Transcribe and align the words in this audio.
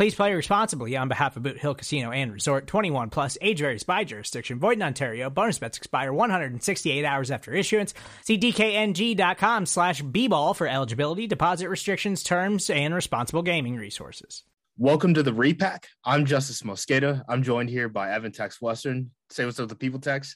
Please 0.00 0.14
play 0.14 0.32
responsibly 0.32 0.96
on 0.96 1.08
behalf 1.08 1.36
of 1.36 1.42
Boot 1.42 1.58
Hill 1.58 1.74
Casino 1.74 2.10
and 2.10 2.32
Resort 2.32 2.66
21 2.66 3.10
plus 3.10 3.36
age 3.42 3.60
varies 3.60 3.82
by 3.82 4.02
jurisdiction. 4.02 4.58
Void 4.58 4.78
in 4.78 4.82
Ontario. 4.82 5.28
Bonus 5.28 5.58
bets 5.58 5.76
expire 5.76 6.10
168 6.10 7.04
hours 7.04 7.30
after 7.30 7.52
issuance. 7.52 7.92
See 8.24 8.38
DKNG.com 8.38 9.66
slash 9.66 10.00
B-ball 10.00 10.54
for 10.54 10.66
eligibility, 10.66 11.26
deposit 11.26 11.68
restrictions, 11.68 12.22
terms, 12.22 12.70
and 12.70 12.94
responsible 12.94 13.42
gaming 13.42 13.76
resources. 13.76 14.44
Welcome 14.78 15.12
to 15.12 15.22
the 15.22 15.34
repack. 15.34 15.88
I'm 16.02 16.24
Justis 16.24 16.62
Mosqueda. 16.62 17.22
I'm 17.28 17.42
joined 17.42 17.68
here 17.68 17.90
by 17.90 18.10
Evan 18.10 18.32
Tex 18.32 18.58
Western. 18.58 19.10
Say 19.28 19.44
what's 19.44 19.60
up 19.60 19.64
to 19.64 19.74
the 19.74 19.78
people, 19.78 20.00
Tex. 20.00 20.34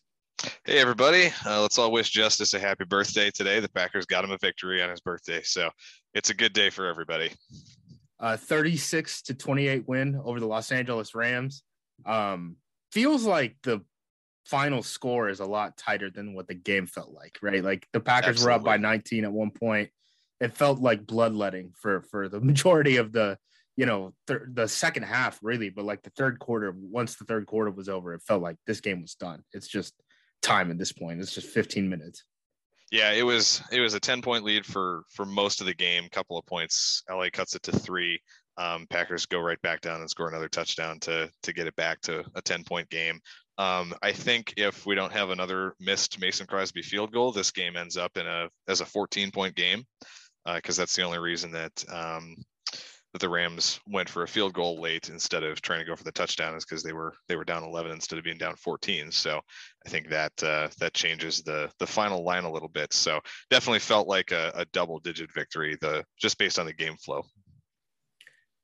Hey, 0.67 0.79
everybody. 0.79 1.33
Uh, 1.47 1.63
let's 1.63 1.79
all 1.79 1.91
wish 1.91 2.13
Justis 2.13 2.53
a 2.53 2.61
happy 2.61 2.85
birthday 2.85 3.31
today. 3.31 3.61
The 3.61 3.71
Packers 3.71 4.05
got 4.05 4.25
him 4.25 4.31
a 4.31 4.37
victory 4.37 4.83
on 4.83 4.91
his 4.91 5.01
birthday. 5.01 5.41
So 5.43 5.71
it's 6.13 6.29
a 6.29 6.35
good 6.35 6.53
day 6.53 6.69
for 6.69 6.87
everybody 6.87 7.31
uh, 8.21 8.37
36 8.37 9.23
to 9.23 9.35
28 9.35 9.89
win 9.89 10.21
over 10.25 10.41
the 10.41 10.47
Los 10.47 10.73
Angeles 10.73 11.15
Rams. 11.15 11.63
Um, 12.07 12.57
feels 12.93 13.25
like 13.25 13.57
the 13.63 13.83
final 14.47 14.83
score 14.83 15.29
is 15.29 15.41
a 15.41 15.45
lot 15.45 15.77
tighter 15.77 16.11
than 16.11 16.35
what 16.35 16.47
the 16.47 16.55
game 16.55 16.87
felt 16.87 17.13
like, 17.13 17.39
right? 17.43 17.65
Like 17.65 17.87
the 17.93 18.01
Packers 18.01 18.37
Absolutely. 18.37 18.47
were 18.47 18.59
up 18.59 18.65
by 18.65 18.77
19 18.77 19.25
at 19.25 19.33
one 19.33 19.51
point. 19.51 19.91
It 20.41 20.55
felt 20.55 20.81
like 20.81 21.07
bloodletting 21.07 21.73
for 21.81 22.03
for 22.03 22.29
the 22.29 22.41
majority 22.43 22.97
of 22.97 23.13
the 23.13 23.39
you 23.77 23.87
know 23.87 24.13
th- 24.27 24.41
the 24.53 24.69
second 24.69 25.05
half 25.05 25.39
really, 25.43 25.71
but 25.71 25.85
like 25.85 26.03
the 26.03 26.11
third 26.11 26.39
quarter. 26.39 26.75
Once 26.77 27.17
the 27.17 27.25
third 27.25 27.47
quarter 27.47 27.71
was 27.71 27.89
over, 27.89 28.15
it 28.15 28.23
felt 28.23 28.43
like 28.43 28.57
this 28.67 28.81
game 28.81 29.01
was 29.01 29.15
done. 29.15 29.43
It's 29.53 29.69
just 29.69 29.95
time 30.43 30.71
at 30.71 30.79
this 30.79 30.93
point. 30.93 31.21
It's 31.21 31.35
just 31.35 31.49
15 31.49 31.89
minutes. 31.89 32.25
Yeah, 32.91 33.13
it 33.13 33.23
was 33.23 33.63
it 33.73 33.81
was 33.81 33.95
a 33.95 34.01
10 34.01 34.23
point 34.23 34.45
lead 34.45 34.65
for 34.65 35.05
for 35.11 35.25
most 35.25 35.61
of 35.61 35.67
the 35.67 35.75
game, 35.75 36.09
couple 36.11 36.39
of 36.39 36.47
points. 36.47 37.03
LA 37.11 37.29
cuts 37.33 37.55
it 37.55 37.63
to 37.65 37.73
3. 37.73 38.21
Um, 38.57 38.87
Packers 38.89 39.27
go 39.27 39.41
right 39.41 39.61
back 39.63 39.81
down 39.81 40.01
and 40.01 40.09
score 40.09 40.29
another 40.29 40.49
touchdown 40.49 41.01
to 41.01 41.31
to 41.43 41.53
get 41.53 41.67
it 41.67 41.75
back 41.77 42.01
to 42.03 42.25
a 42.35 42.43
10 42.43 42.65
point 42.65 42.89
game. 42.91 43.19
Um, 43.59 43.95
I 44.03 44.13
think 44.13 44.55
if 44.57 44.85
we 44.85 44.95
don't 44.95 45.13
have 45.13 45.31
another 45.31 45.75
missed 45.81 46.21
Mason 46.21 46.47
Crosby 46.47 46.83
field 46.83 47.13
goal, 47.13 47.33
this 47.33 47.51
game 47.51 47.77
ends 47.77 47.97
up 47.97 48.17
in 48.17 48.27
a 48.27 48.49
as 48.69 48.81
a 48.81 48.87
14 48.87 49.31
point 49.31 49.55
game 49.55 49.85
because 50.45 50.79
uh, 50.79 50.83
that's 50.83 50.95
the 50.95 51.03
only 51.03 51.19
reason 51.19 51.53
that 51.53 51.85
um, 51.91 52.37
that 53.15 53.21
the 53.21 53.29
Rams 53.29 53.79
went 53.87 54.09
for 54.09 54.25
a 54.25 54.29
field 54.29 54.55
goal 54.55 54.81
late 54.81 55.09
instead 55.09 55.45
of 55.45 55.63
trying 55.63 55.79
to 55.79 55.85
go 55.85 55.95
for 55.95 56.03
the 56.03 56.11
touchdown 56.11 56.57
is 56.57 56.65
because 56.65 56.83
they 56.83 56.93
were 56.93 57.15
they 57.29 57.37
were 57.37 57.45
down 57.45 57.63
11 57.63 57.93
instead 57.93 58.19
of 58.19 58.25
being 58.25 58.39
down 58.39 58.57
14. 58.57 59.13
So 59.13 59.41
I 59.87 59.89
think 59.89 60.11
that 60.11 60.33
uh, 60.43 60.67
that 60.81 60.95
changes 60.95 61.41
the 61.43 61.71
the 61.79 61.87
final 61.87 62.25
line 62.25 62.43
a 62.43 62.51
little 62.51 62.69
bit. 62.69 62.93
So 62.93 63.21
definitely 63.51 63.79
felt 63.79 64.09
like 64.09 64.33
a, 64.33 64.51
a 64.57 64.65
double 64.73 64.99
digit 64.99 65.33
victory 65.33 65.79
the 65.81 66.05
just 66.21 66.39
based 66.39 66.59
on 66.59 66.67
the 66.67 66.73
game 66.73 66.97
flow. 66.97 67.23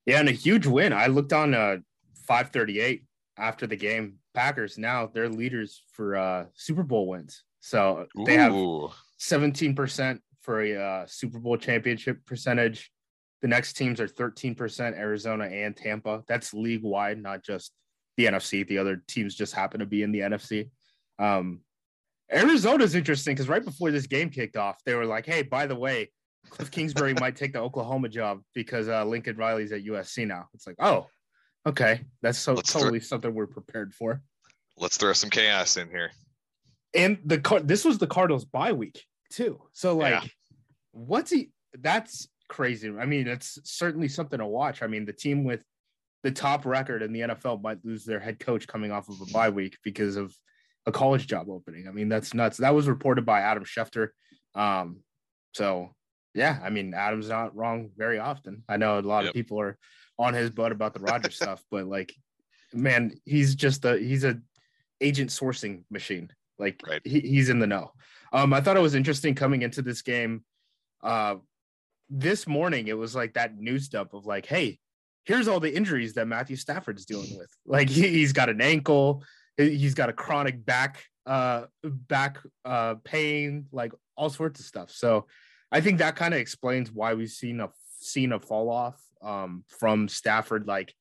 Yeah, 0.04 0.18
and 0.18 0.28
a 0.28 0.32
huge 0.32 0.66
win. 0.66 0.92
I 0.92 1.06
looked 1.06 1.32
on 1.32 1.54
uh, 1.54 1.76
538 2.26 3.04
after 3.38 3.68
the 3.68 3.76
game. 3.76 4.16
Packers 4.34 4.78
now 4.78 5.06
they're 5.06 5.28
leaders 5.28 5.84
for 5.92 6.16
uh, 6.16 6.46
Super 6.54 6.82
Bowl 6.82 7.06
wins. 7.06 7.44
So 7.60 8.06
they 8.26 8.34
Ooh. 8.34 8.88
have 8.88 8.96
17% 9.20 10.18
for 10.42 10.60
a 10.60 10.76
uh, 10.76 11.06
Super 11.06 11.38
Bowl 11.38 11.56
championship 11.56 12.26
percentage. 12.26 12.90
The 13.42 13.48
next 13.48 13.74
teams 13.74 14.00
are 14.00 14.08
13%, 14.08 14.96
Arizona 14.96 15.44
and 15.44 15.76
Tampa. 15.76 16.22
That's 16.28 16.52
league 16.52 16.82
wide, 16.82 17.22
not 17.22 17.42
just 17.42 17.72
the 18.16 18.26
NFC. 18.26 18.66
The 18.66 18.78
other 18.78 19.02
teams 19.08 19.34
just 19.34 19.54
happen 19.54 19.80
to 19.80 19.86
be 19.86 20.02
in 20.02 20.12
the 20.12 20.20
NFC. 20.20 20.70
Um, 21.18 21.60
Arizona 22.32 22.84
is 22.84 22.94
interesting 22.94 23.34
because 23.34 23.48
right 23.48 23.64
before 23.64 23.90
this 23.90 24.06
game 24.06 24.30
kicked 24.30 24.56
off, 24.56 24.78
they 24.84 24.94
were 24.94 25.06
like, 25.06 25.26
hey, 25.26 25.42
by 25.42 25.66
the 25.66 25.74
way, 25.74 26.10
Cliff 26.48 26.70
Kingsbury 26.70 27.14
might 27.14 27.36
take 27.36 27.52
the 27.52 27.60
Oklahoma 27.60 28.08
job 28.08 28.40
because 28.54 28.88
uh, 28.88 29.04
Lincoln 29.04 29.36
Riley's 29.36 29.72
at 29.72 29.84
USC 29.84 30.26
now. 30.26 30.48
It's 30.54 30.66
like, 30.66 30.76
oh, 30.78 31.06
okay. 31.66 32.02
That's 32.22 32.38
so 32.38 32.54
let's 32.54 32.72
totally 32.72 33.00
something 33.00 33.34
we're 33.34 33.46
prepared 33.46 33.94
for. 33.94 34.22
Let's 34.76 34.96
throw 34.96 35.12
some 35.12 35.30
chaos 35.30 35.76
in 35.76 35.88
here. 35.88 36.10
And 36.94 37.18
the 37.24 37.38
card, 37.38 37.68
this 37.68 37.84
was 37.84 37.98
the 37.98 38.06
Cardinals 38.06 38.44
bye 38.44 38.72
week 38.72 39.04
too. 39.30 39.60
So 39.72 39.96
like, 39.96 40.22
yeah. 40.22 40.28
what's 40.92 41.30
he? 41.30 41.50
That's 41.78 42.28
crazy. 42.50 42.92
I 42.98 43.06
mean, 43.06 43.26
it's 43.26 43.58
certainly 43.64 44.08
something 44.08 44.38
to 44.38 44.46
watch. 44.46 44.82
I 44.82 44.86
mean, 44.86 45.06
the 45.06 45.12
team 45.12 45.44
with 45.44 45.62
the 46.22 46.30
top 46.30 46.66
record 46.66 47.02
in 47.02 47.12
the 47.12 47.20
NFL 47.20 47.62
might 47.62 47.82
lose 47.82 48.04
their 48.04 48.20
head 48.20 48.38
coach 48.38 48.66
coming 48.66 48.92
off 48.92 49.08
of 49.08 49.20
a 49.22 49.32
bye 49.32 49.48
week 49.48 49.78
because 49.82 50.16
of 50.16 50.34
a 50.84 50.92
college 50.92 51.26
job 51.26 51.48
opening. 51.48 51.88
I 51.88 51.92
mean, 51.92 52.10
that's 52.10 52.34
nuts. 52.34 52.58
That 52.58 52.74
was 52.74 52.88
reported 52.88 53.24
by 53.24 53.40
Adam 53.40 53.64
Schefter. 53.64 54.08
Um, 54.54 54.98
so 55.54 55.90
yeah, 56.34 56.58
I 56.62 56.70
mean, 56.70 56.92
Adam's 56.92 57.28
not 57.28 57.56
wrong 57.56 57.90
very 57.96 58.18
often. 58.18 58.64
I 58.68 58.76
know 58.76 58.98
a 58.98 59.00
lot 59.00 59.24
yep. 59.24 59.30
of 59.30 59.34
people 59.34 59.60
are 59.60 59.78
on 60.18 60.34
his 60.34 60.50
butt 60.50 60.72
about 60.72 60.92
the 60.92 61.00
Rodgers 61.00 61.36
stuff, 61.42 61.62
but 61.70 61.86
like, 61.86 62.12
man, 62.74 63.12
he's 63.24 63.54
just 63.54 63.84
a 63.84 63.96
he's 63.96 64.24
a 64.24 64.38
agent 65.00 65.30
sourcing 65.30 65.84
machine. 65.90 66.30
Like 66.58 66.80
right. 66.86 67.00
he, 67.04 67.20
he's 67.20 67.48
in 67.48 67.58
the 67.58 67.66
know. 67.66 67.92
Um, 68.32 68.52
I 68.52 68.60
thought 68.60 68.76
it 68.76 68.82
was 68.82 68.94
interesting 68.94 69.34
coming 69.34 69.62
into 69.62 69.82
this 69.82 70.02
game. 70.02 70.44
Uh, 71.02 71.36
this 72.10 72.46
morning 72.46 72.88
it 72.88 72.98
was 72.98 73.14
like 73.14 73.34
that 73.34 73.56
news 73.56 73.88
dump 73.88 74.12
of 74.12 74.26
like, 74.26 74.44
hey, 74.44 74.78
here's 75.24 75.46
all 75.46 75.60
the 75.60 75.74
injuries 75.74 76.14
that 76.14 76.26
Matthew 76.26 76.56
Stafford's 76.56 77.06
dealing 77.06 77.36
with. 77.38 77.50
Like 77.66 77.88
he, 77.88 78.22
has 78.22 78.32
got 78.32 78.48
an 78.48 78.60
ankle, 78.60 79.22
he's 79.56 79.94
got 79.94 80.08
a 80.08 80.12
chronic 80.12 80.64
back 80.64 81.04
uh 81.26 81.66
back 81.84 82.38
uh 82.64 82.96
pain, 83.04 83.66
like 83.70 83.92
all 84.16 84.30
sorts 84.30 84.58
of 84.58 84.66
stuff. 84.66 84.90
So 84.90 85.26
I 85.70 85.80
think 85.80 85.98
that 85.98 86.16
kind 86.16 86.34
of 86.34 86.40
explains 86.40 86.90
why 86.90 87.14
we've 87.14 87.30
seen 87.30 87.60
a 87.60 87.70
seen 88.00 88.32
a 88.32 88.40
fall 88.40 88.70
off 88.70 89.00
um 89.22 89.64
from 89.68 90.08
Stafford 90.08 90.66
like 90.66 90.94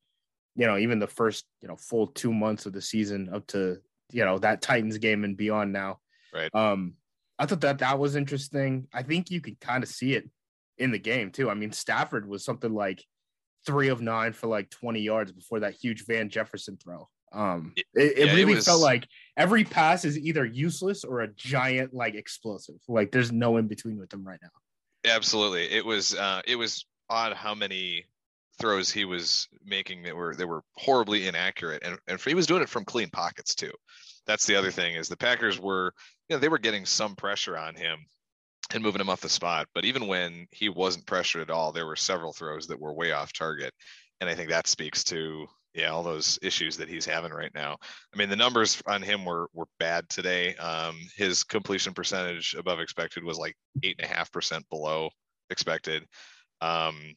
you 0.55 0.67
know 0.67 0.77
even 0.77 0.99
the 0.99 1.07
first 1.07 1.45
you 1.61 1.67
know 1.67 1.77
full 1.77 2.07
2 2.07 2.33
months 2.33 2.65
of 2.65 2.73
the 2.73 2.81
season 2.81 3.29
up 3.33 3.47
to 3.47 3.77
you 4.11 4.25
know 4.25 4.37
that 4.39 4.61
Titans 4.61 4.97
game 4.99 5.23
and 5.23 5.37
beyond 5.37 5.73
now. 5.73 5.99
Right. 6.33 6.53
Um 6.53 6.93
I 7.39 7.45
thought 7.45 7.61
that 7.61 7.79
that 7.79 7.97
was 7.97 8.17
interesting. 8.17 8.87
I 8.93 9.01
think 9.01 9.31
you 9.31 9.39
can 9.39 9.55
kind 9.61 9.81
of 9.81 9.89
see 9.89 10.13
it 10.13 10.29
in 10.79 10.91
the 10.91 10.99
game 10.99 11.31
too. 11.31 11.49
I 11.49 11.53
mean, 11.53 11.71
Stafford 11.71 12.27
was 12.27 12.43
something 12.43 12.73
like 12.73 13.03
three 13.65 13.89
of 13.89 14.01
nine 14.01 14.33
for 14.33 14.47
like 14.47 14.69
20 14.69 14.99
yards 14.99 15.31
before 15.31 15.59
that 15.61 15.73
huge 15.73 16.05
Van 16.05 16.29
Jefferson 16.29 16.77
throw. 16.77 17.07
Um, 17.31 17.73
it, 17.75 17.85
it 17.93 18.17
yeah, 18.17 18.33
really 18.33 18.53
it 18.53 18.55
was... 18.55 18.65
felt 18.65 18.81
like 18.81 19.07
every 19.37 19.63
pass 19.63 20.05
is 20.05 20.17
either 20.17 20.45
useless 20.45 21.03
or 21.03 21.21
a 21.21 21.27
giant 21.27 21.93
like 21.93 22.15
explosive. 22.15 22.75
Like 22.87 23.11
there's 23.11 23.31
no 23.31 23.57
in 23.57 23.67
between 23.67 23.99
with 23.99 24.09
them 24.09 24.25
right 24.25 24.39
now. 24.41 24.49
Absolutely, 25.05 25.69
it 25.69 25.85
was 25.85 26.15
uh, 26.15 26.41
it 26.45 26.55
was 26.55 26.85
odd 27.09 27.33
how 27.33 27.53
many 27.53 28.05
throws 28.59 28.91
he 28.91 29.05
was 29.05 29.47
making 29.63 30.03
that 30.03 30.15
were 30.15 30.35
that 30.35 30.47
were 30.47 30.63
horribly 30.75 31.27
inaccurate, 31.27 31.83
and 31.85 31.97
and 32.07 32.19
he 32.19 32.33
was 32.33 32.47
doing 32.47 32.63
it 32.63 32.69
from 32.69 32.83
clean 32.83 33.09
pockets 33.09 33.53
too. 33.53 33.71
That's 34.25 34.45
the 34.45 34.55
other 34.55 34.71
thing 34.71 34.95
is 34.95 35.07
the 35.07 35.17
Packers 35.17 35.59
were 35.59 35.93
you 36.27 36.35
know 36.35 36.39
they 36.39 36.49
were 36.49 36.57
getting 36.57 36.85
some 36.85 37.15
pressure 37.15 37.57
on 37.57 37.75
him 37.75 38.05
and 38.73 38.83
moving 38.83 39.01
him 39.01 39.09
off 39.09 39.21
the 39.21 39.29
spot. 39.29 39.67
But 39.73 39.85
even 39.85 40.07
when 40.07 40.47
he 40.51 40.69
wasn't 40.69 41.05
pressured 41.05 41.41
at 41.41 41.49
all, 41.49 41.71
there 41.71 41.85
were 41.85 41.95
several 41.95 42.33
throws 42.33 42.67
that 42.67 42.79
were 42.79 42.93
way 42.93 43.11
off 43.11 43.33
target. 43.33 43.73
And 44.21 44.29
I 44.29 44.35
think 44.35 44.49
that 44.49 44.67
speaks 44.67 45.03
to 45.05 45.47
yeah 45.73 45.89
all 45.89 46.03
those 46.03 46.39
issues 46.41 46.77
that 46.77 46.89
he's 46.89 47.05
having 47.05 47.31
right 47.31 47.53
now. 47.53 47.77
I 48.13 48.17
mean, 48.17 48.29
the 48.29 48.35
numbers 48.35 48.81
on 48.87 49.01
him 49.01 49.25
were 49.25 49.47
were 49.53 49.67
bad 49.79 50.09
today. 50.09 50.55
Um, 50.55 50.97
his 51.15 51.43
completion 51.43 51.93
percentage 51.93 52.55
above 52.55 52.79
expected 52.79 53.23
was 53.23 53.37
like 53.37 53.55
eight 53.83 53.95
and 53.99 54.09
a 54.09 54.13
half 54.13 54.31
percent 54.31 54.67
below 54.69 55.09
expected. 55.49 56.05
Um, 56.61 57.15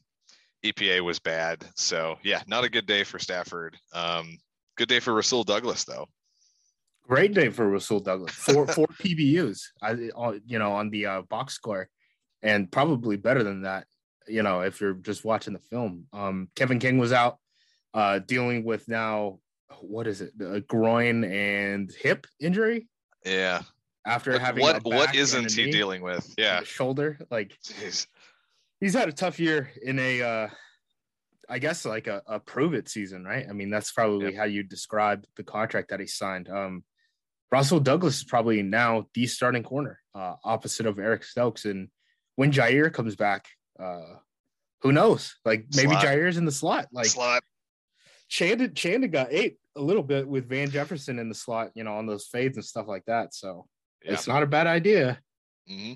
EPA 0.64 1.00
was 1.00 1.18
bad. 1.18 1.64
So 1.76 2.18
yeah, 2.22 2.42
not 2.46 2.64
a 2.64 2.70
good 2.70 2.86
day 2.86 3.04
for 3.04 3.18
Stafford. 3.18 3.76
Um, 3.92 4.38
good 4.76 4.88
day 4.88 5.00
for 5.00 5.12
Rasul 5.12 5.44
Douglas 5.44 5.84
though. 5.84 6.06
Great 7.08 7.34
day 7.34 7.48
for 7.50 7.68
Rasul 7.68 8.00
Douglas. 8.00 8.32
Four 8.32 8.66
four 8.66 8.86
PBUs, 9.00 9.60
I, 9.82 9.92
you 10.46 10.58
know, 10.58 10.72
on 10.72 10.90
the 10.90 11.06
uh, 11.06 11.22
box 11.22 11.54
score, 11.54 11.88
and 12.42 12.70
probably 12.70 13.16
better 13.16 13.42
than 13.42 13.62
that. 13.62 13.86
You 14.28 14.42
know, 14.42 14.60
if 14.60 14.80
you're 14.80 14.94
just 14.94 15.24
watching 15.24 15.52
the 15.52 15.58
film. 15.58 16.06
Um, 16.12 16.48
Kevin 16.54 16.78
King 16.78 16.98
was 16.98 17.12
out 17.12 17.38
uh, 17.92 18.20
dealing 18.20 18.64
with 18.64 18.86
now 18.88 19.40
what 19.80 20.06
is 20.06 20.20
it, 20.20 20.32
a 20.40 20.60
groin 20.60 21.24
and 21.24 21.90
hip 21.92 22.26
injury. 22.40 22.88
Yeah. 23.24 23.62
After 24.06 24.32
Like, 24.32 24.40
having 24.40 24.62
what 24.62 24.76
a 24.76 24.80
what 24.88 25.06
back 25.06 25.14
isn't 25.16 25.38
and 25.42 25.50
a 25.50 25.52
he 25.54 25.64
knee 25.66 25.72
dealing 25.72 26.02
with? 26.02 26.32
Yeah. 26.38 26.62
shoulder, 26.62 27.18
like 27.30 27.56
Jeez. 27.64 28.06
he's 28.80 28.94
had 28.94 29.08
a 29.08 29.12
tough 29.12 29.38
year 29.40 29.70
in 29.82 29.98
a 29.98 30.22
uh 30.22 30.48
I 31.48 31.58
guess 31.58 31.84
like 31.84 32.06
a, 32.06 32.22
a 32.26 32.38
prove 32.40 32.74
it 32.74 32.88
season, 32.88 33.24
right? 33.24 33.46
I 33.48 33.52
mean, 33.52 33.70
that's 33.70 33.92
probably 33.92 34.26
Yep. 34.26 34.36
how 34.36 34.44
you 34.44 34.62
describe 34.62 35.24
the 35.36 35.44
contract 35.44 35.90
that 35.90 36.00
he 36.00 36.06
signed. 36.06 36.48
Um 36.48 36.84
Rasul 37.52 37.80
Douglas 37.80 38.16
is 38.16 38.24
probably 38.24 38.62
now 38.62 39.06
the 39.14 39.26
starting 39.26 39.62
corner, 39.62 40.00
uh, 40.14 40.36
opposite 40.42 40.86
of 40.86 40.98
Eric 40.98 41.22
Stokes. 41.22 41.66
And 41.66 41.88
when 42.36 42.50
Jaire 42.50 42.92
comes 42.92 43.14
back, 43.14 43.46
uh 43.78 44.16
who 44.80 44.90
knows? 44.90 45.36
Like 45.44 45.66
maybe 45.76 45.90
Slot. 45.92 46.04
Jaire's 46.04 46.38
in 46.38 46.44
the 46.44 46.50
slot. 46.50 46.88
Like 46.90 47.06
Slot. 47.06 47.44
Chandon 48.28 48.74
Chandon 48.74 49.10
got 49.10 49.28
eight 49.30 49.58
a 49.76 49.80
little 49.80 50.02
bit 50.02 50.26
with 50.26 50.48
Van 50.48 50.70
Jefferson 50.70 51.18
in 51.18 51.28
the 51.28 51.34
slot, 51.34 51.70
you 51.74 51.84
know, 51.84 51.94
on 51.98 52.06
those 52.06 52.26
fades 52.26 52.56
and 52.56 52.64
stuff 52.64 52.88
like 52.88 53.04
that. 53.04 53.32
So 53.34 53.68
Yeah. 54.04 54.14
it's 54.14 54.26
not 54.26 54.42
a 54.42 54.46
bad 54.46 54.66
idea. 54.66 55.20
hmm 55.68 55.92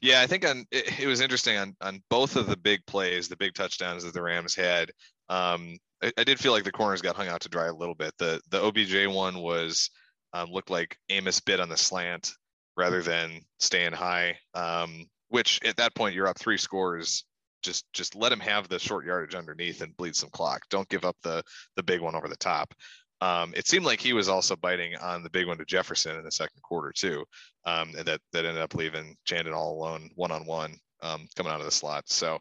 Yeah, 0.00 0.22
I 0.22 0.26
think 0.26 0.48
on 0.48 0.64
it, 0.72 0.98
it 1.00 1.06
was 1.06 1.20
interesting 1.20 1.56
on 1.58 1.76
on 1.82 2.02
both 2.10 2.36
of 2.36 2.46
the 2.46 2.56
big 2.56 2.84
plays, 2.86 3.28
the 3.28 3.36
big 3.36 3.54
touchdowns 3.54 4.02
that 4.04 4.14
the 4.14 4.22
Rams 4.22 4.54
had. 4.54 4.90
Um, 5.28 5.76
I, 6.02 6.10
I 6.18 6.24
did 6.24 6.40
feel 6.40 6.52
like 6.52 6.64
the 6.64 6.72
corners 6.72 7.02
got 7.02 7.16
hung 7.16 7.28
out 7.28 7.42
to 7.42 7.48
dry 7.48 7.66
a 7.66 7.74
little 7.74 7.94
bit. 7.94 8.14
The 8.18 8.40
the 8.50 8.62
OBJ 8.62 9.06
one 9.14 9.38
was 9.38 9.90
um, 10.34 10.50
looked 10.50 10.70
like 10.70 10.98
Amos 11.08 11.40
bit 11.40 11.60
on 11.60 11.70
the 11.70 11.76
slant 11.76 12.32
rather 12.76 13.02
than 13.02 13.40
staying 13.58 13.92
high. 13.92 14.36
Um, 14.54 15.06
which 15.28 15.60
at 15.64 15.76
that 15.76 15.94
point 15.94 16.14
you're 16.14 16.28
up 16.28 16.38
three 16.38 16.58
scores. 16.58 17.24
Just 17.62 17.86
just 17.94 18.14
let 18.14 18.30
him 18.30 18.40
have 18.40 18.68
the 18.68 18.78
short 18.78 19.06
yardage 19.06 19.34
underneath 19.34 19.80
and 19.80 19.96
bleed 19.96 20.14
some 20.14 20.28
clock. 20.30 20.62
Don't 20.68 20.88
give 20.90 21.06
up 21.06 21.16
the 21.22 21.42
the 21.76 21.82
big 21.82 22.02
one 22.02 22.14
over 22.14 22.28
the 22.28 22.36
top. 22.36 22.74
Um, 23.22 23.54
it 23.56 23.66
seemed 23.66 23.86
like 23.86 24.00
he 24.00 24.12
was 24.12 24.28
also 24.28 24.54
biting 24.54 24.96
on 24.96 25.22
the 25.22 25.30
big 25.30 25.46
one 25.46 25.56
to 25.56 25.64
Jefferson 25.64 26.16
in 26.18 26.24
the 26.24 26.30
second 26.30 26.60
quarter 26.62 26.92
too 26.94 27.24
um, 27.66 27.92
and 27.96 28.06
that 28.06 28.20
that 28.32 28.44
ended 28.44 28.62
up 28.62 28.74
leaving 28.74 29.16
Chandon 29.24 29.54
all 29.54 29.72
alone, 29.78 30.10
one 30.14 30.30
on 30.30 30.46
one, 30.46 30.76
coming 31.02 31.52
out 31.52 31.60
of 31.60 31.64
the 31.64 31.70
slot. 31.70 32.04
So 32.06 32.38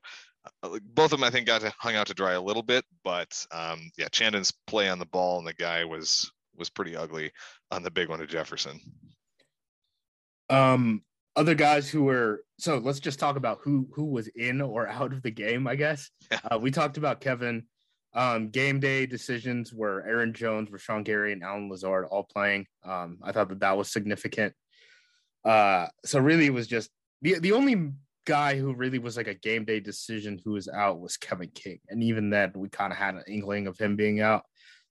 uh, 0.63 0.77
both 0.83 1.13
of 1.13 1.19
them, 1.19 1.23
I 1.23 1.29
think, 1.29 1.47
got 1.47 1.61
to, 1.61 1.73
hung 1.77 1.95
out 1.95 2.07
to 2.07 2.13
dry 2.13 2.33
a 2.33 2.41
little 2.41 2.63
bit, 2.63 2.83
but 3.03 3.45
um, 3.51 3.89
yeah, 3.97 4.09
Chandon's 4.09 4.53
play 4.67 4.89
on 4.89 4.99
the 4.99 5.05
ball 5.05 5.39
and 5.39 5.47
the 5.47 5.53
guy 5.53 5.85
was 5.85 6.31
was 6.55 6.69
pretty 6.69 6.95
ugly 6.95 7.31
on 7.73 7.83
the 7.83 7.91
big 7.91 8.09
one 8.09 8.19
to 8.19 8.27
Jefferson. 8.27 8.79
Um, 10.49 11.03
other 11.35 11.55
guys 11.55 11.89
who 11.89 12.03
were 12.03 12.43
so 12.59 12.77
let's 12.77 12.99
just 12.99 13.19
talk 13.19 13.35
about 13.35 13.59
who 13.63 13.87
who 13.93 14.05
was 14.05 14.27
in 14.27 14.61
or 14.61 14.87
out 14.87 15.13
of 15.13 15.23
the 15.23 15.31
game. 15.31 15.67
I 15.67 15.75
guess 15.75 16.09
uh, 16.51 16.57
we 16.59 16.71
talked 16.71 16.97
about 16.97 17.21
Kevin. 17.21 17.63
Um, 18.15 18.49
game 18.49 18.79
day 18.79 19.07
decisions 19.07 19.73
were 19.73 20.05
Aaron 20.07 20.33
Jones, 20.33 20.69
Rashan 20.69 21.03
Gary, 21.03 21.33
and 21.33 21.41
Allen 21.41 21.67
Lazard 21.69 22.05
all 22.05 22.23
playing. 22.23 22.67
Um, 22.83 23.17
I 23.23 23.31
thought 23.31 23.49
that 23.49 23.61
that 23.61 23.75
was 23.75 23.91
significant. 23.91 24.53
Uh, 25.43 25.87
so 26.05 26.19
really, 26.19 26.45
it 26.45 26.53
was 26.53 26.67
just 26.67 26.91
the 27.23 27.39
the 27.39 27.53
only 27.53 27.91
guy 28.25 28.55
who 28.57 28.73
really 28.73 28.99
was 28.99 29.17
like 29.17 29.27
a 29.27 29.33
game 29.33 29.65
day 29.65 29.79
decision 29.79 30.39
who 30.45 30.51
was 30.51 30.69
out 30.69 31.01
was 31.01 31.17
Kevin 31.17 31.49
King, 31.55 31.79
and 31.89 32.03
even 32.03 32.29
then, 32.29 32.51
we 32.55 32.69
kind 32.69 32.93
of 32.93 32.99
had 32.99 33.15
an 33.15 33.23
inkling 33.27 33.65
of 33.65 33.79
him 33.79 33.95
being 33.95 34.21
out. 34.21 34.43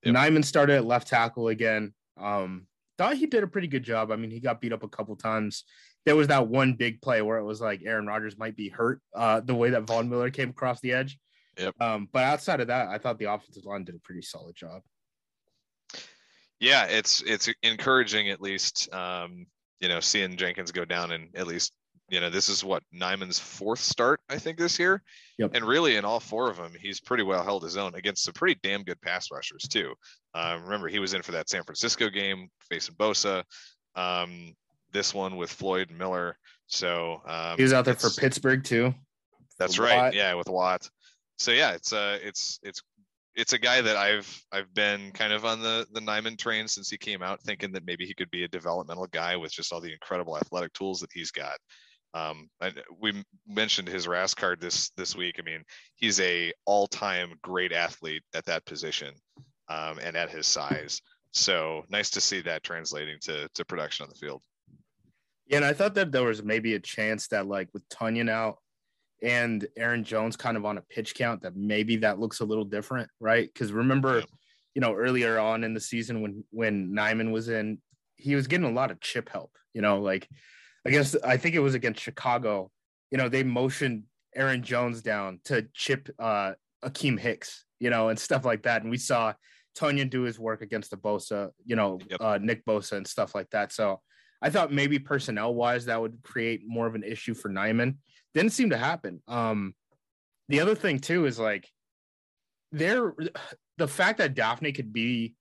Yep. 0.02 0.16
Nijman 0.16 0.44
started 0.44 0.74
at 0.74 0.84
left 0.84 1.06
tackle 1.06 1.46
again. 1.48 1.94
Um, 2.16 2.66
thought 2.98 3.16
he 3.16 3.26
did 3.26 3.42
a 3.42 3.48
pretty 3.48 3.68
good 3.68 3.82
job. 3.82 4.10
I 4.10 4.16
mean, 4.16 4.30
he 4.30 4.40
got 4.40 4.60
beat 4.60 4.72
up 4.72 4.82
a 4.82 4.88
couple 4.88 5.16
times. 5.16 5.64
There 6.04 6.16
was 6.16 6.28
that 6.28 6.48
one 6.48 6.74
big 6.74 7.00
play 7.00 7.22
where 7.22 7.38
it 7.38 7.44
was 7.44 7.60
like 7.60 7.82
Aaron 7.84 8.06
Rodgers 8.06 8.38
might 8.38 8.56
be 8.56 8.68
hurt. 8.68 9.00
Uh, 9.14 9.40
the 9.40 9.54
way 9.54 9.70
that 9.70 9.84
Von 9.84 10.08
Miller 10.08 10.30
came 10.30 10.50
across 10.50 10.80
the 10.80 10.92
edge. 10.92 11.18
Yep. 11.58 11.74
Um, 11.80 12.08
but 12.12 12.24
outside 12.24 12.60
of 12.60 12.68
that, 12.68 12.88
I 12.88 12.98
thought 12.98 13.18
the 13.18 13.32
offensive 13.32 13.64
line 13.64 13.84
did 13.84 13.94
a 13.94 14.00
pretty 14.00 14.22
solid 14.22 14.56
job. 14.56 14.82
Yeah, 16.60 16.84
it's 16.84 17.22
it's 17.22 17.48
encouraging 17.62 18.30
at 18.30 18.40
least. 18.40 18.92
Um, 18.94 19.46
you 19.80 19.88
know, 19.88 19.98
seeing 19.98 20.36
Jenkins 20.36 20.70
go 20.70 20.84
down 20.84 21.10
and 21.10 21.28
at 21.34 21.48
least 21.48 21.72
you 22.12 22.20
know 22.20 22.28
this 22.28 22.50
is 22.50 22.62
what 22.62 22.82
Nijman's 22.94 23.38
fourth 23.38 23.78
start 23.78 24.20
I 24.28 24.36
think 24.36 24.58
this 24.58 24.78
year. 24.78 25.02
Yep. 25.38 25.52
And 25.54 25.64
really, 25.64 25.96
in 25.96 26.04
all 26.04 26.20
four 26.20 26.50
of 26.50 26.58
them, 26.58 26.74
he's 26.78 27.00
pretty 27.00 27.22
well 27.22 27.42
held 27.42 27.62
his 27.62 27.78
own 27.78 27.94
against 27.94 28.24
some 28.24 28.34
pretty 28.34 28.60
damn 28.62 28.82
good 28.82 29.00
pass 29.00 29.30
rushers 29.32 29.62
too. 29.62 29.94
Um, 30.34 30.62
remember, 30.62 30.88
he 30.88 30.98
was 30.98 31.14
in 31.14 31.22
for 31.22 31.32
that 31.32 31.48
San 31.48 31.64
Francisco 31.64 32.10
game 32.10 32.50
facing 32.68 32.96
Bosa. 32.96 33.44
Um, 33.96 34.54
this 34.92 35.14
one 35.14 35.36
with 35.36 35.50
Floyd 35.50 35.88
and 35.88 35.98
Miller. 35.98 36.36
So 36.66 37.22
um, 37.26 37.56
He 37.56 37.62
was 37.62 37.72
out 37.72 37.86
there 37.86 37.94
for 37.94 38.10
Pittsburgh 38.10 38.62
too. 38.62 38.94
That's 39.58 39.78
right. 39.78 39.96
Watt. 39.96 40.14
Yeah, 40.14 40.34
with 40.34 40.50
Watt. 40.50 40.90
So 41.38 41.50
yeah, 41.50 41.72
it's 41.72 41.94
uh 41.94 42.18
it's 42.22 42.60
it's 42.62 42.82
it's 43.34 43.54
a 43.54 43.58
guy 43.58 43.80
that 43.80 43.96
I've 43.96 44.44
I've 44.52 44.72
been 44.74 45.12
kind 45.12 45.32
of 45.32 45.46
on 45.46 45.62
the 45.62 45.86
the 45.92 46.00
Nyman 46.00 46.36
train 46.36 46.68
since 46.68 46.90
he 46.90 46.98
came 46.98 47.22
out, 47.22 47.40
thinking 47.40 47.72
that 47.72 47.86
maybe 47.86 48.04
he 48.04 48.12
could 48.12 48.30
be 48.30 48.44
a 48.44 48.48
developmental 48.48 49.06
guy 49.06 49.34
with 49.36 49.50
just 49.50 49.72
all 49.72 49.80
the 49.80 49.94
incredible 49.94 50.36
athletic 50.36 50.74
tools 50.74 51.00
that 51.00 51.10
he's 51.10 51.30
got. 51.30 51.56
Um, 52.14 52.50
and 52.60 52.82
we 53.00 53.24
mentioned 53.46 53.88
his 53.88 54.06
RAS 54.06 54.34
card 54.34 54.60
this 54.60 54.90
this 54.90 55.16
week. 55.16 55.36
I 55.38 55.42
mean, 55.42 55.62
he's 55.96 56.20
a 56.20 56.52
all-time 56.66 57.34
great 57.42 57.72
athlete 57.72 58.22
at 58.34 58.44
that 58.46 58.66
position, 58.66 59.14
um, 59.68 59.98
and 60.02 60.16
at 60.16 60.30
his 60.30 60.46
size. 60.46 61.00
So 61.30 61.84
nice 61.88 62.10
to 62.10 62.20
see 62.20 62.40
that 62.42 62.62
translating 62.62 63.16
to 63.22 63.48
to 63.54 63.64
production 63.64 64.04
on 64.04 64.10
the 64.10 64.16
field. 64.16 64.42
Yeah, 65.46 65.56
and 65.56 65.64
I 65.64 65.72
thought 65.72 65.94
that 65.94 66.12
there 66.12 66.24
was 66.24 66.42
maybe 66.42 66.74
a 66.74 66.80
chance 66.80 67.28
that 67.28 67.46
like 67.46 67.68
with 67.72 67.88
Tonyan 67.88 68.28
out 68.30 68.58
and 69.22 69.66
Aaron 69.76 70.04
Jones 70.04 70.36
kind 70.36 70.56
of 70.56 70.64
on 70.64 70.78
a 70.78 70.82
pitch 70.82 71.14
count 71.14 71.42
that 71.42 71.56
maybe 71.56 71.96
that 71.96 72.18
looks 72.18 72.40
a 72.40 72.44
little 72.44 72.64
different, 72.64 73.08
right? 73.20 73.48
Because 73.52 73.72
remember, 73.72 74.18
Yeah. 74.18 74.24
you 74.74 74.80
know, 74.80 74.94
earlier 74.94 75.38
on 75.38 75.64
in 75.64 75.72
the 75.74 75.80
season 75.80 76.20
when 76.20 76.44
when 76.50 76.92
Nijman 76.92 77.32
was 77.32 77.48
in, 77.48 77.80
he 78.16 78.34
was 78.34 78.46
getting 78.46 78.66
a 78.66 78.72
lot 78.72 78.90
of 78.90 79.00
chip 79.00 79.30
help. 79.30 79.56
You 79.72 79.80
know, 79.80 80.00
like 80.00 80.28
against 80.84 81.16
I 81.24 81.36
think 81.36 81.54
it 81.54 81.60
was 81.60 81.74
against 81.74 82.00
Chicago. 82.02 82.70
You 83.10 83.18
know, 83.18 83.28
they 83.28 83.42
motioned 83.42 84.04
Aaron 84.34 84.62
Jones 84.62 85.02
down 85.02 85.40
to 85.44 85.66
chip 85.74 86.08
uh 86.18 86.52
Akiem 86.84 87.18
Hicks, 87.18 87.64
you 87.80 87.90
know, 87.90 88.08
and 88.08 88.18
stuff 88.18 88.44
like 88.44 88.62
that. 88.64 88.82
And 88.82 88.90
we 88.90 88.98
saw 88.98 89.34
Tonyan 89.78 90.10
do 90.10 90.22
his 90.22 90.38
work 90.38 90.62
against 90.62 90.90
the 90.90 90.96
Bosa, 90.96 91.50
you 91.64 91.76
know, 91.76 91.98
Yep. 92.10 92.20
uh, 92.20 92.38
Nick 92.42 92.64
Bosa 92.66 92.92
and 92.92 93.06
stuff 93.06 93.34
like 93.34 93.48
that. 93.50 93.72
So 93.72 94.00
I 94.42 94.50
thought 94.50 94.72
maybe 94.72 94.98
personnel 94.98 95.54
wise 95.54 95.84
that 95.86 96.00
would 96.00 96.18
create 96.22 96.62
more 96.66 96.86
of 96.86 96.94
an 96.94 97.04
issue 97.04 97.32
for 97.34 97.48
Nijman. 97.48 97.96
Didn't 98.34 98.52
seem 98.52 98.70
to 98.70 98.76
happen. 98.76 99.22
Um, 99.28 99.74
the 100.48 100.60
other 100.60 100.74
thing 100.74 100.98
too 100.98 101.26
is 101.26 101.38
like 101.38 101.68
there 102.72 103.14
the 103.78 103.88
fact 103.88 104.18
that 104.18 104.34
Dafney 104.34 104.74
could 104.74 104.92
be 104.92 105.34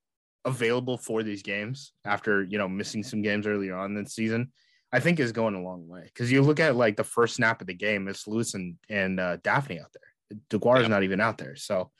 available 0.45 0.97
for 0.97 1.23
these 1.23 1.41
games 1.43 1.93
after 2.05 2.43
you 2.43 2.57
know 2.57 2.67
missing 2.67 3.03
some 3.03 3.21
games 3.21 3.47
earlier 3.47 3.75
on 3.75 3.95
in 3.97 4.03
the 4.03 4.09
season, 4.09 4.51
I 4.93 4.99
think 4.99 5.19
is 5.19 5.31
going 5.31 5.55
a 5.55 5.61
long 5.61 5.87
way. 5.87 6.03
Because 6.03 6.31
you 6.31 6.41
look 6.41 6.59
at 6.59 6.75
like 6.75 6.97
the 6.97 7.03
first 7.03 7.35
snap 7.35 7.61
of 7.61 7.67
the 7.67 7.73
game, 7.73 8.07
it's 8.07 8.27
Lewis 8.27 8.53
and, 8.53 8.75
and 8.89 9.19
uh, 9.19 9.37
Dafney 9.37 9.79
out 9.81 9.93
there. 9.93 10.39
DeGuara 10.49 10.77
is 10.79 10.81
Yeah. 10.83 10.87
not 10.89 11.03
even 11.03 11.21
out 11.21 11.37
there. 11.37 11.55
So 11.55 11.91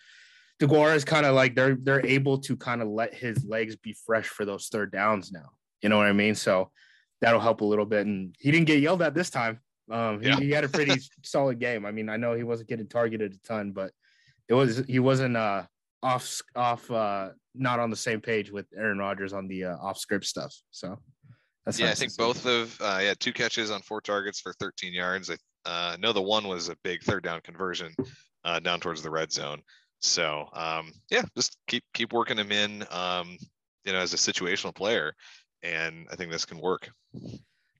DeGuara 0.61 0.95
is 0.95 1.05
kind 1.05 1.25
of 1.25 1.33
like 1.35 1.55
they're 1.55 1.75
they're 1.75 2.05
able 2.05 2.37
to 2.39 2.55
kind 2.55 2.81
of 2.81 2.87
let 2.87 3.13
his 3.13 3.43
legs 3.45 3.75
be 3.75 3.95
fresh 4.05 4.27
for 4.27 4.45
those 4.45 4.67
third 4.67 4.91
downs 4.91 5.31
now. 5.31 5.49
You 5.81 5.89
know 5.89 5.97
what 5.97 6.07
I 6.07 6.13
mean? 6.13 6.35
So 6.35 6.71
that'll 7.21 7.39
help 7.39 7.61
a 7.61 7.65
little 7.65 7.85
bit. 7.85 8.05
And 8.05 8.35
he 8.39 8.51
didn't 8.51 8.67
get 8.67 8.79
yelled 8.81 9.01
at 9.01 9.13
this 9.15 9.29
time. 9.29 9.59
Um, 9.89 10.21
he, 10.21 10.27
Yeah. 10.27 10.39
he 10.39 10.51
had 10.51 10.63
a 10.63 10.69
pretty 10.69 11.01
solid 11.23 11.59
game. 11.59 11.85
I 11.85 11.91
mean, 11.91 12.09
I 12.09 12.17
know 12.17 12.33
he 12.33 12.43
wasn't 12.43 12.69
getting 12.69 12.87
targeted 12.87 13.33
a 13.33 13.47
ton, 13.47 13.71
but 13.71 13.91
it 14.47 14.53
was 14.53 14.77
he 14.87 14.99
wasn't 14.99 15.35
uh 15.37 15.63
off 16.03 16.41
off 16.55 16.89
uh 16.91 17.29
not 17.53 17.79
on 17.79 17.89
the 17.89 17.95
same 17.95 18.21
page 18.21 18.51
with 18.51 18.65
Aaron 18.77 18.97
Rodgers 18.97 19.33
on 19.33 19.47
the 19.47 19.65
uh, 19.65 19.77
off 19.77 19.97
script 19.97 20.25
stuff. 20.25 20.53
So 20.71 20.97
that's 21.65 21.79
yeah, 21.79 21.89
I 21.89 21.93
think 21.93 22.15
both 22.17 22.45
of 22.45 22.75
uh, 22.81 22.99
yeah 23.01 23.13
two 23.19 23.33
catches 23.33 23.71
on 23.71 23.81
four 23.81 24.01
targets 24.01 24.39
for 24.39 24.53
13 24.53 24.93
yards. 24.93 25.29
I 25.29 25.35
uh, 25.69 25.97
know 25.99 26.11
the 26.11 26.21
one 26.21 26.47
was 26.47 26.69
a 26.69 26.75
big 26.83 27.03
third 27.03 27.23
down 27.23 27.41
conversion 27.41 27.93
uh, 28.43 28.59
down 28.59 28.79
towards 28.79 29.01
the 29.03 29.11
red 29.11 29.31
zone. 29.31 29.61
So 29.99 30.47
um, 30.53 30.91
yeah, 31.09 31.23
just 31.35 31.57
keep 31.67 31.83
keep 31.93 32.13
working 32.13 32.37
him 32.37 32.51
in, 32.51 32.83
um, 32.89 33.37
you 33.85 33.93
know, 33.93 33.99
as 33.99 34.13
a 34.13 34.17
situational 34.17 34.73
player, 34.73 35.13
and 35.61 36.07
I 36.11 36.15
think 36.15 36.31
this 36.31 36.45
can 36.45 36.59
work. 36.59 36.89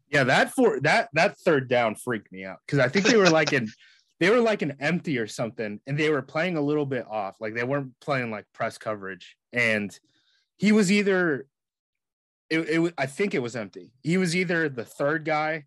Yeah, 0.09 0.25
that 0.25 0.51
for 0.51 0.79
that 0.81 1.09
that 1.13 1.39
third 1.39 1.67
down 1.67 1.95
freaked 1.95 2.31
me 2.31 2.45
out 2.45 2.59
because 2.65 2.79
I 2.79 2.87
think 2.87 3.05
they 3.05 3.17
were 3.17 3.29
like 3.31 3.53
in 3.53 3.67
they 4.19 4.29
were 4.29 4.39
like 4.39 4.61
an 4.61 4.77
empty 4.79 5.17
or 5.17 5.25
something, 5.25 5.79
and 5.87 5.97
they 5.97 6.11
were 6.11 6.21
playing 6.21 6.57
a 6.57 6.61
little 6.61 6.85
bit 6.85 7.05
off, 7.09 7.37
like 7.39 7.55
they 7.55 7.63
weren't 7.63 7.99
playing 7.99 8.29
like 8.29 8.45
press 8.53 8.77
coverage, 8.77 9.35
and 9.51 9.97
he 10.57 10.71
was 10.71 10.91
either 10.91 11.47
it, 12.51 12.59
it 12.69 12.93
I 12.97 13.05
think 13.05 13.33
it 13.33 13.39
was 13.39 13.55
empty. 13.55 13.91
He 14.03 14.17
was 14.17 14.35
either 14.35 14.69
the 14.69 14.85
third 14.85 15.25
guy 15.25 15.65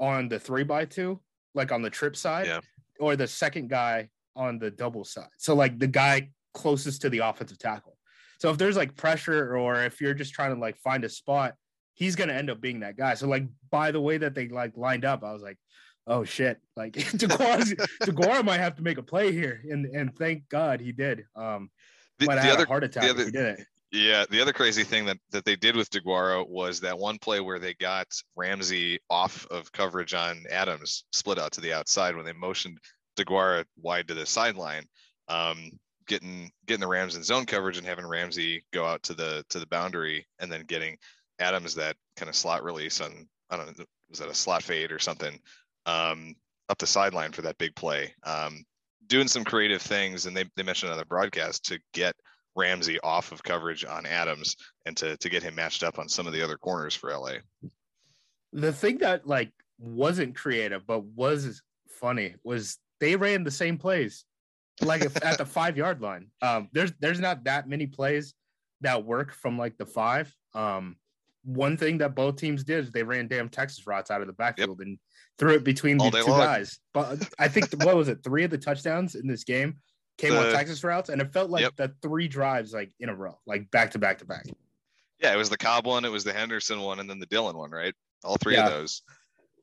on 0.00 0.28
the 0.28 0.38
three 0.40 0.64
by 0.64 0.86
two, 0.86 1.20
like 1.54 1.70
on 1.70 1.82
the 1.82 1.90
trip 1.90 2.16
side, 2.16 2.46
Yeah. 2.46 2.60
or 2.98 3.14
the 3.16 3.28
second 3.28 3.68
guy 3.70 4.08
on 4.34 4.58
the 4.58 4.70
double 4.70 5.04
side. 5.04 5.28
So 5.38 5.54
like 5.54 5.78
the 5.78 5.86
guy 5.86 6.30
closest 6.54 7.02
to 7.02 7.10
the 7.10 7.18
offensive 7.18 7.58
tackle. 7.58 7.96
So 8.40 8.50
if 8.50 8.58
there's 8.58 8.76
like 8.76 8.96
pressure 8.96 9.56
or 9.56 9.84
if 9.84 10.00
you're 10.00 10.14
just 10.14 10.34
trying 10.34 10.54
to 10.54 10.60
like 10.60 10.76
find 10.78 11.04
a 11.04 11.08
spot, 11.08 11.54
he's 11.94 12.16
gonna 12.16 12.32
end 12.32 12.50
up 12.50 12.60
being 12.60 12.80
that 12.80 12.96
guy. 12.96 13.14
So 13.14 13.28
like 13.28 13.44
by 13.70 13.90
the 13.92 14.00
way 14.00 14.18
that 14.18 14.34
they 14.34 14.48
like 14.48 14.76
lined 14.76 15.04
up, 15.04 15.22
I 15.22 15.32
was 15.32 15.42
like, 15.42 15.58
oh 16.06 16.24
shit, 16.24 16.58
like 16.76 16.92
Deguara 16.94 18.44
might 18.44 18.58
have 18.60 18.76
to 18.76 18.82
make 18.82 18.98
a 18.98 19.02
play 19.02 19.32
here, 19.32 19.60
and 19.70 19.86
and 19.86 20.14
thank 20.16 20.48
God 20.48 20.80
he 20.80 20.92
did. 20.92 21.24
Um, 21.36 21.70
the, 22.18 22.26
might 22.26 22.36
the 22.36 22.40
have 22.42 22.54
other, 22.54 22.64
a 22.64 22.66
heart 22.68 22.84
attack 22.84 23.04
the 23.04 23.08
if 23.10 23.14
other, 23.14 23.24
he 23.26 23.30
did 23.30 23.58
it. 23.60 23.66
Yeah, 23.94 24.24
the 24.28 24.42
other 24.42 24.52
crazy 24.52 24.82
thing 24.82 25.06
that, 25.06 25.18
that 25.30 25.44
they 25.44 25.54
did 25.54 25.76
with 25.76 25.88
DeGuara 25.88 26.48
was 26.48 26.80
that 26.80 26.98
one 26.98 27.16
play 27.16 27.38
where 27.38 27.60
they 27.60 27.74
got 27.74 28.08
Ramsey 28.34 28.98
off 29.08 29.46
of 29.52 29.70
coverage 29.70 30.14
on 30.14 30.42
Adams, 30.50 31.04
split 31.12 31.38
out 31.38 31.52
to 31.52 31.60
the 31.60 31.72
outside 31.72 32.16
when 32.16 32.24
they 32.24 32.32
motioned 32.32 32.78
DeGuara 33.16 33.64
wide 33.80 34.08
to 34.08 34.14
the 34.14 34.26
sideline, 34.26 34.82
um, 35.28 35.70
getting 36.08 36.50
getting 36.66 36.80
the 36.80 36.88
Rams 36.88 37.14
in 37.14 37.22
zone 37.22 37.46
coverage 37.46 37.78
and 37.78 37.86
having 37.86 38.04
Ramsey 38.04 38.64
go 38.72 38.84
out 38.84 39.00
to 39.04 39.14
the 39.14 39.44
to 39.50 39.60
the 39.60 39.66
boundary 39.68 40.26
and 40.40 40.50
then 40.50 40.62
getting 40.62 40.96
Adams 41.38 41.76
that 41.76 41.94
kind 42.16 42.28
of 42.28 42.34
slot 42.34 42.64
release 42.64 43.00
on 43.00 43.28
I 43.48 43.56
don't 43.56 43.78
know 43.78 43.84
was 44.10 44.18
that 44.18 44.28
a 44.28 44.34
slot 44.34 44.64
fade 44.64 44.90
or 44.90 44.98
something 44.98 45.38
um, 45.86 46.34
up 46.68 46.78
the 46.78 46.86
sideline 46.88 47.30
for 47.30 47.42
that 47.42 47.58
big 47.58 47.76
play. 47.76 48.12
Um, 48.24 48.64
doing 49.06 49.28
some 49.28 49.44
creative 49.44 49.82
things, 49.82 50.26
and 50.26 50.36
they 50.36 50.46
they 50.56 50.64
mentioned 50.64 50.90
on 50.90 50.98
the 50.98 51.06
broadcast 51.06 51.66
to 51.66 51.78
get 51.92 52.16
Ramsey 52.56 53.00
off 53.00 53.32
of 53.32 53.42
coverage 53.42 53.84
on 53.84 54.06
Adams 54.06 54.56
and 54.86 54.96
to 54.96 55.16
to 55.16 55.28
get 55.28 55.42
him 55.42 55.54
matched 55.54 55.82
up 55.82 55.98
on 55.98 56.08
some 56.08 56.26
of 56.26 56.32
the 56.32 56.42
other 56.42 56.56
corners 56.56 56.94
for 56.94 57.16
LA. 57.16 57.34
The 58.52 58.72
thing 58.72 58.98
that 58.98 59.26
like 59.26 59.52
wasn't 59.78 60.36
creative 60.36 60.86
but 60.86 61.04
was 61.04 61.62
funny 61.88 62.34
was 62.44 62.78
they 63.00 63.16
ran 63.16 63.44
the 63.44 63.50
same 63.50 63.76
plays, 63.76 64.24
like 64.80 65.02
if, 65.02 65.16
at 65.24 65.38
the 65.38 65.46
five 65.58 65.76
yard 65.76 66.00
line. 66.00 66.28
Um, 66.42 66.68
there's 66.72 66.92
there's 67.00 67.20
not 67.20 67.44
that 67.44 67.68
many 67.68 67.86
plays 67.86 68.34
that 68.82 69.04
work 69.04 69.32
from 69.32 69.58
like 69.58 69.76
the 69.76 69.86
five. 69.86 70.34
Um, 70.54 70.96
one 71.44 71.76
thing 71.76 71.98
that 71.98 72.14
both 72.14 72.36
teams 72.36 72.64
did 72.64 72.84
is 72.84 72.90
they 72.90 73.02
ran 73.02 73.28
damn 73.28 73.48
Texas 73.48 73.86
routes 73.86 74.10
out 74.10 74.20
of 74.20 74.26
the 74.26 74.32
backfield 74.32 74.78
yep. 74.78 74.86
and 74.86 74.98
threw 75.38 75.54
it 75.54 75.64
between 75.64 76.00
All 76.00 76.10
the 76.10 76.22
two 76.22 76.30
long. 76.30 76.40
guys. 76.40 76.78
But 76.94 77.28
I 77.38 77.48
think 77.48 77.70
what 77.84 77.96
was 77.96 78.08
it? 78.08 78.24
Three 78.24 78.44
of 78.44 78.50
the 78.50 78.58
touchdowns 78.58 79.14
in 79.14 79.26
this 79.26 79.44
game 79.44 79.76
came 80.18 80.32
the, 80.32 80.46
on 80.46 80.52
Texas 80.52 80.82
routes, 80.84 81.08
and 81.08 81.20
it 81.20 81.32
felt 81.32 81.50
like 81.50 81.62
yep. 81.62 81.76
the 81.76 81.92
three 82.02 82.28
drives 82.28 82.72
like 82.72 82.92
in 83.00 83.08
a 83.08 83.14
row, 83.14 83.38
like 83.46 83.70
back 83.70 83.92
to 83.92 83.98
back 83.98 84.18
to 84.18 84.24
back. 84.24 84.46
Yeah, 85.20 85.32
it 85.32 85.36
was 85.36 85.50
the 85.50 85.56
Cobb 85.56 85.86
one, 85.86 86.04
it 86.04 86.12
was 86.12 86.24
the 86.24 86.32
Henderson 86.32 86.80
one, 86.80 87.00
and 87.00 87.08
then 87.08 87.18
the 87.18 87.26
Dillon 87.26 87.56
one, 87.56 87.70
right? 87.70 87.94
All 88.24 88.36
three 88.36 88.54
yeah. 88.54 88.66
of 88.66 88.72
those. 88.72 89.02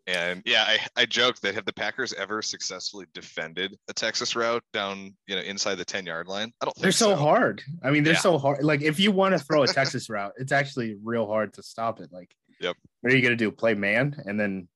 And 0.07 0.41
yeah, 0.45 0.65
I, 0.67 1.01
I 1.01 1.05
joked 1.05 1.41
that 1.43 1.53
have 1.55 1.65
the 1.65 1.73
Packers 1.73 2.11
ever 2.13 2.41
successfully 2.41 3.05
defended 3.13 3.77
a 3.87 3.93
Texas 3.93 4.35
route 4.35 4.63
down, 4.73 5.15
you 5.27 5.35
know, 5.35 5.41
inside 5.41 5.75
the 5.75 5.85
10 5.85 6.05
yard 6.05 6.27
line? 6.27 6.51
I 6.59 6.65
don't 6.65 6.75
They're 6.77 6.91
so, 6.91 7.11
so, 7.11 7.15
hard. 7.15 7.61
I 7.83 7.91
mean, 7.91 8.03
they're 8.03 8.13
yeah. 8.13 8.19
so 8.19 8.37
hard. 8.37 8.63
Like 8.63 8.81
if 8.81 8.99
you 8.99 9.11
want 9.11 9.37
to 9.37 9.39
throw 9.39 9.63
a 9.63 9.67
Texas 9.73 10.09
route, 10.09 10.33
it's 10.37 10.51
actually 10.51 10.97
real 11.03 11.27
hard 11.27 11.53
to 11.53 11.63
stop 11.63 11.99
it. 11.99 12.11
Like, 12.11 12.33
yep. 12.59 12.75
What 13.01 13.13
are 13.13 13.15
you 13.15 13.21
gonna 13.21 13.35
do? 13.35 13.51
Play 13.51 13.75
man? 13.75 14.21
And 14.25 14.39
then 14.39 14.67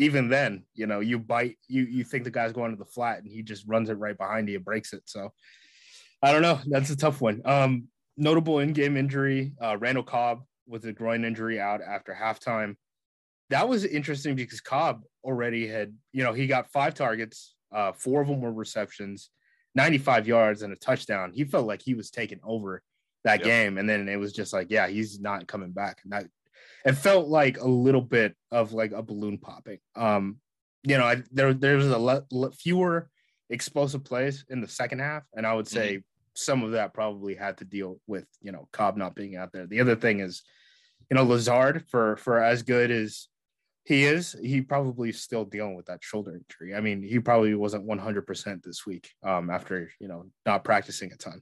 even 0.00 0.28
then, 0.28 0.64
you 0.74 0.86
know, 0.86 1.00
you 1.00 1.18
bite, 1.18 1.56
you 1.68 1.82
you 1.84 2.04
think 2.04 2.24
the 2.24 2.30
guy's 2.30 2.52
going 2.52 2.70
to 2.70 2.78
the 2.78 2.84
flat 2.84 3.18
and 3.18 3.26
he 3.26 3.42
just 3.42 3.66
runs 3.66 3.90
it 3.90 3.98
right 3.98 4.16
behind 4.16 4.48
you 4.48 4.56
and 4.56 4.64
breaks 4.64 4.92
it. 4.92 5.02
So 5.06 5.32
I 6.22 6.32
don't 6.32 6.42
know. 6.42 6.60
That's 6.66 6.90
a 6.90 6.96
tough 6.96 7.20
one. 7.20 7.42
Um, 7.44 7.88
notable 8.16 8.58
in-game 8.58 8.96
injury, 8.96 9.52
uh, 9.62 9.76
Randall 9.78 10.02
Cobb 10.02 10.42
with 10.66 10.84
a 10.84 10.92
groin 10.92 11.24
injury 11.24 11.60
out 11.60 11.80
after 11.80 12.14
halftime. 12.14 12.76
That 13.50 13.68
was 13.68 13.84
interesting 13.84 14.34
because 14.34 14.60
Cobb 14.60 15.02
already 15.24 15.66
had, 15.66 15.94
you 16.12 16.22
know, 16.24 16.32
he 16.32 16.46
got 16.46 16.70
five 16.70 16.94
targets, 16.94 17.54
uh, 17.72 17.92
four 17.92 18.20
of 18.20 18.28
them 18.28 18.40
were 18.40 18.52
receptions, 18.52 19.30
95 19.74 20.26
yards 20.26 20.62
and 20.62 20.72
a 20.72 20.76
touchdown. 20.76 21.32
He 21.32 21.44
felt 21.44 21.66
like 21.66 21.80
he 21.82 21.94
was 21.94 22.10
taking 22.10 22.40
over 22.44 22.82
that 23.24 23.40
yep. 23.40 23.46
game. 23.46 23.78
And 23.78 23.88
then 23.88 24.08
it 24.08 24.16
was 24.16 24.32
just 24.32 24.52
like, 24.52 24.70
yeah, 24.70 24.88
he's 24.88 25.20
not 25.20 25.46
coming 25.46 25.70
back. 25.70 26.00
And 26.02 26.12
that 26.12 26.26
it 26.84 26.92
felt 26.92 27.28
like 27.28 27.58
a 27.60 27.66
little 27.66 28.00
bit 28.00 28.34
of 28.50 28.72
like 28.72 28.92
a 28.92 29.02
balloon 29.02 29.38
popping. 29.38 29.78
Um, 29.96 30.38
you 30.82 30.96
know, 30.96 31.04
I, 31.04 31.22
there 31.32 31.54
there 31.54 31.76
was 31.76 31.88
a 31.88 31.98
le- 31.98 32.26
le- 32.30 32.52
fewer 32.52 33.10
explosive 33.50 34.04
plays 34.04 34.44
in 34.48 34.60
the 34.60 34.68
second 34.68 35.00
half, 35.00 35.24
and 35.34 35.46
I 35.46 35.54
would 35.54 35.68
say 35.68 35.94
mm-hmm. 35.94 36.02
some 36.34 36.62
of 36.62 36.72
that 36.72 36.94
probably 36.94 37.34
had 37.34 37.58
to 37.58 37.64
deal 37.64 38.00
with 38.06 38.26
you 38.40 38.52
know 38.52 38.68
Cobb 38.72 38.96
not 38.96 39.14
being 39.14 39.36
out 39.36 39.52
there. 39.52 39.66
The 39.66 39.80
other 39.80 39.96
thing 39.96 40.20
is, 40.20 40.42
you 41.10 41.16
know, 41.16 41.24
Lazard 41.24 41.84
for 41.88 42.16
for 42.16 42.42
as 42.42 42.62
good 42.62 42.90
as 42.90 43.28
he 43.88 44.04
is, 44.04 44.36
he 44.42 44.60
probably 44.60 45.12
still 45.12 45.46
dealing 45.46 45.74
with 45.74 45.86
that 45.86 46.04
shoulder 46.04 46.32
injury. 46.32 46.76
I 46.76 46.80
mean, 46.82 47.02
he 47.02 47.18
probably 47.20 47.54
wasn't 47.54 47.88
100% 47.88 48.62
this 48.62 48.84
week 48.84 49.10
um, 49.22 49.48
after, 49.48 49.90
you 49.98 50.08
know, 50.08 50.26
not 50.44 50.62
practicing 50.62 51.10
a 51.10 51.16
ton. 51.16 51.40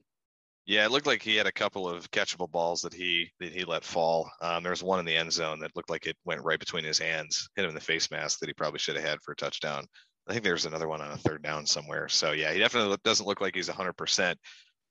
Yeah, 0.67 0.85
it 0.85 0.91
looked 0.91 1.07
like 1.07 1.23
he 1.23 1.37
had 1.37 1.47
a 1.47 1.53
couple 1.53 1.89
of 1.89 2.11
catchable 2.11 2.51
balls 2.51 2.83
that 2.83 2.93
he 2.93 3.31
that 3.39 3.53
he 3.53 3.65
let 3.65 3.85
fall. 3.85 4.29
Um, 4.41 4.65
there 4.65 4.71
was 4.73 4.83
one 4.83 4.99
in 4.99 5.05
the 5.05 5.17
end 5.17 5.33
zone 5.33 5.61
that 5.61 5.77
looked 5.77 5.91
like 5.91 6.07
it 6.07 6.17
went 6.25 6.43
right 6.43 6.59
between 6.59 6.83
his 6.83 6.99
hands, 6.99 7.49
hit 7.55 7.65
him 7.65 7.69
in 7.69 7.75
the 7.75 7.81
face 7.81 8.11
mask 8.11 8.41
that 8.41 8.49
he 8.49 8.53
probably 8.53 8.81
should 8.81 8.97
have 8.97 9.05
had 9.05 9.23
for 9.23 9.33
a 9.33 9.37
touchdown. 9.37 9.87
I 10.29 10.33
think 10.33 10.43
there's 10.43 10.67
another 10.67 10.89
one 10.89 11.01
on 11.01 11.13
a 11.13 11.17
third 11.17 11.45
down 11.45 11.67
somewhere. 11.67 12.09
So 12.09 12.33
yeah, 12.33 12.53
he 12.53 12.59
definitely 12.59 12.97
doesn't 13.05 13.27
look 13.27 13.41
like 13.41 13.55
he's 13.55 13.69
100%. 13.69 14.35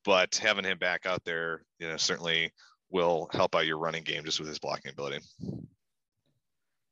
But 0.06 0.36
having 0.36 0.64
him 0.64 0.78
back 0.78 1.06
out 1.06 1.24
there, 1.26 1.66
you 1.80 1.90
know, 1.90 1.98
certainly 1.98 2.52
will 2.90 3.28
help 3.34 3.54
out 3.56 3.66
your 3.66 3.80
running 3.80 4.04
game 4.04 4.24
just 4.24 4.40
with 4.40 4.48
his 4.48 4.60
blocking 4.60 4.92
ability. 4.92 5.20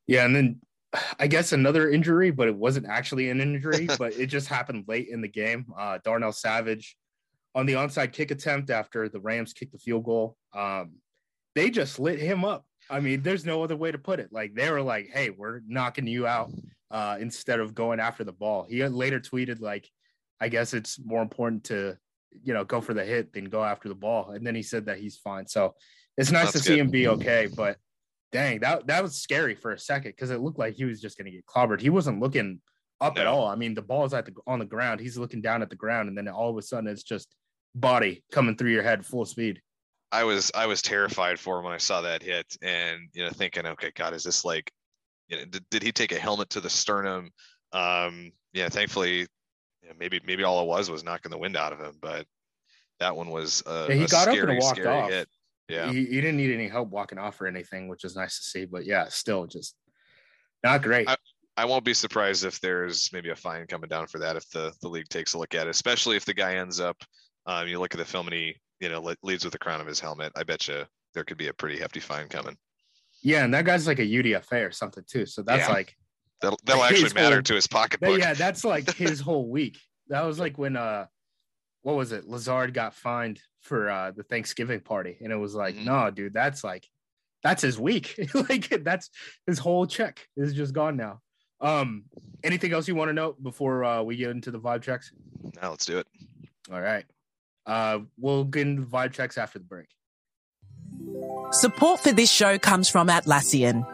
Yeah, 0.07 0.25
and 0.25 0.35
then 0.35 0.59
I 1.19 1.27
guess 1.27 1.53
another 1.53 1.89
injury, 1.89 2.31
but 2.31 2.49
it 2.49 2.55
wasn't 2.55 2.87
actually 2.87 3.29
an 3.29 3.39
injury, 3.39 3.87
but 3.97 4.13
it 4.13 4.25
just 4.25 4.49
happened 4.49 4.85
late 4.87 5.07
in 5.07 5.21
the 5.21 5.29
game. 5.29 5.67
Uh, 5.77 5.99
Darnell 6.03 6.33
Savage 6.33 6.97
on 7.55 7.65
the 7.65 7.73
onside 7.73 8.13
kick 8.13 8.31
attempt 8.31 8.69
after 8.69 9.09
the 9.09 9.19
Rams 9.19 9.53
kicked 9.53 9.71
the 9.71 9.77
field 9.77 10.03
goal. 10.03 10.37
Um, 10.53 10.93
they 11.55 11.69
just 11.69 11.99
lit 11.99 12.19
him 12.19 12.43
up. 12.43 12.65
I 12.89 12.99
mean, 12.99 13.21
there's 13.21 13.45
no 13.45 13.63
other 13.63 13.75
way 13.75 13.91
to 13.91 13.97
put 13.97 14.19
it. 14.19 14.29
Like 14.31 14.55
they 14.55 14.69
were 14.71 14.81
like, 14.81 15.09
"Hey, 15.13 15.29
we're 15.29 15.61
knocking 15.67 16.07
you 16.07 16.27
out," 16.27 16.51
uh, 16.91 17.17
instead 17.19 17.59
of 17.59 17.75
going 17.75 17.99
after 17.99 18.23
the 18.23 18.33
ball. 18.33 18.65
He 18.69 18.83
later 18.85 19.19
tweeted 19.19 19.61
like, 19.61 19.87
"I 20.41 20.49
guess 20.49 20.73
it's 20.73 20.99
more 21.03 21.21
important 21.21 21.65
to, 21.65 21.97
you 22.43 22.53
know, 22.53 22.65
go 22.65 22.81
for 22.81 22.93
the 22.93 23.05
hit 23.05 23.33
than 23.33 23.45
go 23.45 23.63
after 23.63 23.87
the 23.87 23.95
ball." 23.95 24.31
And 24.31 24.45
then 24.45 24.55
he 24.55 24.63
said 24.63 24.87
that 24.87 24.99
he's 24.99 25.17
fine. 25.17 25.47
So 25.47 25.75
it's 26.17 26.31
nice 26.31 26.51
That's 26.51 26.63
to 26.63 26.69
good. 26.69 26.75
see 26.75 26.79
him 26.79 26.89
be 26.89 27.07
okay. 27.07 27.47
But 27.55 27.77
dang, 28.31 28.59
that 28.59 28.87
that 28.87 29.03
was 29.03 29.15
scary 29.15 29.55
for 29.55 29.71
a 29.71 29.79
second 29.79 30.11
because 30.11 30.31
it 30.31 30.41
looked 30.41 30.59
like 30.59 30.73
he 30.73 30.85
was 30.85 30.99
just 30.99 31.17
going 31.17 31.25
to 31.25 31.31
get 31.31 31.45
clobbered. 31.45 31.79
He 31.79 31.89
wasn't 31.89 32.19
looking 32.19 32.59
up 32.99 33.15
no. 33.15 33.21
at 33.21 33.27
all. 33.27 33.47
I 33.47 33.55
mean, 33.55 33.75
the 33.75 33.81
ball's 33.81 34.13
at 34.13 34.25
the 34.25 34.33
on 34.47 34.59
the 34.59 34.65
ground. 34.65 34.99
He's 34.99 35.17
looking 35.17 35.41
down 35.41 35.61
at 35.61 35.69
the 35.69 35.75
ground, 35.75 36.09
and 36.09 36.17
then 36.17 36.27
all 36.27 36.49
of 36.49 36.57
a 36.57 36.61
sudden, 36.61 36.89
it's 36.89 37.03
just 37.03 37.33
body 37.75 38.23
coming 38.31 38.55
through 38.55 38.71
your 38.71 38.83
head 38.83 39.05
full 39.05 39.25
speed. 39.25 39.61
I 40.11 40.23
was 40.23 40.51
I 40.53 40.67
was 40.67 40.81
terrified 40.81 41.39
for 41.39 41.57
him 41.57 41.65
when 41.65 41.73
I 41.73 41.77
saw 41.77 42.01
that 42.01 42.21
hit, 42.21 42.55
and 42.61 43.09
you 43.13 43.23
know, 43.23 43.31
thinking, 43.31 43.65
okay, 43.65 43.91
God, 43.95 44.13
is 44.13 44.23
this 44.23 44.45
like, 44.45 44.71
you 45.27 45.37
know, 45.37 45.45
did, 45.45 45.65
did 45.71 45.83
he 45.83 45.91
take 45.91 46.11
a 46.11 46.19
helmet 46.19 46.51
to 46.51 46.61
the 46.61 46.69
sternum? 46.69 47.31
Um, 47.71 48.31
yeah, 48.53 48.69
thankfully, 48.69 49.21
you 49.81 49.89
know, 49.89 49.95
maybe 49.99 50.21
maybe 50.23 50.43
all 50.43 50.61
it 50.61 50.67
was 50.67 50.91
was 50.91 51.03
knocking 51.03 51.31
the 51.31 51.37
wind 51.37 51.57
out 51.57 51.73
of 51.73 51.79
him, 51.79 51.97
but 51.99 52.27
that 52.99 53.15
one 53.15 53.31
was 53.31 53.63
a, 53.65 53.87
yeah, 53.89 53.95
he 53.95 54.03
a 54.03 54.07
got 54.07 54.21
scary, 54.23 54.41
up 54.41 54.49
and 54.49 54.59
walked 54.59 54.85
off. 54.85 55.09
Hit. 55.09 55.27
Yeah, 55.67 55.91
he, 55.91 56.05
he, 56.05 56.21
didn't 56.21 56.37
need 56.37 56.53
any 56.53 56.67
help 56.67 56.89
walking 56.89 57.17
off 57.17 57.41
or 57.41 57.47
anything, 57.47 57.87
which 57.87 58.03
is 58.03 58.15
nice 58.15 58.37
to 58.37 58.43
see. 58.43 58.65
But 58.65 58.85
yeah, 58.85 59.07
still 59.07 59.47
just 59.47 59.75
not 60.63 60.83
great. 60.83 61.09
I, 61.09 61.15
I 61.57 61.65
won't 61.65 61.85
be 61.85 61.93
surprised 61.93 62.45
if 62.45 62.59
there's 62.59 63.09
maybe 63.13 63.29
a 63.29 63.35
fine 63.35 63.65
coming 63.65 63.89
down 63.89 64.05
for 64.05 64.19
that 64.19 64.35
if 64.35 64.47
the 64.49 64.73
the 64.81 64.89
league 64.89 65.09
takes 65.09 65.33
a 65.33 65.39
look 65.39 65.55
at 65.55 65.65
it, 65.65 65.71
especially 65.71 66.17
if 66.17 66.25
the 66.25 66.33
guy 66.35 66.55
ends 66.55 66.79
up 66.79 66.97
um, 67.45 67.67
you 67.67 67.79
look 67.79 67.93
at 67.93 67.97
the 67.97 68.05
film 68.05 68.27
and 68.27 68.35
he, 68.35 68.55
you 68.79 68.89
know, 68.89 69.13
leads 69.23 69.43
with 69.43 69.53
the 69.53 69.59
crown 69.59 69.81
of 69.81 69.87
his 69.87 69.99
helmet. 69.99 70.31
I 70.35 70.43
bet 70.43 70.67
you 70.67 70.83
there 71.13 71.23
could 71.23 71.37
be 71.37 71.47
a 71.47 71.53
pretty 71.53 71.79
hefty 71.79 71.99
fine 71.99 72.27
coming. 72.27 72.57
Yeah, 73.21 73.45
and 73.45 73.53
that 73.53 73.65
guy's 73.65 73.87
like 73.87 73.99
a 73.99 74.05
UDFA 74.05 74.67
or 74.67 74.71
something 74.71 75.03
too. 75.07 75.25
So 75.25 75.41
that's 75.41 75.67
yeah. 75.67 75.73
like 75.73 75.95
that'll, 76.41 76.59
that'll 76.65 76.83
actually 76.83 77.13
matter 77.13 77.35
whole, 77.35 77.43
to 77.43 77.55
his 77.55 77.67
pocketbook. 77.67 78.19
Yeah, 78.19 78.33
that's 78.33 78.65
like 78.65 78.93
his 78.95 79.19
whole 79.19 79.49
week. 79.49 79.79
That 80.09 80.21
was 80.25 80.39
like 80.39 80.57
when 80.57 80.75
uh, 80.75 81.05
what 81.83 81.95
was 81.95 82.11
it? 82.11 82.27
Lazard 82.27 82.73
got 82.73 82.93
fined 82.93 83.39
for 83.61 83.89
uh 83.89 84.11
the 84.11 84.23
Thanksgiving 84.23 84.81
party, 84.81 85.17
and 85.21 85.31
it 85.31 85.37
was 85.37 85.55
like, 85.55 85.75
mm-hmm. 85.75 85.85
no, 85.85 86.11
dude, 86.11 86.33
that's 86.33 86.63
like 86.63 86.85
that's 87.43 87.61
his 87.61 87.79
week. 87.79 88.19
like 88.49 88.83
that's 88.83 89.09
his 89.47 89.59
whole 89.59 89.85
check 89.85 90.27
is 90.35 90.53
just 90.53 90.73
gone 90.73 90.97
now. 90.97 91.19
Um, 91.61 92.03
anything 92.43 92.73
else 92.73 92.89
you 92.89 92.95
want 92.95 93.09
to 93.09 93.13
know 93.13 93.35
before 93.41 93.85
uh, 93.85 94.03
we 94.03 94.17
get 94.17 94.31
into 94.31 94.51
the 94.51 94.59
vibe 94.59 94.81
checks? 94.81 95.13
Now 95.61 95.69
let's 95.69 95.85
do 95.85 95.97
it. 95.97 96.07
All 96.71 96.81
right. 96.81 97.05
Uh, 97.65 97.99
we'll 98.17 98.43
get 98.43 98.67
into 98.67 98.83
vibe 98.83 99.13
checks 99.13 99.37
after 99.37 99.59
the 99.59 99.65
break. 99.65 99.87
Support 101.51 102.01
for 102.01 102.11
this 102.11 102.31
show 102.31 102.57
comes 102.57 102.89
from 102.89 103.07
Atlassian. 103.07 103.87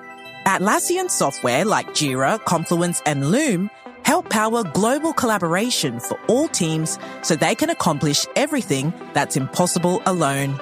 Atlassian 0.46 1.10
software 1.10 1.66
like 1.66 1.88
Jira, 1.90 2.44
Confluence, 2.46 3.02
and 3.06 3.32
Loom 3.32 3.70
help 4.04 4.30
power 4.30 4.64
global 4.64 5.14
collaboration 5.14 6.00
for 6.00 6.20
all 6.28 6.48
teams 6.48 6.98
so 7.22 7.36
they 7.36 7.54
can 7.54 7.70
accomplish 7.70 8.26
everything 8.36 8.94
that's 9.14 9.36
impossible 9.36 10.02
alone. 10.06 10.60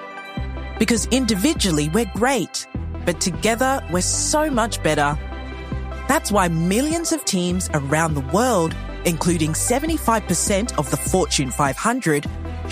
Because 0.80 1.06
individually 1.08 1.90
we're 1.90 2.12
great, 2.16 2.68
but 3.06 3.22
together 3.22 3.82
we're 3.92 4.02
so 4.02 4.50
much 4.50 4.82
better. 4.84 5.18
That's 6.08 6.32
why 6.32 6.48
millions 6.48 7.12
of 7.12 7.24
teams 7.26 7.70
around 7.74 8.16
the 8.16 8.28
world, 8.34 8.76
including 9.06 9.54
75% 9.54 10.78
of 10.78 10.90
the 10.92 10.98
Fortune 10.98 11.52
500, 11.52 12.26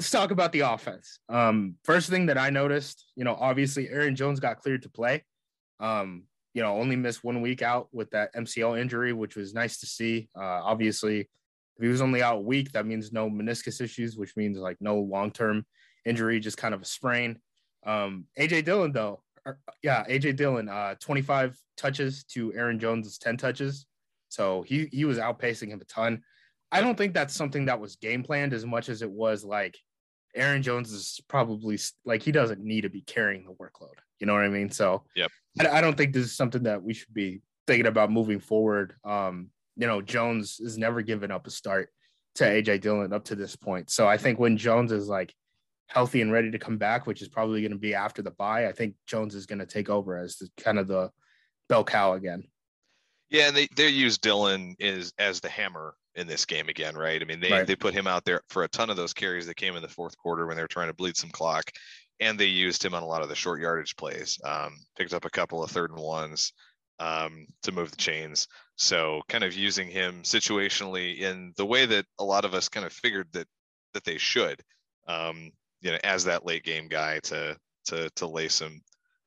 let's 0.00 0.10
talk 0.10 0.30
about 0.30 0.50
the 0.52 0.60
offense. 0.60 1.18
Um, 1.28 1.74
first 1.84 2.08
thing 2.08 2.24
that 2.24 2.38
I 2.38 2.48
noticed, 2.48 3.04
you 3.16 3.24
know, 3.24 3.36
obviously 3.38 3.90
Aaron 3.90 4.16
Jones 4.16 4.40
got 4.40 4.56
cleared 4.56 4.80
to 4.84 4.88
play. 4.88 5.26
Um, 5.78 6.22
you 6.54 6.62
know, 6.62 6.78
only 6.78 6.96
missed 6.96 7.22
one 7.22 7.42
week 7.42 7.60
out 7.60 7.88
with 7.92 8.10
that 8.12 8.34
MCL 8.34 8.80
injury, 8.80 9.12
which 9.12 9.36
was 9.36 9.52
nice 9.52 9.78
to 9.80 9.86
see. 9.86 10.30
Uh, 10.34 10.62
obviously, 10.64 11.20
if 11.20 11.82
he 11.82 11.88
was 11.88 12.00
only 12.00 12.22
out 12.22 12.38
a 12.38 12.40
week, 12.40 12.72
that 12.72 12.86
means 12.86 13.12
no 13.12 13.28
meniscus 13.28 13.82
issues, 13.82 14.16
which 14.16 14.38
means 14.38 14.56
like 14.56 14.78
no 14.80 14.98
long 14.98 15.32
term 15.32 15.66
injury, 16.06 16.40
just 16.40 16.56
kind 16.56 16.72
of 16.72 16.80
a 16.80 16.86
sprain. 16.86 17.38
Um, 17.84 18.24
AJ 18.38 18.64
Dillon, 18.64 18.92
though, 18.92 19.22
or, 19.44 19.58
yeah, 19.82 20.06
AJ 20.08 20.36
Dillon, 20.36 20.70
uh, 20.70 20.94
25 20.98 21.58
touches 21.76 22.24
to 22.32 22.54
Aaron 22.54 22.78
Jones's 22.78 23.18
10 23.18 23.36
touches. 23.36 23.84
So 24.30 24.62
he 24.62 24.88
he 24.92 25.04
was 25.04 25.18
outpacing 25.18 25.68
him 25.68 25.82
a 25.82 25.84
ton. 25.84 26.22
I 26.72 26.80
don't 26.80 26.96
think 26.96 27.12
that's 27.12 27.34
something 27.34 27.66
that 27.66 27.80
was 27.80 27.96
game 27.96 28.22
planned 28.22 28.54
as 28.54 28.64
much 28.64 28.88
as 28.88 29.02
it 29.02 29.10
was 29.10 29.44
like 29.44 29.76
Aaron 30.34 30.62
Jones 30.62 30.92
is 30.92 31.20
probably 31.28 31.78
like 32.04 32.22
he 32.22 32.32
doesn't 32.32 32.60
need 32.60 32.82
to 32.82 32.90
be 32.90 33.02
carrying 33.02 33.44
the 33.44 33.52
workload. 33.52 33.94
You 34.18 34.26
know 34.26 34.34
what 34.34 34.44
I 34.44 34.48
mean? 34.48 34.70
So 34.70 35.04
yep. 35.16 35.30
I, 35.60 35.78
I 35.78 35.80
don't 35.80 35.96
think 35.96 36.12
this 36.12 36.24
is 36.24 36.36
something 36.36 36.64
that 36.64 36.82
we 36.82 36.94
should 36.94 37.12
be 37.12 37.42
thinking 37.66 37.86
about 37.86 38.10
moving 38.10 38.40
forward. 38.40 38.94
Um, 39.04 39.50
you 39.76 39.86
know, 39.86 40.00
Jones 40.00 40.58
has 40.62 40.78
never 40.78 41.02
given 41.02 41.30
up 41.30 41.46
a 41.46 41.50
start 41.50 41.90
to 42.36 42.44
AJ 42.44 42.82
Dillon 42.82 43.12
up 43.12 43.24
to 43.24 43.34
this 43.34 43.56
point. 43.56 43.90
So 43.90 44.06
I 44.06 44.16
think 44.16 44.38
when 44.38 44.56
Jones 44.56 44.92
is 44.92 45.08
like 45.08 45.34
healthy 45.88 46.22
and 46.22 46.32
ready 46.32 46.50
to 46.50 46.58
come 46.58 46.78
back, 46.78 47.06
which 47.06 47.22
is 47.22 47.28
probably 47.28 47.60
going 47.62 47.72
to 47.72 47.78
be 47.78 47.94
after 47.94 48.22
the 48.22 48.30
bye, 48.30 48.68
I 48.68 48.72
think 48.72 48.94
Jones 49.06 49.34
is 49.34 49.46
going 49.46 49.58
to 49.58 49.66
take 49.66 49.88
over 49.88 50.16
as 50.16 50.36
the 50.36 50.48
kind 50.56 50.78
of 50.78 50.86
the 50.86 51.10
bell 51.68 51.84
cow 51.84 52.14
again. 52.14 52.44
Yeah, 53.30 53.48
and 53.48 53.56
they 53.56 53.68
they 53.76 53.88
use 53.88 54.18
Dillon 54.18 54.74
is 54.78 55.12
as 55.18 55.40
the 55.40 55.48
hammer 55.48 55.94
in 56.14 56.26
this 56.26 56.44
game 56.44 56.68
again, 56.68 56.96
right? 56.96 57.22
I 57.22 57.24
mean, 57.24 57.40
they, 57.40 57.50
right. 57.50 57.66
they 57.66 57.76
put 57.76 57.94
him 57.94 58.06
out 58.06 58.24
there 58.24 58.40
for 58.48 58.64
a 58.64 58.68
ton 58.68 58.90
of 58.90 58.96
those 58.96 59.14
carries 59.14 59.46
that 59.46 59.56
came 59.56 59.76
in 59.76 59.82
the 59.82 59.88
fourth 59.88 60.16
quarter 60.18 60.46
when 60.46 60.56
they 60.56 60.62
were 60.62 60.68
trying 60.68 60.88
to 60.88 60.94
bleed 60.94 61.16
some 61.16 61.30
clock, 61.30 61.70
and 62.18 62.38
they 62.38 62.46
used 62.46 62.84
him 62.84 62.94
on 62.94 63.02
a 63.02 63.06
lot 63.06 63.22
of 63.22 63.28
the 63.28 63.34
short 63.34 63.60
yardage 63.60 63.96
plays. 63.96 64.38
Um, 64.44 64.76
picked 64.96 65.14
up 65.14 65.24
a 65.24 65.30
couple 65.30 65.62
of 65.62 65.70
third 65.70 65.90
and 65.90 66.00
ones 66.00 66.52
um, 66.98 67.46
to 67.62 67.72
move 67.72 67.90
the 67.90 67.96
chains. 67.96 68.48
So, 68.76 69.22
kind 69.28 69.44
of 69.44 69.54
using 69.54 69.88
him 69.88 70.22
situationally 70.22 71.18
in 71.18 71.52
the 71.56 71.66
way 71.66 71.86
that 71.86 72.06
a 72.18 72.24
lot 72.24 72.44
of 72.44 72.54
us 72.54 72.68
kind 72.68 72.86
of 72.86 72.92
figured 72.92 73.28
that 73.32 73.46
that 73.94 74.04
they 74.04 74.18
should, 74.18 74.62
um, 75.08 75.50
you 75.80 75.90
know, 75.90 75.98
as 76.04 76.24
that 76.24 76.46
late 76.46 76.64
game 76.64 76.88
guy 76.88 77.18
to 77.20 77.56
to 77.86 78.10
to 78.10 78.26
lay 78.26 78.48
some 78.48 78.80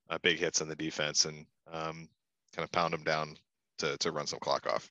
uh, 0.10 0.18
big 0.22 0.38
hits 0.38 0.62
on 0.62 0.68
the 0.68 0.76
defense 0.76 1.26
and 1.26 1.46
um, 1.72 2.08
kind 2.56 2.64
of 2.64 2.72
pound 2.72 2.94
them 2.94 3.04
down 3.04 3.36
to 3.80 3.98
to 3.98 4.12
run 4.12 4.28
some 4.28 4.40
clock 4.40 4.68
off. 4.68 4.90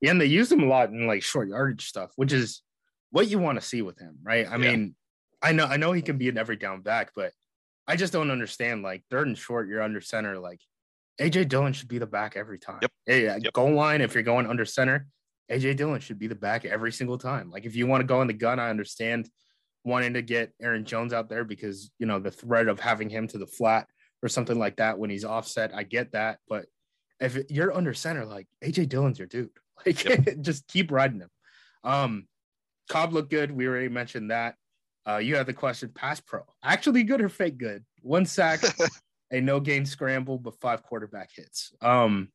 Yeah, 0.00 0.12
and 0.12 0.20
they 0.20 0.26
use 0.26 0.50
him 0.50 0.62
a 0.62 0.66
lot 0.66 0.90
in 0.90 1.06
like 1.06 1.22
short 1.22 1.48
yardage 1.48 1.86
stuff, 1.86 2.12
which 2.16 2.32
is 2.32 2.62
what 3.10 3.28
you 3.28 3.38
want 3.38 3.60
to 3.60 3.66
see 3.66 3.82
with 3.82 3.98
him, 3.98 4.18
right? 4.22 4.46
I 4.46 4.52
yeah. 4.52 4.56
mean, 4.56 4.94
I 5.42 5.52
know 5.52 5.64
I 5.64 5.76
know 5.76 5.92
he 5.92 6.02
can 6.02 6.18
be 6.18 6.28
an 6.28 6.38
every 6.38 6.56
down 6.56 6.82
back, 6.82 7.12
but 7.14 7.32
I 7.86 7.96
just 7.96 8.12
don't 8.12 8.30
understand. 8.30 8.82
Like 8.82 9.02
third 9.10 9.26
and 9.26 9.36
short, 9.36 9.68
you're 9.68 9.82
under 9.82 10.00
center. 10.00 10.38
Like 10.38 10.60
AJ 11.20 11.48
Dillon 11.48 11.72
should 11.72 11.88
be 11.88 11.98
the 11.98 12.06
back 12.06 12.36
every 12.36 12.58
time. 12.58 12.78
Yep. 12.82 12.92
Hey, 13.06 13.28
uh, 13.28 13.38
yep. 13.42 13.52
goal 13.52 13.74
line, 13.74 14.00
if 14.00 14.14
you're 14.14 14.22
going 14.22 14.46
under 14.46 14.64
center, 14.64 15.06
AJ 15.50 15.76
Dillon 15.76 16.00
should 16.00 16.18
be 16.18 16.28
the 16.28 16.34
back 16.34 16.64
every 16.64 16.92
single 16.92 17.18
time. 17.18 17.50
Like 17.50 17.66
if 17.66 17.76
you 17.76 17.86
want 17.86 18.00
to 18.00 18.06
go 18.06 18.22
in 18.22 18.26
the 18.26 18.32
gun, 18.32 18.58
I 18.58 18.70
understand 18.70 19.28
wanting 19.84 20.14
to 20.14 20.22
get 20.22 20.52
Aaron 20.60 20.84
Jones 20.84 21.12
out 21.12 21.28
there 21.28 21.44
because 21.44 21.90
you 21.98 22.06
know 22.06 22.18
the 22.18 22.30
threat 22.30 22.68
of 22.68 22.80
having 22.80 23.10
him 23.10 23.26
to 23.28 23.38
the 23.38 23.46
flat 23.46 23.86
or 24.22 24.28
something 24.28 24.58
like 24.58 24.76
that 24.76 24.98
when 24.98 25.10
he's 25.10 25.24
offset. 25.24 25.74
I 25.74 25.82
get 25.82 26.12
that, 26.12 26.38
but 26.48 26.66
if 27.20 27.38
you're 27.50 27.74
under 27.74 27.92
center, 27.94 28.24
like 28.24 28.46
AJ 28.64 28.88
Dillon's 28.88 29.18
your 29.18 29.28
dude. 29.28 29.50
Like 29.86 30.04
yep. 30.04 30.26
just 30.40 30.66
keep 30.68 30.90
riding 30.90 31.20
him. 31.20 31.30
Um, 31.84 32.26
Cobb 32.88 33.12
looked 33.12 33.30
good. 33.30 33.50
We 33.50 33.66
already 33.66 33.88
mentioned 33.88 34.30
that. 34.30 34.56
Uh, 35.08 35.18
you 35.18 35.36
had 35.36 35.46
the 35.46 35.54
question 35.54 35.90
pass 35.94 36.20
pro. 36.20 36.42
Actually 36.62 37.02
good 37.04 37.20
or 37.20 37.28
fake 37.28 37.58
good? 37.58 37.84
One 38.02 38.26
sack, 38.26 38.60
a 39.30 39.40
no 39.40 39.60
gain 39.60 39.86
scramble, 39.86 40.38
but 40.38 40.60
five 40.60 40.82
quarterback 40.82 41.30
hits. 41.34 41.72
Um, 41.80 42.28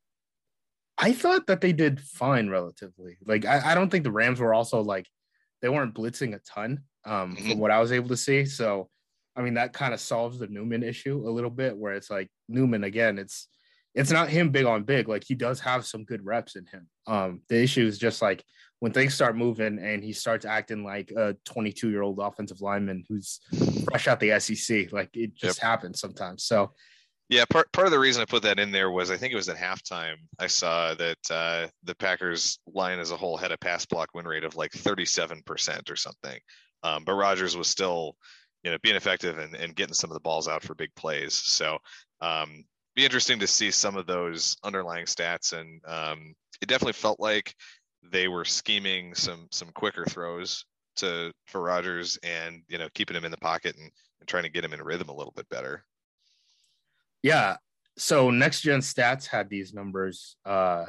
I 0.97 1.11
thought 1.11 1.47
that 1.47 1.61
they 1.61 1.73
did 1.73 2.01
fine 2.01 2.49
relatively. 2.49 3.17
Like 3.25 3.45
I, 3.45 3.71
I 3.71 3.75
don't 3.75 3.89
think 3.89 4.03
the 4.03 4.11
Rams 4.11 4.39
were 4.39 4.53
also 4.53 4.81
like 4.81 5.07
they 5.61 5.69
weren't 5.69 5.93
blitzing 5.93 6.35
a 6.35 6.39
ton 6.39 6.83
um, 7.05 7.35
mm-hmm. 7.35 7.51
from 7.51 7.59
what 7.59 7.71
I 7.71 7.79
was 7.79 7.91
able 7.91 8.09
to 8.09 8.17
see. 8.17 8.45
So 8.45 8.89
I 9.35 9.41
mean 9.41 9.55
that 9.55 9.73
kind 9.73 9.93
of 9.93 9.99
solves 9.99 10.39
the 10.39 10.47
Newman 10.47 10.83
issue 10.83 11.27
a 11.27 11.31
little 11.31 11.49
bit, 11.49 11.77
where 11.77 11.93
it's 11.93 12.09
like 12.09 12.29
Newman 12.47 12.83
again, 12.83 13.19
it's 13.19 13.47
it's 13.95 14.11
not 14.11 14.29
him 14.29 14.49
big 14.49 14.65
on 14.65 14.83
big. 14.83 15.07
Like 15.07 15.23
he 15.25 15.35
does 15.35 15.59
have 15.61 15.85
some 15.85 16.03
good 16.03 16.23
reps 16.23 16.55
in 16.55 16.65
him. 16.65 16.87
Um, 17.07 17.41
the 17.47 17.61
issue 17.61 17.85
is 17.85 17.97
just 17.97 18.21
like 18.21 18.43
when 18.79 18.91
things 18.91 19.13
start 19.13 19.37
moving 19.37 19.79
and 19.79 20.03
he 20.03 20.11
starts 20.11 20.45
acting 20.45 20.83
like 20.83 21.11
a 21.11 21.35
22 21.45 21.89
year 21.89 22.01
old 22.01 22.19
offensive 22.19 22.61
lineman 22.61 23.05
who's 23.07 23.39
fresh 23.85 24.07
out 24.07 24.19
the 24.19 24.37
SEC. 24.39 24.91
Like 24.91 25.09
it 25.13 25.33
just 25.33 25.59
yep. 25.59 25.65
happens 25.65 26.01
sometimes. 26.01 26.43
So, 26.43 26.73
yeah, 27.29 27.45
part 27.49 27.71
part 27.71 27.87
of 27.87 27.91
the 27.91 27.99
reason 27.99 28.21
I 28.21 28.25
put 28.25 28.43
that 28.43 28.59
in 28.59 28.71
there 28.71 28.91
was 28.91 29.09
I 29.09 29.17
think 29.17 29.31
it 29.31 29.37
was 29.37 29.49
at 29.49 29.55
halftime 29.55 30.17
I 30.39 30.47
saw 30.47 30.93
that 30.95 31.31
uh, 31.31 31.67
the 31.83 31.95
Packers 31.95 32.59
line 32.67 32.99
as 32.99 33.11
a 33.11 33.17
whole 33.17 33.37
had 33.37 33.51
a 33.51 33.57
pass 33.57 33.85
block 33.85 34.09
win 34.13 34.27
rate 34.27 34.43
of 34.43 34.57
like 34.57 34.71
37% 34.71 35.89
or 35.89 35.95
something. 35.95 36.37
Um, 36.83 37.03
but 37.03 37.13
Rodgers 37.13 37.57
was 37.57 37.67
still, 37.67 38.15
you 38.63 38.69
know, 38.69 38.77
being 38.83 38.95
effective 38.95 39.39
and, 39.39 39.55
and 39.55 39.75
getting 39.75 39.95
some 39.95 40.11
of 40.11 40.13
the 40.13 40.19
balls 40.19 40.47
out 40.47 40.61
for 40.61 40.75
big 40.75 40.93
plays. 40.95 41.33
So 41.33 41.79
um, 42.21 42.65
be 42.95 43.03
interesting 43.03 43.39
to 43.39 43.47
see 43.47 43.71
some 43.71 43.97
of 43.97 44.07
those 44.07 44.55
underlying 44.63 45.05
stats, 45.05 45.53
and 45.53 45.81
um, 45.85 46.33
it 46.61 46.67
definitely 46.67 46.93
felt 46.93 47.19
like 47.19 47.53
they 48.11 48.27
were 48.27 48.45
scheming 48.45 49.13
some 49.15 49.47
some 49.51 49.69
quicker 49.73 50.05
throws 50.05 50.65
to 50.97 51.31
for 51.47 51.61
Rodgers, 51.61 52.17
and 52.23 52.61
you 52.67 52.77
know 52.77 52.87
keeping 52.93 53.15
him 53.15 53.25
in 53.25 53.31
the 53.31 53.37
pocket 53.37 53.75
and, 53.77 53.91
and 54.19 54.27
trying 54.27 54.43
to 54.43 54.49
get 54.49 54.63
him 54.63 54.73
in 54.73 54.81
rhythm 54.81 55.09
a 55.09 55.15
little 55.15 55.33
bit 55.35 55.49
better. 55.49 55.83
Yeah. 57.21 57.57
So 57.97 58.29
next 58.29 58.61
gen 58.61 58.81
stats 58.81 59.25
had 59.25 59.49
these 59.49 59.73
numbers. 59.73 60.35
Uh, 60.45 60.85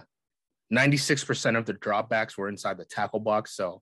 96% 0.72 1.56
of 1.56 1.64
the 1.64 1.74
dropbacks 1.74 2.36
were 2.36 2.48
inside 2.48 2.78
the 2.78 2.84
tackle 2.84 3.20
box. 3.20 3.56
So, 3.56 3.80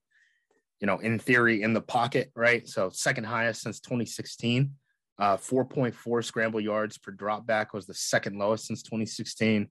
you 0.81 0.87
know, 0.87 0.99
in 0.99 1.19
theory, 1.19 1.63
in 1.63 1.73
the 1.73 1.81
pocket, 1.81 2.31
right? 2.37 2.69
So 2.69 2.91
second 2.91 3.25
highest 3.25 3.63
since 3.63 3.81
2016. 3.81 4.71
Uh, 5.19 5.37
4.4 5.37 6.25
scramble 6.25 6.61
yards 6.61 6.99
per 6.99 7.13
drop 7.13 7.47
back 7.47 7.73
was 7.73 7.87
the 7.87 7.95
second 7.95 8.39
lowest 8.39 8.67
since 8.67 8.83
2016. 8.83 9.69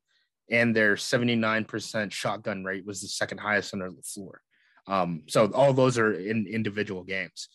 And 0.51 0.75
their 0.75 0.95
79% 0.95 2.11
shotgun 2.11 2.63
rate 2.63 2.85
was 2.85 3.01
the 3.01 3.07
second 3.07 3.39
highest 3.39 3.73
under 3.73 3.89
LaFleur. 3.89 4.35
Um, 4.87 5.23
so 5.27 5.49
all 5.53 5.73
those 5.73 5.97
are 5.97 6.13
in 6.13 6.45
individual 6.47 7.03
games. 7.03 7.47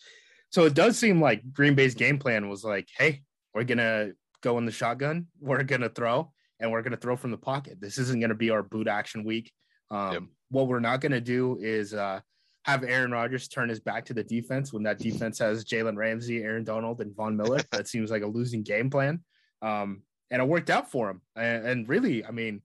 So 0.51 0.65
it 0.65 0.75
does 0.75 0.99
seem 0.99 1.21
like 1.21 1.53
Green 1.53 1.75
Bay's 1.75 1.95
game 1.95 2.19
plan 2.19 2.49
was 2.49 2.65
like, 2.65 2.89
hey, 2.97 3.23
we're 3.55 3.65
going 3.65 3.79
to 3.79 4.13
go 4.43 4.57
in 4.59 4.67
the 4.67 4.73
shotgun, 4.73 5.27
we're 5.41 5.63
going 5.63 5.83
to 5.83 5.91
throw. 5.91 6.33
and 6.61 6.71
we're 6.73 6.83
going 6.83 6.93
to 6.93 6.99
throw 6.99 7.17
from 7.17 7.31
the 7.31 7.39
pocket. 7.39 7.81
This 7.81 7.99
isn't 7.99 8.21
going 8.21 8.31
to 8.31 8.37
be 8.37 8.51
our 8.51 8.63
boot 8.63 8.89
action 8.89 9.25
week. 9.25 9.53
Um, 9.91 10.13
yep. 10.13 10.23
What 10.51 10.69
we're 10.69 10.81
not 10.81 11.01
going 11.01 11.13
to 11.13 11.21
do 11.21 11.59
is 11.61 11.95
uh, 11.95 12.21
have 12.69 12.85
Aaron 12.85 13.11
Rodgers 13.11 13.49
turn 13.49 13.71
his 13.71 13.81
back 13.81 14.05
to 14.05 14.15
the 14.15 14.23
defense 14.23 14.73
when 14.73 14.83
that 14.83 14.99
defense 14.99 15.39
has 15.39 15.65
Jalen 15.65 15.97
Ramsey, 15.97 16.43
Aaron 16.43 16.65
Donald, 16.65 17.01
and 17.01 17.17
Von 17.17 17.35
Miller. 17.35 17.61
that 17.73 17.89
seems 17.89 18.11
like 18.11 18.23
a 18.23 18.27
losing 18.27 18.63
game 18.63 18.91
plan. 18.91 19.21
Um, 19.63 20.03
and 20.31 20.43
it 20.43 20.47
worked 20.47 20.69
out 20.69 20.91
for 20.91 21.09
him. 21.09 21.23
And, 21.35 21.67
and, 21.67 21.89
really, 21.89 22.25
I 22.25 22.31
mean, 22.31 22.61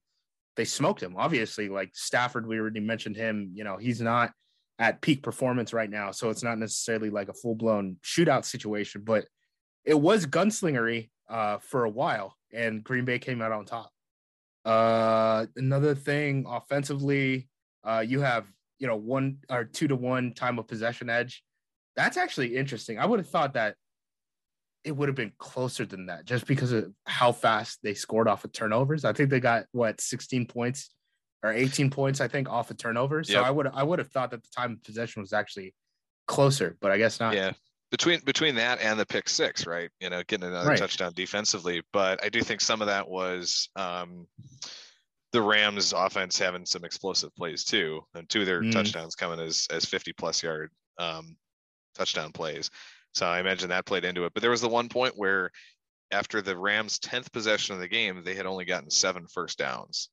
they 0.57 0.65
smoked 0.65 1.01
him. 1.01 1.15
Obviously, 1.17 1.69
like 1.69 1.91
Stafford, 1.93 2.45
we 2.45 2.59
already 2.59 2.81
mentioned 2.81 3.15
him. 3.15 3.51
You 3.53 3.63
know, 3.63 3.77
he's 3.77 4.01
not 4.01 4.33
at 4.77 5.01
peak 5.01 5.23
performance 5.23 5.71
right 5.71 5.89
now, 5.89 6.11
so 6.11 6.29
it's 6.29 6.43
not 6.43 6.59
necessarily 6.59 7.09
like 7.09 7.29
a 7.29 7.33
full 7.33 7.55
blown 7.55 7.95
shootout 8.03 8.43
situation, 8.43 9.03
but 9.05 9.25
it 9.85 9.99
was 9.99 10.25
gunslingery 10.25 11.11
uh, 11.29 11.59
for 11.59 11.85
a 11.85 11.89
while, 11.89 12.35
and 12.53 12.83
Green 12.83 13.05
Bay 13.05 13.19
came 13.19 13.41
out 13.41 13.53
on 13.53 13.65
top. 13.65 13.89
Uh, 14.65 15.45
another 15.55 15.95
thing 15.95 16.45
offensively, 16.47 17.47
uh, 17.83 18.03
you 18.05 18.19
have 18.19 18.45
you 18.83 18.89
know 18.89 18.97
one 18.97 19.37
or 19.49 19.63
two 19.63 19.87
to 19.87 19.95
one 19.95 20.33
time 20.33 20.59
of 20.59 20.67
possession 20.67 21.09
edge. 21.09 21.41
That's 21.95 22.17
actually 22.17 22.57
interesting. 22.57 22.99
I 22.99 23.05
would 23.05 23.19
have 23.19 23.29
thought 23.29 23.53
that 23.53 23.75
it 24.83 24.91
would 24.91 25.07
have 25.07 25.15
been 25.15 25.31
closer 25.37 25.85
than 25.85 26.07
that 26.07 26.25
just 26.25 26.45
because 26.45 26.73
of 26.73 26.91
how 27.05 27.31
fast 27.31 27.79
they 27.81 27.93
scored 27.93 28.27
off 28.27 28.43
of 28.43 28.51
turnovers. 28.51 29.05
I 29.05 29.13
think 29.13 29.29
they 29.29 29.39
got 29.39 29.67
what 29.71 30.01
16 30.01 30.47
points 30.47 30.93
or 31.43 31.53
18 31.53 31.91
points, 31.91 32.19
I 32.19 32.27
think, 32.27 32.49
off 32.49 32.71
of 32.71 32.77
turnovers. 32.77 33.29
Yep. 33.29 33.39
So 33.39 33.43
I 33.45 33.51
would 33.51 33.67
I 33.67 33.83
would 33.83 33.99
have 33.99 34.11
thought 34.11 34.31
that 34.31 34.43
the 34.43 34.49
time 34.53 34.73
of 34.73 34.83
possession 34.83 35.21
was 35.21 35.31
actually 35.31 35.73
closer, 36.27 36.75
but 36.81 36.91
I 36.91 36.97
guess 36.97 37.21
not. 37.21 37.35
Yeah. 37.35 37.53
Between 37.89 38.19
between 38.25 38.55
that 38.55 38.81
and 38.81 38.99
the 38.99 39.05
pick 39.05 39.29
six, 39.29 39.65
right? 39.65 39.89
You 40.01 40.09
know, 40.09 40.23
getting 40.27 40.49
another 40.49 40.71
right. 40.71 40.77
touchdown 40.77 41.13
defensively. 41.15 41.83
But 41.93 42.21
I 42.21 42.27
do 42.27 42.41
think 42.41 42.59
some 42.59 42.81
of 42.81 42.87
that 42.87 43.07
was 43.07 43.69
um 43.77 44.27
the 45.33 45.41
Rams 45.41 45.93
offense 45.93 46.37
having 46.37 46.65
some 46.65 46.85
explosive 46.85 47.35
plays 47.35 47.63
too. 47.63 48.01
And 48.13 48.29
two 48.29 48.41
of 48.41 48.45
their 48.45 48.61
mm. 48.61 48.71
touchdowns 48.71 49.15
coming 49.15 49.39
as 49.39 49.67
as 49.71 49.83
50 49.83 50.13
plus 50.13 50.41
yard 50.41 50.71
um 50.99 51.35
touchdown 51.95 52.31
plays. 52.31 52.69
So 53.13 53.25
I 53.27 53.39
imagine 53.39 53.69
that 53.69 53.85
played 53.85 54.05
into 54.05 54.25
it. 54.25 54.33
But 54.33 54.41
there 54.41 54.51
was 54.51 54.61
the 54.61 54.69
one 54.69 54.89
point 54.89 55.17
where 55.17 55.51
after 56.11 56.41
the 56.41 56.57
Rams' 56.57 56.99
10th 56.99 57.31
possession 57.31 57.75
of 57.75 57.81
the 57.81 57.87
game, 57.87 58.23
they 58.23 58.35
had 58.35 58.45
only 58.45 58.65
gotten 58.65 58.89
seven 58.89 59.25
first 59.27 59.57
downs. 59.57 60.09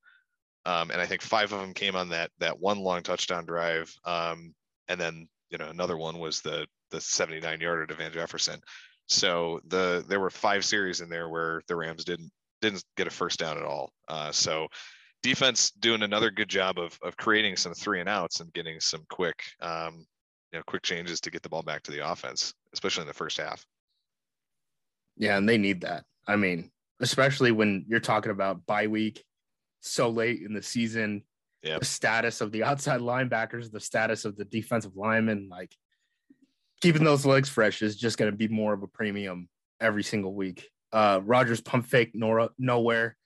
Um, 0.67 0.91
and 0.91 1.01
I 1.01 1.07
think 1.07 1.23
five 1.23 1.53
of 1.53 1.61
them 1.61 1.75
came 1.75 1.97
on 1.97 2.11
that 2.11 2.31
that 2.39 2.59
one 2.59 2.79
long 2.79 3.03
touchdown 3.03 3.47
drive. 3.47 3.95
Um, 4.05 4.55
and 4.89 5.01
then 5.01 5.29
you 5.51 5.59
know 5.59 5.69
another 5.69 5.97
one 5.97 6.19
was 6.19 6.41
the 6.41 6.67
the 6.91 7.01
79 7.01 7.61
yarder 7.61 7.87
to 7.87 7.95
Van 7.95 8.13
Jefferson. 8.13 8.61
So 9.07 9.61
the 9.67 10.05
there 10.09 10.21
were 10.21 10.31
five 10.31 10.65
series 10.65 11.01
in 11.01 11.09
there 11.11 11.29
where 11.29 11.63
the 11.69 11.77
Rams 11.77 12.05
didn't 12.05 12.31
didn't 12.63 12.85
get 12.97 13.07
a 13.07 13.11
first 13.11 13.39
down 13.39 13.59
at 13.59 13.65
all. 13.65 13.93
Uh, 14.09 14.33
so 14.33 14.69
defense 15.23 15.71
doing 15.71 16.03
another 16.03 16.31
good 16.31 16.49
job 16.49 16.79
of 16.79 16.99
of 17.03 17.17
creating 17.17 17.57
some 17.57 17.75
three 17.75 18.01
and 18.01 18.09
outs 18.09 18.41
and 18.41 18.53
getting 18.53 18.81
some 18.81 19.05
quick 19.11 19.43
um, 19.61 20.07
you 20.53 20.59
know 20.59 20.63
quick 20.67 20.83
changes 20.83 21.21
to 21.21 21.31
get 21.31 21.43
the 21.43 21.49
ball 21.49 21.63
back 21.63 21.83
to 21.83 21.93
the 21.93 22.11
offense, 22.11 22.55
especially 22.73 23.03
in 23.03 23.09
the 23.09 23.15
first 23.15 23.39
half. 23.39 23.65
Yeah, 25.17 25.37
and 25.37 25.49
they 25.49 25.59
need 25.59 25.83
that. 25.83 26.05
I 26.27 26.37
mean, 26.37 26.71
especially 27.01 27.53
when 27.53 27.85
you're 27.89 28.01
talking 28.01 28.33
about 28.33 28.65
bye 28.67 28.87
week 28.87 29.25
so 29.81 30.09
late 30.11 30.43
in 30.43 30.55
the 30.55 30.63
season, 30.63 31.23
yep. 31.63 31.81
the 31.81 31.87
status 31.87 32.41
of 32.41 32.53
the 32.53 32.63
outside 32.65 33.01
linebackers, 33.01 33.71
the 33.71 33.81
status 33.81 34.25
of 34.25 34.37
the 34.37 34.45
defensive 34.45 34.97
linemen, 34.97 35.49
like 35.51 35.75
keeping 36.81 37.05
those 37.05 37.27
legs 37.27 37.49
fresh 37.49 37.83
is 37.83 37.97
just 37.97 38.19
going 38.19 38.31
to 38.31 38.37
be 38.37 38.49
more 38.49 38.73
of 38.73 38.83
a 38.83 38.87
premium 38.87 39.49
every 39.81 40.03
single 40.03 40.35
week. 40.35 40.69
Uh, 40.93 41.21
Rodgers 41.25 41.61
pump 41.61 41.87
fake 41.87 42.11
Nora 42.15 42.51
nowhere, 42.59 43.17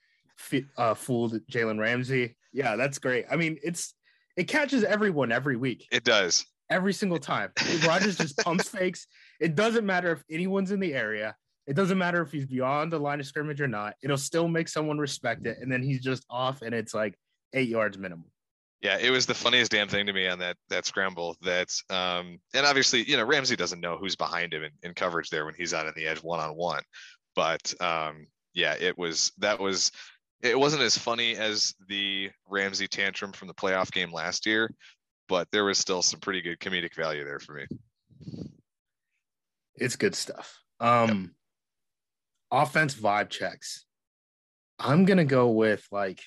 uh, 0.77 0.93
fooled 0.93 1.39
Jalen 1.51 1.79
Ramsey. 1.79 2.35
Yeah, 2.53 2.75
that's 2.75 2.99
great. 2.99 3.25
I 3.29 3.35
mean, 3.35 3.57
it's 3.63 3.93
it 4.37 4.45
catches 4.45 4.83
everyone 4.83 5.31
every 5.31 5.57
week. 5.57 5.87
It 5.91 6.03
does 6.03 6.45
every 6.69 6.93
single 6.93 7.19
time. 7.19 7.51
Rodgers 7.85 8.17
just 8.17 8.37
pumps 8.37 8.69
fakes. 8.69 9.07
It 9.39 9.55
doesn't 9.55 9.85
matter 9.85 10.11
if 10.11 10.23
anyone's 10.29 10.71
in 10.71 10.79
the 10.79 10.93
area. 10.93 11.35
It 11.67 11.75
doesn't 11.75 11.97
matter 11.97 12.21
if 12.21 12.31
he's 12.31 12.45
beyond 12.45 12.91
the 12.91 12.99
line 12.99 13.19
of 13.19 13.25
scrimmage 13.25 13.59
or 13.59 13.67
not. 13.67 13.95
It'll 14.03 14.17
still 14.17 14.47
make 14.47 14.67
someone 14.67 14.97
respect 14.97 15.47
it. 15.47 15.57
And 15.61 15.71
then 15.71 15.81
he's 15.81 16.01
just 16.01 16.25
off 16.29 16.61
and 16.61 16.75
it's 16.75 16.93
like 16.93 17.15
eight 17.53 17.69
yards 17.69 17.97
minimum. 17.97 18.25
Yeah, 18.81 18.97
it 18.99 19.09
was 19.09 19.25
the 19.25 19.33
funniest 19.33 19.71
damn 19.71 19.87
thing 19.87 20.05
to 20.05 20.13
me 20.13 20.27
on 20.27 20.37
that 20.39 20.57
that 20.69 20.85
scramble. 20.85 21.37
That 21.41 21.69
um, 21.89 22.39
and 22.53 22.65
obviously, 22.65 23.03
you 23.09 23.17
know, 23.17 23.23
Ramsey 23.23 23.55
doesn't 23.55 23.79
know 23.79 23.97
who's 23.97 24.15
behind 24.15 24.53
him 24.53 24.63
in, 24.63 24.71
in 24.83 24.93
coverage 24.93 25.29
there 25.29 25.45
when 25.45 25.55
he's 25.55 25.73
out 25.73 25.87
on 25.87 25.93
the 25.95 26.05
edge 26.05 26.19
one 26.19 26.39
on 26.39 26.51
one. 26.51 26.83
But 27.35 27.73
um, 27.81 28.27
yeah, 28.53 28.75
it 28.79 28.95
was 28.95 29.31
that 29.39 29.59
was 29.59 29.91
it 30.45 30.59
wasn't 30.59 30.83
as 30.83 30.97
funny 30.97 31.35
as 31.35 31.73
the 31.87 32.29
Ramsey 32.47 32.87
tantrum 32.87 33.31
from 33.31 33.47
the 33.47 33.53
playoff 33.53 33.91
game 33.91 34.13
last 34.13 34.45
year, 34.45 34.69
but 35.27 35.47
there 35.51 35.65
was 35.65 35.77
still 35.77 36.01
some 36.01 36.19
pretty 36.19 36.41
good 36.41 36.59
comedic 36.59 36.95
value 36.95 37.23
there 37.23 37.39
for 37.39 37.53
me. 37.53 37.65
It's 39.75 39.95
good 39.95 40.15
stuff. 40.15 40.57
Um, 40.79 41.33
yep. 42.51 42.67
offense 42.67 42.95
vibe 42.95 43.29
checks. 43.29 43.85
I'm 44.79 45.05
gonna 45.05 45.25
go 45.25 45.49
with 45.49 45.85
like 45.91 46.21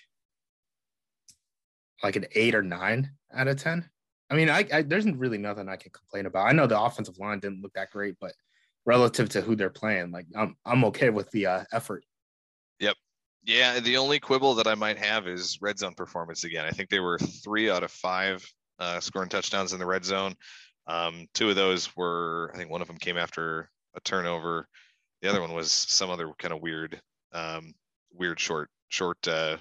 like 2.03 2.17
an 2.17 2.27
eight 2.35 2.55
or 2.55 2.63
nine 2.63 3.11
out 3.33 3.49
of 3.49 3.57
ten. 3.57 3.89
I 4.31 4.35
mean, 4.35 4.51
I, 4.51 4.67
I 4.73 4.83
there's 4.83 5.07
really 5.07 5.39
nothing 5.39 5.69
I 5.69 5.77
can 5.77 5.93
complain 5.93 6.27
about. 6.27 6.47
I 6.47 6.53
know 6.53 6.67
the 6.67 6.81
offensive 6.81 7.19
line 7.19 7.41
didn't 7.41 7.63
look 7.63 7.73
that 7.75 7.91
great, 7.91 8.17
but 8.21 8.33
relative 8.85 9.29
to 9.31 9.41
who 9.41 9.57
they're 9.57 9.71
playing, 9.71 10.11
like 10.11 10.27
I'm 10.37 10.57
I'm 10.65 10.85
okay 10.87 11.11
with 11.11 11.31
the 11.31 11.47
uh, 11.47 11.65
effort. 11.73 12.05
Yeah, 13.45 13.81
the 13.81 13.97
only 13.97 14.21
quibble 14.21 14.57
that 14.57 14.67
I 14.67 14.75
might 14.75 14.99
have 14.99 15.27
is 15.27 15.59
red 15.61 15.79
zone 15.79 15.95
performance 15.95 16.45
again. 16.45 16.65
I 16.67 16.71
think 16.71 16.91
they 16.91 17.01
were 17.01 17.19
three 17.19 17.71
out 17.71 17.83
of 17.83 17.91
five 17.91 18.45
uh, 18.79 19.01
scoring 19.01 19.29
touchdowns 19.29 19.73
in 19.73 19.79
the 19.79 19.87
red 19.87 20.05
zone. 20.05 20.35
Um, 20.87 21.27
two 21.35 21.51
of 21.51 21.57
those 21.57 21.95
were, 21.97 22.51
I 22.53 22.57
think 22.57 22.71
one 22.71 22.83
of 22.83 22.89
them 22.89 22.99
came 22.99 23.17
after 23.17 23.71
a 23.95 24.01
turnover. 24.01 24.67
The 25.23 25.29
other 25.29 25.41
one 25.41 25.53
was 25.53 25.71
some 25.71 26.11
other 26.11 26.33
kind 26.39 26.53
of 26.53 26.61
weird, 26.61 27.01
um, 27.33 27.75
weird 28.13 28.41
short, 28.41 28.71
short, 28.89 29.27
uh, 29.27 29.57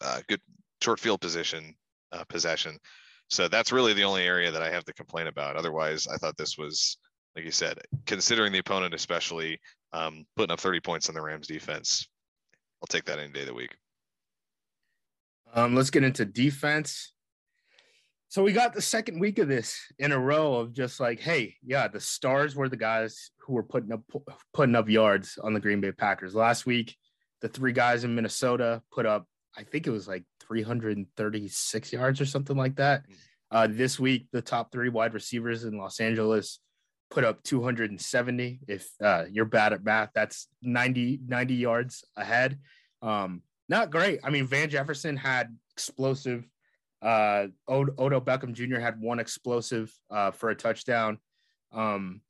uh, 0.00 0.20
good 0.28 0.40
short 0.82 1.00
field 1.00 1.20
position 1.20 1.74
uh, 2.12 2.24
possession. 2.24 2.78
So 3.28 3.48
that's 3.48 3.72
really 3.72 3.92
the 3.92 4.04
only 4.04 4.22
area 4.22 4.52
that 4.52 4.62
I 4.62 4.70
have 4.70 4.84
to 4.84 4.92
complain 4.92 5.26
about. 5.26 5.56
Otherwise, 5.56 6.06
I 6.06 6.16
thought 6.16 6.36
this 6.36 6.56
was, 6.56 6.98
like 7.34 7.44
you 7.44 7.50
said, 7.50 7.78
considering 8.06 8.52
the 8.52 8.58
opponent, 8.58 8.94
especially 8.94 9.58
um, 9.92 10.24
putting 10.36 10.52
up 10.52 10.60
30 10.60 10.80
points 10.80 11.08
on 11.08 11.14
the 11.14 11.22
Rams 11.22 11.48
defense. 11.48 12.08
I'll 12.86 12.98
take 12.98 13.06
that 13.06 13.18
any 13.18 13.32
day 13.32 13.40
of 13.40 13.46
the 13.46 13.54
week. 13.54 13.74
Um, 15.52 15.74
let's 15.74 15.90
get 15.90 16.04
into 16.04 16.24
defense. 16.24 17.12
So 18.28 18.44
we 18.44 18.52
got 18.52 18.74
the 18.74 18.82
second 18.82 19.18
week 19.18 19.40
of 19.40 19.48
this 19.48 19.76
in 19.98 20.12
a 20.12 20.18
row 20.18 20.54
of 20.54 20.72
just 20.72 21.00
like, 21.00 21.18
hey, 21.18 21.56
yeah, 21.64 21.88
the 21.88 21.98
stars 21.98 22.54
were 22.54 22.68
the 22.68 22.76
guys 22.76 23.32
who 23.40 23.54
were 23.54 23.64
putting 23.64 23.90
up 23.90 24.02
putting 24.54 24.76
up 24.76 24.88
yards 24.88 25.36
on 25.42 25.52
the 25.52 25.58
Green 25.58 25.80
Bay 25.80 25.90
Packers. 25.90 26.32
Last 26.32 26.64
week, 26.64 26.94
the 27.40 27.48
three 27.48 27.72
guys 27.72 28.04
in 28.04 28.14
Minnesota 28.14 28.82
put 28.92 29.04
up, 29.04 29.26
I 29.56 29.64
think 29.64 29.88
it 29.88 29.90
was 29.90 30.06
like 30.06 30.22
336 30.46 31.92
yards 31.92 32.20
or 32.20 32.26
something 32.26 32.56
like 32.56 32.76
that. 32.76 33.02
Uh, 33.50 33.66
this 33.68 33.98
week, 33.98 34.28
the 34.30 34.42
top 34.42 34.70
three 34.70 34.90
wide 34.90 35.12
receivers 35.12 35.64
in 35.64 35.76
Los 35.76 35.98
Angeles 35.98 36.60
put 37.10 37.24
up 37.24 37.42
270. 37.42 38.60
If 38.68 38.88
uh, 39.02 39.24
you're 39.30 39.44
bad 39.44 39.72
at 39.72 39.84
math, 39.84 40.10
that's 40.14 40.48
90 40.62 41.20
90 41.26 41.54
yards 41.54 42.04
ahead. 42.16 42.58
Um, 43.02 43.42
not 43.68 43.90
great. 43.90 44.20
I 44.22 44.30
mean, 44.30 44.46
Van 44.46 44.70
Jefferson 44.70 45.16
had 45.16 45.56
explosive 45.72 46.46
uh, 47.02 47.46
Odell 47.68 48.20
Beckham 48.20 48.52
Jr. 48.52 48.80
had 48.80 49.00
one 49.00 49.20
explosive 49.20 49.92
uh, 50.10 50.30
for 50.30 50.50
a 50.50 50.56
touchdown. 50.56 51.18
Um, 51.72 52.20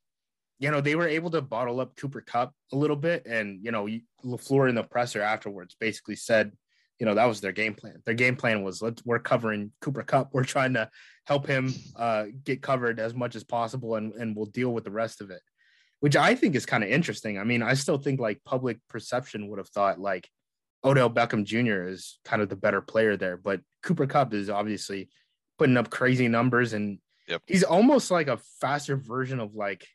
you 0.58 0.70
know, 0.70 0.80
they 0.80 0.96
were 0.96 1.08
able 1.08 1.30
to 1.30 1.42
bottle 1.42 1.80
up 1.80 1.96
Cooper 1.96 2.20
Kupp 2.20 2.52
a 2.72 2.76
little 2.76 2.96
bit. 2.96 3.26
And, 3.26 3.64
you 3.64 3.70
know, 3.70 3.88
LaFleur 4.24 4.68
in 4.68 4.74
the 4.74 4.82
presser 4.82 5.22
afterwards 5.22 5.76
basically 5.78 6.16
said, 6.16 6.52
you 6.98 7.06
know, 7.06 7.14
that 7.14 7.26
was 7.26 7.40
their 7.40 7.52
game 7.52 7.74
plan. 7.74 8.02
Their 8.04 8.14
game 8.14 8.36
plan 8.36 8.62
was 8.62 8.80
let's 8.80 9.04
we're 9.04 9.18
covering 9.18 9.72
Cooper 9.80 10.02
Kupp 10.02 10.30
We're 10.32 10.44
trying 10.44 10.74
to 10.74 10.90
help 11.26 11.46
him 11.46 11.74
uh, 11.96 12.26
get 12.44 12.62
covered 12.62 13.00
as 13.00 13.14
much 13.14 13.36
as 13.36 13.44
possible 13.44 13.96
and, 13.96 14.14
and 14.14 14.34
we'll 14.34 14.46
deal 14.46 14.72
with 14.72 14.84
the 14.84 14.90
rest 14.90 15.20
of 15.20 15.30
it, 15.30 15.42
which 16.00 16.16
I 16.16 16.34
think 16.34 16.54
is 16.54 16.66
kind 16.66 16.84
of 16.84 16.90
interesting. 16.90 17.38
I 17.38 17.44
mean, 17.44 17.62
I 17.62 17.74
still 17.74 17.98
think 17.98 18.20
like 18.20 18.44
public 18.44 18.78
perception 18.88 19.48
would 19.48 19.58
have 19.58 19.68
thought 19.68 20.00
like, 20.00 20.28
Odell 20.84 21.10
Beckham 21.10 21.44
Jr. 21.44 21.88
is 21.88 22.18
kind 22.24 22.40
of 22.40 22.48
the 22.48 22.54
better 22.54 22.80
player 22.80 23.16
there, 23.16 23.36
but 23.36 23.60
Cooper 23.82 24.06
Kupp 24.06 24.32
is 24.32 24.48
obviously 24.48 25.08
putting 25.58 25.76
up 25.76 25.90
crazy 25.90 26.28
numbers 26.28 26.74
and 26.74 26.98
yep. 27.26 27.42
he's 27.46 27.64
almost 27.64 28.10
like 28.10 28.28
a 28.28 28.38
faster 28.60 28.96
version 28.96 29.40
of 29.40 29.54
like 29.54 29.86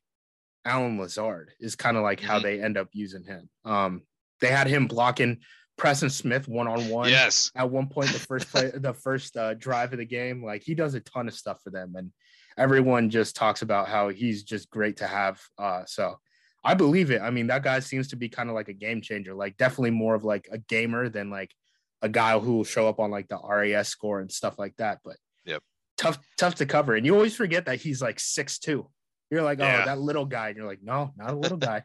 Allen 0.65 0.99
Lazard 0.99 1.51
is 1.59 1.75
kind 1.75 1.97
of 1.97 2.03
like 2.03 2.19
mm-hmm. 2.19 2.27
how 2.27 2.39
they 2.39 2.61
end 2.61 2.77
up 2.77 2.89
using 2.91 3.23
him. 3.23 3.49
Um, 3.63 4.01
they 4.41 4.49
had 4.49 4.67
him 4.67 4.87
blocking 4.87 5.39
Preston 5.81 6.11
Smith 6.11 6.47
one 6.47 6.67
on 6.67 6.89
one. 6.89 7.09
Yes. 7.09 7.51
At 7.55 7.71
one 7.71 7.87
point, 7.87 8.11
the 8.11 8.19
first 8.19 8.51
play, 8.51 8.69
the 8.71 8.93
first 8.93 9.35
uh, 9.35 9.55
drive 9.55 9.91
of 9.93 9.97
the 9.97 10.05
game, 10.05 10.45
like 10.45 10.61
he 10.61 10.75
does 10.75 10.93
a 10.93 10.99
ton 10.99 11.27
of 11.27 11.33
stuff 11.33 11.59
for 11.63 11.71
them, 11.71 11.95
and 11.95 12.11
everyone 12.55 13.09
just 13.09 13.35
talks 13.35 13.63
about 13.63 13.87
how 13.87 14.09
he's 14.09 14.43
just 14.43 14.69
great 14.69 14.97
to 14.97 15.07
have. 15.07 15.41
Uh, 15.57 15.81
so 15.87 16.19
I 16.63 16.75
believe 16.75 17.09
it. 17.09 17.19
I 17.19 17.31
mean, 17.31 17.47
that 17.47 17.63
guy 17.63 17.79
seems 17.79 18.09
to 18.09 18.15
be 18.15 18.29
kind 18.29 18.47
of 18.47 18.53
like 18.53 18.67
a 18.67 18.73
game 18.73 19.01
changer, 19.01 19.33
like 19.33 19.57
definitely 19.57 19.89
more 19.89 20.13
of 20.13 20.23
like 20.23 20.47
a 20.51 20.59
gamer 20.59 21.09
than 21.09 21.31
like 21.31 21.51
a 22.03 22.09
guy 22.09 22.37
who 22.37 22.57
will 22.57 22.63
show 22.63 22.87
up 22.87 22.99
on 22.99 23.09
like 23.09 23.27
the 23.27 23.39
RAS 23.43 23.87
score 23.87 24.19
and 24.19 24.31
stuff 24.31 24.59
like 24.59 24.75
that. 24.77 24.99
But 25.03 25.17
yep, 25.45 25.63
tough, 25.97 26.19
tough 26.37 26.53
to 26.55 26.67
cover. 26.67 26.93
And 26.93 27.07
you 27.07 27.15
always 27.15 27.35
forget 27.35 27.65
that 27.65 27.81
he's 27.81 28.03
like 28.03 28.19
six 28.19 28.59
two. 28.59 28.87
You're 29.31 29.41
like, 29.41 29.59
oh, 29.59 29.63
yeah. 29.63 29.85
that 29.85 29.99
little 29.99 30.25
guy. 30.25 30.49
And 30.49 30.57
you're 30.57 30.67
like, 30.67 30.83
no, 30.83 31.11
not 31.17 31.31
a 31.31 31.35
little 31.35 31.57
guy. 31.71 31.81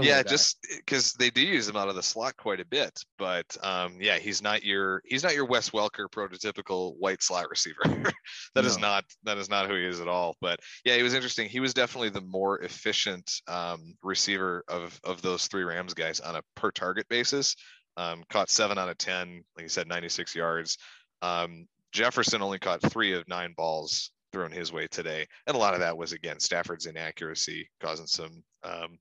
Yeah, 0.00 0.22
just 0.22 0.58
because 0.76 1.12
they 1.14 1.30
do 1.30 1.40
use 1.40 1.68
him 1.68 1.76
out 1.76 1.88
of 1.88 1.96
the 1.96 2.02
slot 2.02 2.36
quite 2.36 2.60
a 2.60 2.64
bit, 2.64 3.02
but 3.18 3.56
um, 3.62 3.96
yeah, 4.00 4.18
he's 4.18 4.40
not 4.40 4.62
your 4.62 5.02
he's 5.04 5.24
not 5.24 5.34
your 5.34 5.44
Wes 5.44 5.70
Welker 5.70 6.08
prototypical 6.08 6.94
white 6.98 7.22
slot 7.22 7.50
receiver. 7.50 7.82
that 7.84 8.14
no. 8.54 8.62
is 8.62 8.78
not 8.78 9.04
that 9.24 9.38
is 9.38 9.50
not 9.50 9.66
who 9.66 9.74
he 9.74 9.84
is 9.84 10.00
at 10.00 10.08
all. 10.08 10.36
But 10.40 10.60
yeah, 10.84 10.96
he 10.96 11.02
was 11.02 11.14
interesting. 11.14 11.48
He 11.48 11.60
was 11.60 11.74
definitely 11.74 12.10
the 12.10 12.20
more 12.20 12.60
efficient 12.60 13.30
um, 13.48 13.94
receiver 14.02 14.62
of 14.68 14.98
of 15.04 15.20
those 15.20 15.46
three 15.46 15.64
Rams 15.64 15.94
guys 15.94 16.20
on 16.20 16.36
a 16.36 16.42
per 16.54 16.70
target 16.70 17.08
basis. 17.08 17.56
Um, 17.96 18.22
caught 18.30 18.50
seven 18.50 18.78
out 18.78 18.88
of 18.88 18.98
ten, 18.98 19.42
like 19.56 19.64
you 19.64 19.68
said, 19.68 19.86
96 19.86 20.34
yards. 20.34 20.78
Um, 21.20 21.66
Jefferson 21.92 22.40
only 22.40 22.58
caught 22.58 22.80
three 22.80 23.12
of 23.12 23.28
nine 23.28 23.52
balls 23.54 24.12
thrown 24.32 24.50
his 24.50 24.72
way 24.72 24.86
today, 24.86 25.26
and 25.46 25.56
a 25.56 25.58
lot 25.58 25.74
of 25.74 25.80
that 25.80 25.96
was 25.96 26.12
again 26.12 26.38
Stafford's 26.38 26.86
inaccuracy 26.86 27.68
causing 27.80 28.06
some 28.06 28.44
um, 28.62 28.98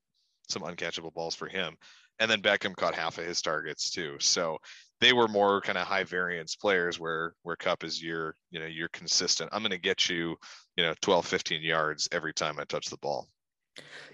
some 0.50 0.64
uncatchable 0.64 1.14
balls 1.14 1.36
for 1.36 1.48
him. 1.48 1.76
And 2.20 2.30
then 2.30 2.42
Beckham 2.42 2.76
caught 2.76 2.94
half 2.94 3.18
of 3.18 3.26
his 3.26 3.42
targets 3.42 3.90
too. 3.90 4.18
So 4.20 4.58
they 5.00 5.14
were 5.14 5.28
more 5.28 5.62
kind 5.62 5.78
of 5.78 5.88
high 5.88 6.04
variance 6.04 6.56
players 6.56 7.00
where 7.00 7.34
where 7.42 7.56
Kupp 7.56 7.84
is 7.84 8.02
your, 8.02 8.36
you 8.52 8.60
know, 8.60 8.68
you're 8.68 8.90
consistent. 8.90 9.50
I'm 9.52 9.62
going 9.62 9.72
to 9.72 9.80
get 9.80 10.10
you, 10.10 10.36
you 10.76 10.84
know, 10.84 10.94
12, 11.02 11.26
15 11.26 11.62
yards 11.62 12.08
every 12.12 12.34
time 12.34 12.60
I 12.60 12.66
touch 12.66 12.88
the 12.88 12.98
ball. 12.98 13.28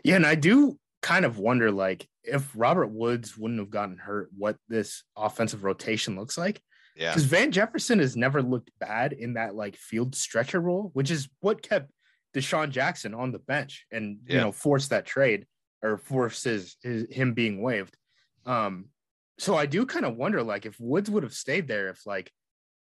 Yeah, 0.03 0.15
and 0.15 0.25
I 0.25 0.35
do 0.35 0.77
kind 1.01 1.25
of 1.25 1.37
wonder 1.37 1.71
like 1.71 2.07
if 2.23 2.49
Robert 2.55 2.87
Woods 2.87 3.37
wouldn't 3.37 3.59
have 3.59 3.69
gotten 3.69 3.97
hurt, 3.97 4.29
what 4.37 4.57
this 4.69 5.03
offensive 5.15 5.63
rotation 5.63 6.15
looks 6.15 6.37
like. 6.37 6.61
Yeah. 6.95 7.11
Because 7.11 7.25
Van 7.25 7.51
Jefferson 7.51 7.99
has 7.99 8.15
never 8.15 8.41
looked 8.41 8.71
bad 8.79 9.13
in 9.13 9.33
that 9.33 9.55
like 9.55 9.75
field 9.75 10.15
stretcher 10.15 10.59
role, 10.59 10.89
which 10.93 11.11
is 11.11 11.29
what 11.41 11.61
kept 11.61 11.91
DeSean 12.35 12.69
Jackson 12.69 13.13
on 13.13 13.31
the 13.31 13.39
bench 13.39 13.85
and 13.91 14.19
yeah. 14.27 14.35
you 14.35 14.41
know 14.41 14.51
forced 14.51 14.89
that 14.91 15.05
trade 15.05 15.45
or 15.87 15.97
forces 15.97 16.77
his, 16.83 17.07
him 17.09 17.33
being 17.33 17.61
waived. 17.61 17.95
Um, 18.45 18.85
so 19.39 19.55
I 19.55 19.65
do 19.65 19.85
kind 19.85 20.05
of 20.05 20.15
wonder, 20.15 20.43
like, 20.43 20.65
if 20.65 20.79
Woods 20.79 21.09
would 21.09 21.23
have 21.23 21.33
stayed 21.33 21.67
there, 21.67 21.89
if 21.89 22.05
like 22.05 22.31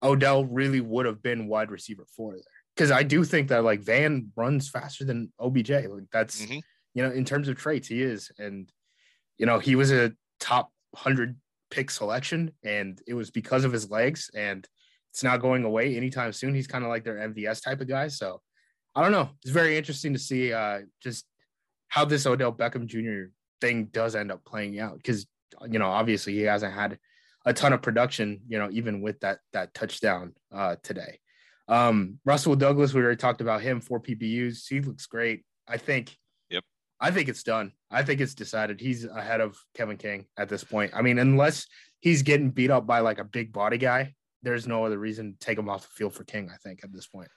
Odell 0.03 0.45
really 0.45 0.81
would 0.81 1.07
have 1.07 1.23
been 1.23 1.49
wide 1.49 1.71
receiver 1.71 2.07
four 2.17 2.33
there, 2.33 2.43
because 2.75 2.91
I 2.91 3.03
do 3.03 3.25
think 3.25 3.49
that 3.49 3.65
like 3.65 3.81
Van 3.81 4.31
runs 4.37 4.71
faster 4.71 5.05
than 5.05 5.33
OBJ. 5.39 5.71
Like 5.71 6.05
that's 6.13 6.43
mm-hmm. 6.43 6.59
you 6.95 7.03
know 7.03 7.11
in 7.11 7.25
terms 7.25 7.49
of 7.49 7.57
traits 7.57 7.89
he 7.89 8.03
is, 8.03 8.31
and 8.39 8.71
you 9.39 9.47
know 9.47 9.59
he 9.59 9.75
was 9.75 9.93
a 9.93 10.13
top 10.39 10.71
hundred 10.95 11.37
pick 11.71 11.91
selection, 11.91 12.53
and 12.65 13.01
it 13.07 13.15
was 13.15 13.31
because 13.31 13.65
of 13.65 13.73
his 13.73 13.91
legs, 13.91 14.31
and 14.35 14.67
it's 15.13 15.23
not 15.23 15.43
going 15.43 15.65
away 15.65 15.97
anytime 15.97 16.33
soon. 16.33 16.55
He's 16.55 16.67
kind 16.67 16.85
of 16.85 16.91
like 16.91 17.05
their 17.05 17.17
MVS 17.29 17.63
type 17.63 17.81
of 17.81 17.89
guy, 17.89 18.09
so. 18.09 18.41
I 18.93 19.03
don't 19.03 19.13
know. 19.13 19.31
It's 19.45 19.53
very 19.53 19.77
interesting 19.77 20.15
to 20.15 20.19
see 20.19 20.53
uh, 20.53 20.81
just 21.01 21.25
how 21.91 22.07
this 22.07 22.25
Odell 22.25 22.53
Beckham 22.53 22.87
Jr. 22.87 23.31
thing 23.61 23.87
does 23.87 24.17
end 24.17 24.33
up 24.33 24.45
playing 24.45 24.81
out 24.81 24.97
because 24.97 25.27
you 25.69 25.79
know 25.79 25.89
obviously 25.89 26.33
he 26.33 26.43
hasn't 26.43 26.73
had 26.73 26.99
a 27.45 27.53
ton 27.53 27.73
of 27.73 27.83
production, 27.83 28.41
you 28.49 28.59
know, 28.59 28.69
even 28.73 29.03
with 29.03 29.21
that 29.21 29.39
that 29.53 29.75
touchdown 29.75 30.35
uh, 30.53 30.77
today. 30.83 31.19
Um, 31.69 32.19
Rasul 32.25 32.57
Douglas, 32.57 32.95
we 32.95 33.03
already 33.03 33.17
talked 33.17 33.41
about 33.41 33.61
him. 33.61 33.81
Four 33.81 34.01
PBUs, 34.01 34.69
he 34.69 34.81
looks 34.81 35.07
great. 35.07 35.45
I 35.69 35.77
think. 35.77 36.17
Yep. 36.51 36.65
I 37.01 37.11
think 37.11 37.29
it's 37.29 37.43
done. 37.43 37.73
I 37.91 38.03
think 38.03 38.21
it's 38.21 38.35
decided. 38.35 38.81
He's 38.81 39.05
ahead 39.05 39.41
of 39.41 39.57
Kevin 39.75 39.97
King 39.97 40.27
at 40.37 40.49
this 40.49 40.65
point. 40.65 40.93
I 40.95 41.03
mean, 41.03 41.19
unless 41.19 41.67
he's 42.01 42.23
getting 42.23 42.51
beat 42.51 42.71
up 42.71 42.87
by 42.87 43.01
like 43.01 43.19
a 43.19 43.25
big 43.25 43.53
body 43.53 43.79
guy, 43.79 44.15
there's 44.43 44.67
no 44.67 44.85
other 44.85 44.99
reason 44.99 45.33
to 45.33 45.39
take 45.39 45.59
him 45.59 45.69
off 45.69 45.83
the 45.83 45.89
field 45.95 46.15
for 46.15 46.25
King. 46.25 46.51
I 46.53 46.57
think 46.57 46.81
at 46.85 46.93
this 46.93 47.07
point. 47.07 47.29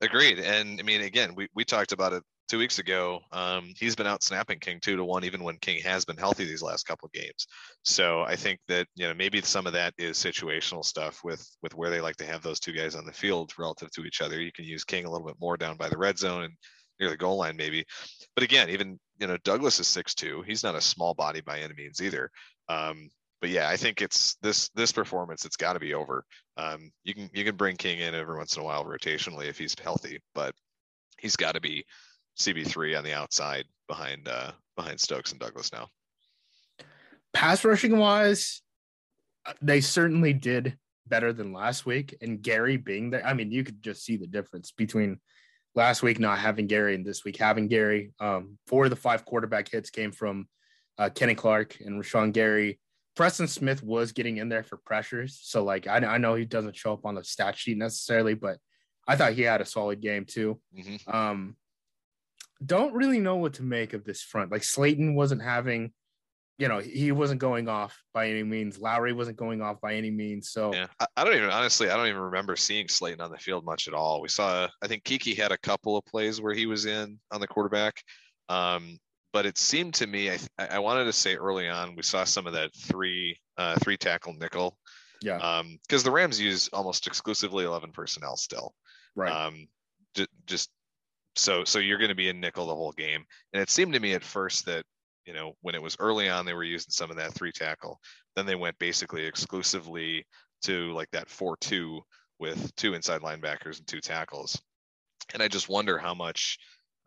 Agreed. 0.00 0.38
And 0.40 0.78
I 0.78 0.82
mean, 0.82 1.00
again, 1.00 1.34
we, 1.34 1.48
we 1.54 1.64
talked 1.64 1.92
about 1.92 2.12
it 2.12 2.22
two 2.48 2.58
weeks 2.58 2.78
ago, 2.78 3.20
um, 3.32 3.72
he's 3.78 3.96
been 3.96 4.06
out 4.06 4.22
snapping 4.22 4.58
King 4.58 4.78
two 4.80 4.96
to 4.96 5.04
one, 5.04 5.24
even 5.24 5.42
when 5.42 5.56
King 5.58 5.82
has 5.82 6.04
been 6.04 6.16
healthy 6.16 6.44
these 6.44 6.62
last 6.62 6.86
couple 6.86 7.06
of 7.06 7.12
games. 7.12 7.46
So 7.84 8.22
I 8.22 8.36
think 8.36 8.60
that 8.68 8.86
you 8.94 9.06
know 9.06 9.14
maybe 9.14 9.40
some 9.42 9.66
of 9.66 9.72
that 9.72 9.94
is 9.98 10.18
situational 10.18 10.84
stuff 10.84 11.22
with 11.24 11.46
with 11.62 11.74
where 11.74 11.90
they 11.90 12.00
like 12.00 12.16
to 12.16 12.26
have 12.26 12.42
those 12.42 12.60
two 12.60 12.72
guys 12.72 12.94
on 12.94 13.04
the 13.04 13.12
field 13.12 13.52
relative 13.58 13.90
to 13.92 14.04
each 14.04 14.20
other. 14.20 14.40
You 14.40 14.52
can 14.52 14.64
use 14.64 14.84
King 14.84 15.04
a 15.04 15.10
little 15.10 15.26
bit 15.26 15.40
more 15.40 15.56
down 15.56 15.76
by 15.76 15.88
the 15.88 15.98
red 15.98 16.18
zone 16.18 16.44
and 16.44 16.54
near 17.00 17.10
the 17.10 17.16
goal 17.16 17.38
line 17.38 17.56
maybe. 17.56 17.84
But 18.34 18.44
again, 18.44 18.70
even 18.70 18.98
you 19.18 19.26
know 19.26 19.36
Douglas 19.38 19.80
is 19.80 19.88
six 19.88 20.14
two. 20.14 20.42
He's 20.46 20.62
not 20.62 20.74
a 20.74 20.80
small 20.80 21.14
body 21.14 21.40
by 21.40 21.60
any 21.60 21.74
means 21.74 22.00
either. 22.00 22.30
Um, 22.68 23.08
but 23.40 23.50
yeah, 23.50 23.68
I 23.68 23.76
think 23.76 24.00
it's 24.00 24.36
this 24.42 24.70
this 24.70 24.92
performance. 24.92 25.44
It's 25.44 25.56
got 25.56 25.74
to 25.74 25.80
be 25.80 25.94
over. 25.94 26.24
Um, 26.56 26.90
you 27.04 27.14
can 27.14 27.30
you 27.34 27.44
can 27.44 27.56
bring 27.56 27.76
King 27.76 27.98
in 27.98 28.14
every 28.14 28.36
once 28.36 28.56
in 28.56 28.62
a 28.62 28.64
while 28.64 28.84
rotationally 28.84 29.46
if 29.46 29.58
he's 29.58 29.74
healthy, 29.82 30.20
but 30.34 30.54
he's 31.18 31.36
got 31.36 31.54
to 31.54 31.60
be 31.60 31.84
CB3 32.38 32.98
on 32.98 33.04
the 33.04 33.12
outside 33.12 33.64
behind 33.88 34.28
uh, 34.28 34.52
behind 34.76 35.00
Stokes 35.00 35.32
and 35.32 35.40
Douglas 35.40 35.72
now. 35.72 35.88
Pass 37.32 37.64
rushing 37.64 37.98
wise, 37.98 38.62
uh, 39.44 39.52
they 39.60 39.80
certainly 39.80 40.32
did 40.32 40.76
better 41.06 41.32
than 41.32 41.52
last 41.52 41.86
week. 41.86 42.16
And 42.20 42.42
Gary 42.42 42.76
being 42.76 43.10
there, 43.10 43.24
I 43.24 43.34
mean, 43.34 43.50
you 43.50 43.64
could 43.64 43.82
just 43.82 44.04
see 44.04 44.16
the 44.16 44.26
difference 44.26 44.72
between 44.72 45.20
last 45.74 46.02
week 46.02 46.18
not 46.18 46.38
having 46.38 46.66
Gary 46.66 46.94
and 46.94 47.04
this 47.04 47.24
week 47.24 47.36
having 47.36 47.68
Gary. 47.68 48.12
Um, 48.20 48.58
four 48.66 48.84
of 48.84 48.90
the 48.90 48.96
five 48.96 49.24
quarterback 49.24 49.68
hits 49.70 49.90
came 49.90 50.12
from 50.12 50.48
uh, 50.98 51.10
Kenny 51.14 51.34
Clark 51.34 51.78
and 51.80 52.02
Rashan 52.02 52.32
Gary. 52.32 52.80
Preston 53.14 53.48
Smith 53.48 53.82
was 53.82 54.12
getting 54.12 54.36
in 54.38 54.48
there 54.48 54.62
for 54.62 54.76
pressures. 54.76 55.38
So, 55.42 55.64
like, 55.64 55.86
I, 55.86 55.96
I 55.98 56.18
know 56.18 56.34
he 56.34 56.44
doesn't 56.44 56.76
show 56.76 56.92
up 56.92 57.06
on 57.06 57.14
the 57.14 57.24
stat 57.24 57.56
sheet 57.56 57.78
necessarily, 57.78 58.34
but 58.34 58.58
I 59.08 59.16
thought 59.16 59.32
he 59.32 59.42
had 59.42 59.60
a 59.60 59.66
solid 59.66 60.00
game 60.00 60.26
too. 60.26 60.60
Mm-hmm. 60.76 61.10
Um, 61.14 61.56
don't 62.64 62.94
really 62.94 63.20
know 63.20 63.36
what 63.36 63.54
to 63.54 63.62
make 63.62 63.92
of 63.92 64.04
this 64.04 64.22
front. 64.22 64.50
Like 64.50 64.62
Slaton 64.62 65.14
wasn't 65.14 65.42
having, 65.42 65.92
you 66.58 66.68
know, 66.68 66.78
he 66.78 67.12
wasn't 67.12 67.40
going 67.40 67.68
off 67.68 68.00
by 68.14 68.30
any 68.30 68.42
means. 68.42 68.78
Lowry 68.78 69.12
wasn't 69.12 69.36
going 69.36 69.60
off 69.60 69.80
by 69.80 69.94
any 69.94 70.10
means. 70.10 70.50
So 70.50 70.72
yeah, 70.72 70.86
I, 70.98 71.06
I, 71.16 71.24
don't 71.24 71.34
even 71.34 71.50
honestly, 71.50 71.90
I 71.90 71.96
don't 71.96 72.08
even 72.08 72.20
remember 72.20 72.56
seeing 72.56 72.86
Slaton 72.86 73.20
on 73.20 73.30
the 73.30 73.38
field 73.38 73.64
much 73.64 73.88
at 73.88 73.94
all. 73.94 74.22
We 74.22 74.28
saw, 74.28 74.68
I 74.82 74.86
think 74.86 75.04
Kiki 75.04 75.34
had 75.34 75.52
a 75.52 75.58
couple 75.58 75.96
of 75.96 76.04
plays 76.06 76.40
where 76.40 76.54
he 76.54 76.66
was 76.66 76.86
in 76.86 77.18
on 77.30 77.40
the 77.40 77.48
quarterback. 77.48 78.02
Um, 78.48 78.98
but 79.32 79.44
it 79.44 79.58
seemed 79.58 79.92
to 79.94 80.06
me, 80.06 80.30
I, 80.30 80.38
I 80.58 80.78
wanted 80.78 81.04
to 81.04 81.12
say 81.12 81.36
early 81.36 81.68
on, 81.68 81.94
we 81.94 82.02
saw 82.02 82.24
some 82.24 82.46
of 82.46 82.54
that 82.54 82.74
three, 82.74 83.38
uh, 83.58 83.76
three 83.80 83.98
tackle 83.98 84.32
nickel. 84.32 84.78
Yeah. 85.20 85.36
Um, 85.36 85.78
because 85.82 86.02
the 86.02 86.10
Rams 86.10 86.40
use 86.40 86.68
almost 86.72 87.06
exclusively 87.06 87.64
11 87.64 87.92
personnel 87.92 88.36
still. 88.36 88.74
Right. 89.14 89.30
Um, 89.30 89.66
just 90.46 90.70
so 91.36 91.64
so 91.64 91.78
you're 91.78 91.98
going 91.98 92.08
to 92.08 92.14
be 92.14 92.28
in 92.28 92.40
nickel 92.40 92.66
the 92.66 92.74
whole 92.74 92.92
game. 92.92 93.24
And 93.52 93.62
it 93.62 93.70
seemed 93.70 93.92
to 93.94 94.00
me 94.00 94.14
at 94.14 94.24
first 94.24 94.66
that 94.66 94.84
you 95.24 95.32
know 95.32 95.54
when 95.62 95.74
it 95.74 95.82
was 95.82 95.96
early 95.98 96.28
on 96.28 96.46
they 96.46 96.54
were 96.54 96.64
using 96.64 96.90
some 96.90 97.10
of 97.10 97.16
that 97.16 97.34
three 97.34 97.52
tackle. 97.52 98.00
Then 98.34 98.46
they 98.46 98.54
went 98.54 98.78
basically 98.78 99.24
exclusively 99.24 100.26
to 100.62 100.92
like 100.92 101.10
that 101.12 101.28
four 101.28 101.56
two 101.60 102.02
with 102.38 102.74
two 102.76 102.94
inside 102.94 103.22
linebackers 103.22 103.78
and 103.78 103.86
two 103.86 104.00
tackles. 104.00 104.60
And 105.32 105.42
I 105.42 105.48
just 105.48 105.68
wonder 105.68 105.98
how 105.98 106.14
much 106.14 106.58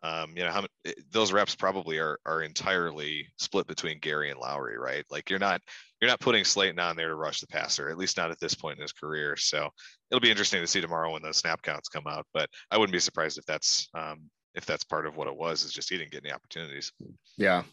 um, 0.02 0.32
you 0.34 0.42
know 0.42 0.50
how 0.50 0.64
eh, 0.86 0.92
those 1.10 1.32
reps 1.32 1.54
probably 1.54 1.98
are 1.98 2.18
are 2.24 2.42
entirely 2.42 3.26
split 3.38 3.66
between 3.66 3.98
Gary 3.98 4.30
and 4.30 4.40
Lowry, 4.40 4.78
right? 4.78 5.04
Like 5.10 5.28
you're 5.28 5.38
not 5.38 5.60
you're 6.00 6.10
not 6.10 6.20
putting 6.20 6.44
Slaton 6.44 6.80
on 6.80 6.96
there 6.96 7.08
to 7.08 7.14
rush 7.14 7.40
the 7.40 7.46
passer, 7.46 7.88
at 7.90 7.98
least 7.98 8.16
not 8.16 8.30
at 8.30 8.40
this 8.40 8.54
point 8.54 8.78
in 8.78 8.82
his 8.82 8.92
career. 8.92 9.36
So 9.36 9.68
it'll 10.10 10.20
be 10.20 10.30
interesting 10.30 10.60
to 10.60 10.66
see 10.66 10.80
tomorrow 10.80 11.12
when 11.12 11.22
those 11.22 11.36
snap 11.36 11.62
counts 11.62 11.88
come 11.88 12.06
out. 12.06 12.26
But 12.32 12.48
I 12.70 12.78
wouldn't 12.78 12.92
be 12.92 13.00
surprised 13.00 13.38
if 13.38 13.44
that's 13.44 13.88
um, 13.94 14.30
if 14.54 14.64
that's 14.64 14.84
part 14.84 15.06
of 15.06 15.16
what 15.16 15.28
it 15.28 15.36
was. 15.36 15.64
Is 15.64 15.72
just 15.72 15.90
he 15.90 15.98
didn't 15.98 16.12
get 16.12 16.24
any 16.24 16.32
opportunities. 16.32 16.92
Yeah, 17.36 17.64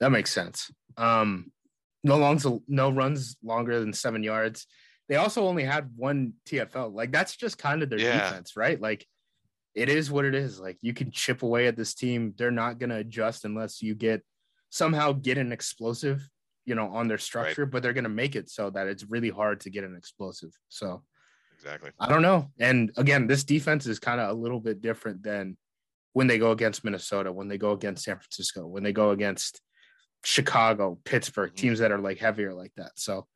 that 0.00 0.10
makes 0.10 0.32
sense. 0.32 0.70
Um, 0.98 1.50
no 2.04 2.16
longs, 2.16 2.46
no 2.68 2.90
runs 2.90 3.36
longer 3.42 3.80
than 3.80 3.92
seven 3.92 4.22
yards. 4.22 4.66
They 5.08 5.16
also 5.16 5.46
only 5.46 5.64
had 5.64 5.90
one 5.96 6.34
TFL. 6.46 6.94
Like 6.94 7.10
that's 7.10 7.36
just 7.36 7.58
kind 7.58 7.82
of 7.82 7.90
their 7.90 7.98
yeah. 7.98 8.28
defense, 8.28 8.56
right? 8.56 8.80
Like 8.80 9.06
it 9.74 9.88
is 9.88 10.10
what 10.10 10.24
it 10.24 10.34
is. 10.34 10.58
Like 10.58 10.78
you 10.80 10.92
can 10.92 11.10
chip 11.10 11.42
away 11.42 11.66
at 11.66 11.76
this 11.76 11.94
team. 11.94 12.34
They're 12.36 12.50
not 12.50 12.78
going 12.78 12.90
to 12.90 12.96
adjust 12.96 13.44
unless 13.44 13.82
you 13.82 13.94
get 13.94 14.22
somehow 14.70 15.12
get 15.12 15.38
an 15.38 15.52
explosive, 15.52 16.28
you 16.64 16.74
know, 16.74 16.88
on 16.88 17.08
their 17.08 17.18
structure, 17.18 17.64
right. 17.64 17.70
but 17.70 17.82
they're 17.82 17.92
going 17.92 18.04
to 18.04 18.10
make 18.10 18.36
it 18.36 18.50
so 18.50 18.70
that 18.70 18.86
it's 18.86 19.04
really 19.08 19.30
hard 19.30 19.60
to 19.60 19.70
get 19.70 19.84
an 19.84 19.96
explosive. 19.96 20.50
So 20.68 21.02
exactly. 21.54 21.90
I 21.98 22.08
don't 22.08 22.22
know. 22.22 22.48
And 22.58 22.92
again, 22.96 23.26
this 23.26 23.44
defense 23.44 23.86
is 23.86 23.98
kind 23.98 24.20
of 24.20 24.30
a 24.30 24.40
little 24.40 24.60
bit 24.60 24.80
different 24.80 25.22
than 25.22 25.56
when 26.12 26.26
they 26.26 26.38
go 26.38 26.50
against 26.50 26.84
Minnesota, 26.84 27.32
when 27.32 27.48
they 27.48 27.58
go 27.58 27.72
against 27.72 28.04
San 28.04 28.16
Francisco, 28.16 28.66
when 28.66 28.82
they 28.82 28.92
go 28.92 29.10
against 29.10 29.60
Chicago, 30.24 30.98
Pittsburgh, 31.04 31.50
mm-hmm. 31.50 31.60
teams 31.60 31.78
that 31.78 31.92
are 31.92 31.98
like 31.98 32.18
heavier 32.18 32.52
like 32.52 32.72
that. 32.76 32.92
So 32.96 33.26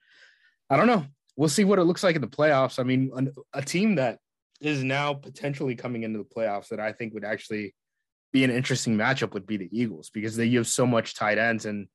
I 0.69 0.77
don't 0.77 0.87
know. 0.87 1.07
We'll 1.37 1.49
see 1.49 1.65
what 1.65 1.79
it 1.79 1.85
looks 1.85 2.05
like 2.05 2.15
in 2.17 2.23
the 2.23 2.29
playoffs. 2.29 2.79
I 2.79 2.85
mean, 2.85 3.11
a 3.53 3.63
team 3.63 3.97
that 3.97 4.19
is 4.65 4.85
now 4.85 5.15
potentially 5.15 5.75
coming 5.75 6.03
into 6.03 6.19
the 6.19 6.25
playoffs 6.25 6.69
that 6.69 6.81
I 6.81 6.93
think 6.93 7.15
would 7.15 7.25
actually 7.25 7.75
be 8.33 8.45
an 8.45 8.51
interesting 8.51 8.97
matchup 8.97 9.33
would 9.35 9.47
be 9.47 9.57
the 9.57 9.69
Eagles 9.71 10.11
because 10.11 10.37
they 10.37 10.47
use 10.47 10.69
so 10.69 10.87
much 10.87 11.15
tight 11.15 11.39
ends 11.39 11.67
and 11.67 11.87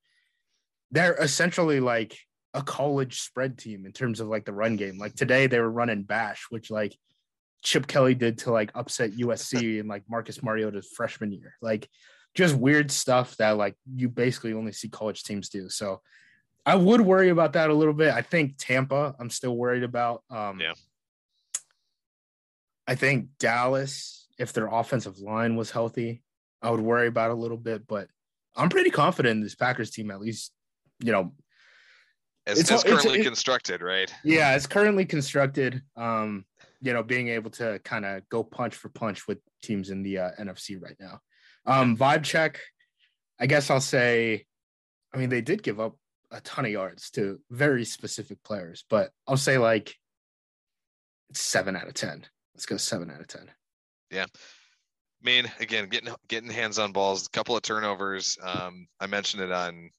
they're 0.91 1.15
essentially 1.15 1.79
like 1.79 2.17
a 2.53 2.63
college 2.63 3.21
spread 3.21 3.57
team 3.57 3.85
in 3.85 3.91
terms 3.91 4.19
of 4.19 4.27
like 4.27 4.45
the 4.45 4.53
run 4.53 4.75
game. 4.75 4.97
Like 4.97 5.15
today 5.15 5.47
they 5.47 5.59
were 5.59 5.69
running 5.69 6.03
bash, 6.03 6.45
which 6.49 6.71
like 6.71 6.95
Chip 7.61 7.87
Kelly 7.87 8.15
did 8.15 8.39
to 8.39 8.51
like 8.51 8.71
upset 8.73 9.11
USC 9.11 9.79
and 9.79 9.89
like 9.89 10.03
Marcus 10.09 10.41
Mariota's 10.41 10.89
freshman 10.95 11.31
year. 11.31 11.55
Like 11.61 11.89
just 12.33 12.55
weird 12.55 12.89
stuff 12.91 13.35
that 13.37 13.57
like 13.57 13.75
you 13.95 14.09
basically 14.09 14.53
only 14.53 14.71
see 14.71 14.89
college 14.89 15.23
teams 15.23 15.49
do. 15.49 15.69
So 15.69 16.01
I 16.65 16.75
would 16.75 17.01
worry 17.01 17.29
about 17.29 17.53
that 17.53 17.69
a 17.69 17.73
little 17.73 17.93
bit. 17.93 18.13
I 18.13 18.21
think 18.21 18.55
Tampa, 18.57 19.15
I'm 19.19 19.29
still 19.29 19.55
worried 19.55 19.83
about. 19.83 20.23
Um, 20.29 20.59
Yeah. 20.59 20.73
I 22.89 22.95
think 22.95 23.27
Dallas, 23.37 24.27
if 24.39 24.51
their 24.51 24.65
offensive 24.65 25.19
line 25.19 25.55
was 25.55 25.69
healthy, 25.69 26.23
I 26.59 26.71
would 26.71 26.79
worry 26.79 27.05
about 27.07 27.29
a 27.29 27.35
little 27.35 27.55
bit, 27.55 27.85
but 27.85 28.07
I'm 28.55 28.67
pretty 28.69 28.89
confident 28.89 29.33
in 29.37 29.41
this 29.41 29.53
Packers 29.53 29.91
team, 29.91 30.09
at 30.09 30.19
least, 30.19 30.51
you 30.99 31.11
know, 31.11 31.33
As, 32.47 32.57
It's- 32.57 32.71
as 32.71 32.83
it's- 32.83 33.01
currently 33.03 33.19
it- 33.19 33.25
constructed, 33.25 33.81
right? 33.83 34.11
yeah, 34.23 34.55
it's 34.55 34.65
currently 34.65 35.05
constructed. 35.05 35.83
Um, 35.95 36.45
you 36.81 36.93
know, 36.93 37.03
being 37.03 37.27
able 37.27 37.51
to 37.51 37.77
kind 37.83 38.05
of 38.05 38.27
go 38.29 38.43
punch 38.43 38.73
for 38.73 38.89
punch 38.89 39.27
with 39.27 39.37
teams 39.61 39.91
in 39.91 40.01
the 40.01 40.17
uh, 40.17 40.31
NFC 40.39 40.81
right 40.81 40.95
now. 40.99 41.19
Um, 41.67 41.95
vibe 41.95 42.23
check, 42.23 42.59
I 43.39 43.45
guess 43.45 43.69
I'll 43.69 43.81
say, 43.81 44.47
I 45.13 45.17
mean, 45.17 45.29
they 45.29 45.41
did 45.41 45.61
give 45.61 45.79
up 45.79 45.95
a 46.31 46.41
ton 46.41 46.65
of 46.65 46.71
yards 46.71 47.11
to 47.11 47.39
very 47.51 47.85
specific 47.85 48.41
players, 48.41 48.83
but 48.89 49.11
I'll 49.27 49.37
say 49.37 49.59
like 49.59 49.95
it's 51.29 51.41
seven 51.41 51.75
out 51.75 51.87
of 51.87 51.93
ten. 51.93 52.25
Let's 52.59 52.65
go 52.65 52.75
seven 52.75 53.09
out 53.09 53.21
of 53.21 53.27
ten. 53.27 53.49
Yeah. 54.11 54.25
I 54.25 55.23
mean, 55.23 55.49
again, 55.61 55.87
getting 55.87 56.13
getting 56.27 56.49
hands 56.49 56.77
on 56.77 56.91
balls, 56.91 57.25
a 57.25 57.29
couple 57.29 57.55
of 57.55 57.61
turnovers. 57.61 58.37
Um, 58.41 58.85
I 58.99 59.07
mentioned 59.07 59.43
it 59.43 59.51
on 59.53 59.89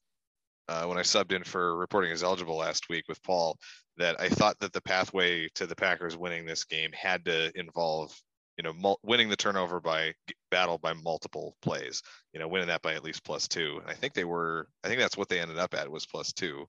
uh, 0.67 0.85
when 0.85 0.99
I 0.99 1.01
subbed 1.01 1.31
in 1.31 1.43
for 1.43 1.75
reporting 1.75 2.11
as 2.11 2.21
eligible 2.21 2.55
last 2.55 2.87
week 2.87 3.05
with 3.09 3.19
Paul 3.23 3.57
that 3.97 4.21
I 4.21 4.29
thought 4.29 4.59
that 4.59 4.73
the 4.73 4.81
pathway 4.81 5.49
to 5.55 5.65
the 5.65 5.75
Packers 5.75 6.15
winning 6.15 6.45
this 6.45 6.63
game 6.63 6.91
had 6.93 7.25
to 7.25 7.51
involve, 7.59 8.15
you 8.59 8.63
know, 8.63 8.73
mul- 8.73 8.99
winning 9.01 9.29
the 9.29 9.35
turnover 9.35 9.79
by 9.81 10.13
battle 10.51 10.77
by 10.77 10.93
multiple 10.93 11.57
plays. 11.63 12.03
You 12.31 12.39
know, 12.39 12.47
winning 12.47 12.67
that 12.67 12.83
by 12.83 12.93
at 12.93 13.03
least 13.03 13.25
plus 13.25 13.47
two. 13.47 13.79
And 13.81 13.89
I 13.89 13.95
think 13.95 14.13
they 14.13 14.25
were. 14.25 14.67
I 14.83 14.87
think 14.87 15.01
that's 15.01 15.17
what 15.17 15.29
they 15.29 15.39
ended 15.39 15.57
up 15.57 15.73
at 15.73 15.89
was 15.89 16.05
plus 16.05 16.31
two. 16.31 16.67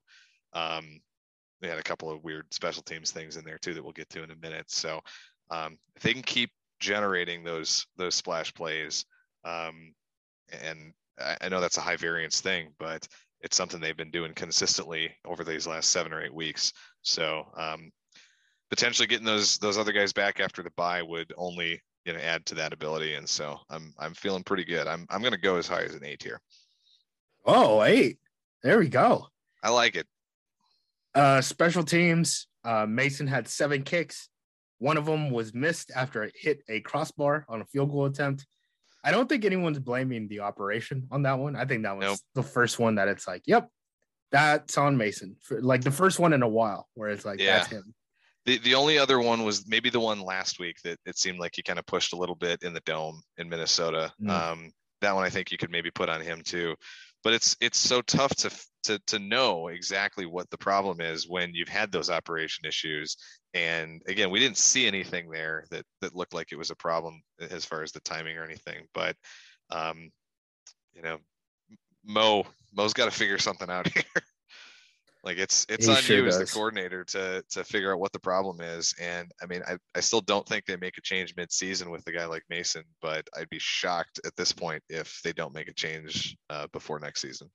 Um, 0.54 1.02
they 1.60 1.68
had 1.68 1.78
a 1.78 1.82
couple 1.82 2.10
of 2.10 2.24
weird 2.24 2.52
special 2.52 2.82
teams 2.82 3.12
things 3.12 3.36
in 3.36 3.44
there 3.44 3.58
too 3.58 3.72
that 3.72 3.82
we'll 3.82 3.92
get 3.92 4.10
to 4.10 4.24
in 4.24 4.32
a 4.32 4.36
minute. 4.36 4.70
So 4.70 5.00
um, 5.52 5.78
if 5.94 6.02
they 6.02 6.12
can 6.12 6.22
keep 6.22 6.50
generating 6.80 7.44
those 7.44 7.86
those 7.96 8.14
splash 8.14 8.52
plays. 8.54 9.04
Um, 9.44 9.94
and 10.62 10.92
I, 11.20 11.36
I 11.42 11.48
know 11.48 11.60
that's 11.60 11.78
a 11.78 11.82
high 11.82 11.96
variance 11.96 12.40
thing, 12.40 12.74
but 12.78 13.06
it's 13.40 13.56
something 13.56 13.80
they've 13.80 13.96
been 13.96 14.10
doing 14.10 14.34
consistently 14.34 15.14
over 15.24 15.44
these 15.44 15.66
last 15.66 15.90
seven 15.90 16.12
or 16.12 16.22
eight 16.22 16.34
weeks. 16.34 16.72
So 17.02 17.46
um, 17.56 17.90
potentially 18.70 19.06
getting 19.06 19.26
those 19.26 19.58
those 19.58 19.78
other 19.78 19.92
guys 19.92 20.12
back 20.12 20.40
after 20.40 20.62
the 20.62 20.72
buy 20.76 21.02
would 21.02 21.32
only 21.36 21.80
you 22.04 22.12
know 22.12 22.18
add 22.20 22.46
to 22.46 22.54
that 22.56 22.72
ability. 22.72 23.14
And 23.14 23.28
so 23.28 23.58
I'm 23.68 23.92
I'm 23.98 24.14
feeling 24.14 24.44
pretty 24.44 24.64
good. 24.64 24.86
I'm 24.86 25.06
I'm 25.10 25.20
going 25.20 25.32
to 25.32 25.38
go 25.38 25.56
as 25.56 25.68
high 25.68 25.82
as 25.82 25.94
an 25.94 26.04
eight 26.04 26.22
here. 26.22 26.40
Oh, 27.44 27.82
eight. 27.82 28.18
There 28.62 28.78
we 28.78 28.88
go. 28.88 29.26
I 29.62 29.70
like 29.70 29.96
it. 29.96 30.06
Uh, 31.14 31.40
special 31.40 31.84
teams. 31.84 32.46
Uh, 32.64 32.86
Mason 32.86 33.26
had 33.26 33.48
seven 33.48 33.82
kicks. 33.82 34.28
One 34.82 34.96
of 34.96 35.06
them 35.06 35.30
was 35.30 35.54
missed 35.54 35.92
after 35.94 36.24
it 36.24 36.34
hit 36.34 36.64
a 36.68 36.80
crossbar 36.80 37.44
on 37.48 37.60
a 37.60 37.64
field 37.66 37.90
goal 37.92 38.06
attempt. 38.06 38.44
I 39.04 39.12
don't 39.12 39.28
think 39.28 39.44
anyone's 39.44 39.78
blaming 39.78 40.26
the 40.26 40.40
operation 40.40 41.06
on 41.12 41.22
that 41.22 41.38
one. 41.38 41.54
I 41.54 41.64
think 41.66 41.84
that 41.84 41.96
was 41.96 42.04
Nope. 42.04 42.18
the 42.34 42.42
first 42.42 42.80
one 42.80 42.96
that 42.96 43.06
it's 43.06 43.28
like, 43.28 43.42
yep, 43.46 43.68
that's 44.32 44.76
on 44.76 44.96
Mason. 44.96 45.36
Like 45.50 45.82
the 45.82 45.92
first 45.92 46.18
one 46.18 46.32
in 46.32 46.42
a 46.42 46.48
while 46.48 46.88
where 46.94 47.10
it's 47.10 47.24
like, 47.24 47.38
Yeah. 47.40 47.58
that's 47.58 47.70
him. 47.70 47.94
The 48.44 48.58
the 48.58 48.74
only 48.74 48.98
other 48.98 49.20
one 49.20 49.44
was 49.44 49.68
maybe 49.68 49.88
the 49.88 50.00
one 50.00 50.20
last 50.20 50.58
week 50.58 50.78
that 50.82 50.98
it 51.06 51.16
seemed 51.16 51.38
like 51.38 51.52
he 51.54 51.62
kind 51.62 51.78
of 51.78 51.86
pushed 51.86 52.12
a 52.12 52.16
little 52.16 52.34
bit 52.34 52.64
in 52.64 52.74
the 52.74 52.80
dome 52.80 53.22
in 53.38 53.48
Minnesota. 53.48 54.12
Mm. 54.20 54.30
Um, 54.30 54.72
that 55.00 55.14
one 55.14 55.22
I 55.22 55.30
think 55.30 55.52
you 55.52 55.58
could 55.58 55.70
maybe 55.70 55.92
put 55.92 56.08
on 56.08 56.20
him 56.20 56.42
too. 56.44 56.74
But 57.22 57.34
it's 57.34 57.56
it's 57.60 57.78
so 57.78 58.02
tough 58.02 58.34
to 58.38 58.50
to 58.84 58.98
to 59.06 59.20
know 59.20 59.68
exactly 59.68 60.26
what 60.26 60.50
the 60.50 60.58
problem 60.58 61.00
is 61.00 61.28
when 61.28 61.54
you've 61.54 61.68
had 61.68 61.92
those 61.92 62.10
operation 62.10 62.66
issues. 62.66 63.16
And 63.54 64.02
again, 64.06 64.30
we 64.30 64.40
didn't 64.40 64.56
see 64.56 64.86
anything 64.86 65.30
there 65.30 65.64
that 65.70 65.84
that 66.00 66.14
looked 66.14 66.34
like 66.34 66.52
it 66.52 66.56
was 66.56 66.70
a 66.70 66.76
problem 66.76 67.22
as 67.50 67.64
far 67.64 67.82
as 67.82 67.92
the 67.92 68.00
timing 68.00 68.38
or 68.38 68.44
anything. 68.44 68.86
But 68.94 69.16
um, 69.70 70.10
you 70.94 71.02
know, 71.02 71.18
Mo 72.04 72.46
Mo's 72.74 72.94
got 72.94 73.06
to 73.06 73.10
figure 73.10 73.38
something 73.38 73.68
out 73.70 73.88
here. 73.92 74.04
like 75.24 75.38
it's 75.38 75.66
it's 75.68 75.86
He 75.86 75.92
on 75.92 75.98
sure 75.98 76.16
you 76.18 76.26
as 76.26 76.38
the 76.38 76.46
coordinator 76.46 77.04
to 77.04 77.44
to 77.50 77.64
figure 77.64 77.92
out 77.92 78.00
what 78.00 78.12
the 78.12 78.18
problem 78.18 78.60
is. 78.60 78.94
And 79.00 79.30
I 79.42 79.46
mean, 79.46 79.62
I, 79.66 79.76
I 79.94 80.00
still 80.00 80.20
don't 80.20 80.46
think 80.46 80.64
they 80.64 80.76
make 80.76 80.98
a 80.98 81.02
change 81.02 81.34
mid-season 81.36 81.90
with 81.90 82.06
a 82.06 82.12
guy 82.12 82.24
like 82.24 82.42
Mason, 82.48 82.84
but 83.00 83.26
I'd 83.36 83.50
be 83.50 83.58
shocked 83.58 84.20
at 84.24 84.34
this 84.36 84.52
point 84.52 84.82
if 84.88 85.20
they 85.22 85.32
don't 85.32 85.54
make 85.54 85.68
a 85.68 85.74
change 85.74 86.36
uh, 86.50 86.66
before 86.72 86.98
next 86.98 87.20
season. 87.20 87.50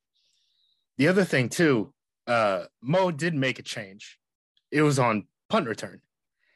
The 0.98 1.08
other 1.08 1.26
thing 1.26 1.50
too, 1.50 1.94
uh, 2.26 2.66
Mo 2.82 3.12
did 3.12 3.34
make 3.34 3.60
a 3.60 3.64
change. 3.64 4.18
It 4.72 4.82
was 4.82 5.00
on 5.00 5.28
punt 5.50 5.68
return. 5.68 6.02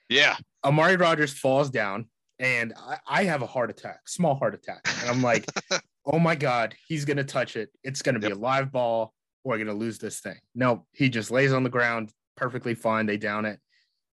Yeah, 0.10 0.36
Amari 0.64 0.98
Rodgers 0.98 1.34
falls 1.34 1.70
down, 1.70 2.08
and 2.40 2.74
I, 2.78 2.98
I 3.08 3.24
have 3.24 3.42
a 3.42 3.48
heart 3.48 3.70
attack, 3.70 4.08
small 4.08 4.36
heart 4.36 4.54
attack. 4.54 4.82
And 5.02 5.10
I'm 5.10 5.22
like, 5.22 5.46
oh 6.06 6.20
my 6.20 6.36
God, 6.36 6.76
he's 6.88 7.06
going 7.06 7.18
to 7.18 7.24
touch 7.24 7.56
it. 7.56 7.70
It's 7.84 8.02
going 8.02 8.16
to 8.16 8.20
be 8.20 8.32
a 8.32 8.36
live 8.38 8.72
ball. 8.72 9.14
We're 9.44 9.58
going 9.58 9.68
to 9.68 9.74
lose 9.74 9.98
this 10.00 10.20
thing. 10.20 10.38
No, 10.54 10.86
he 10.92 11.10
just 11.10 11.32
lays 11.32 11.54
on 11.54 11.64
the 11.64 11.70
ground, 11.70 12.12
perfectly 12.36 12.76
fine. 12.76 13.06
They 13.06 13.18
down 13.18 13.46
it. 13.46 13.60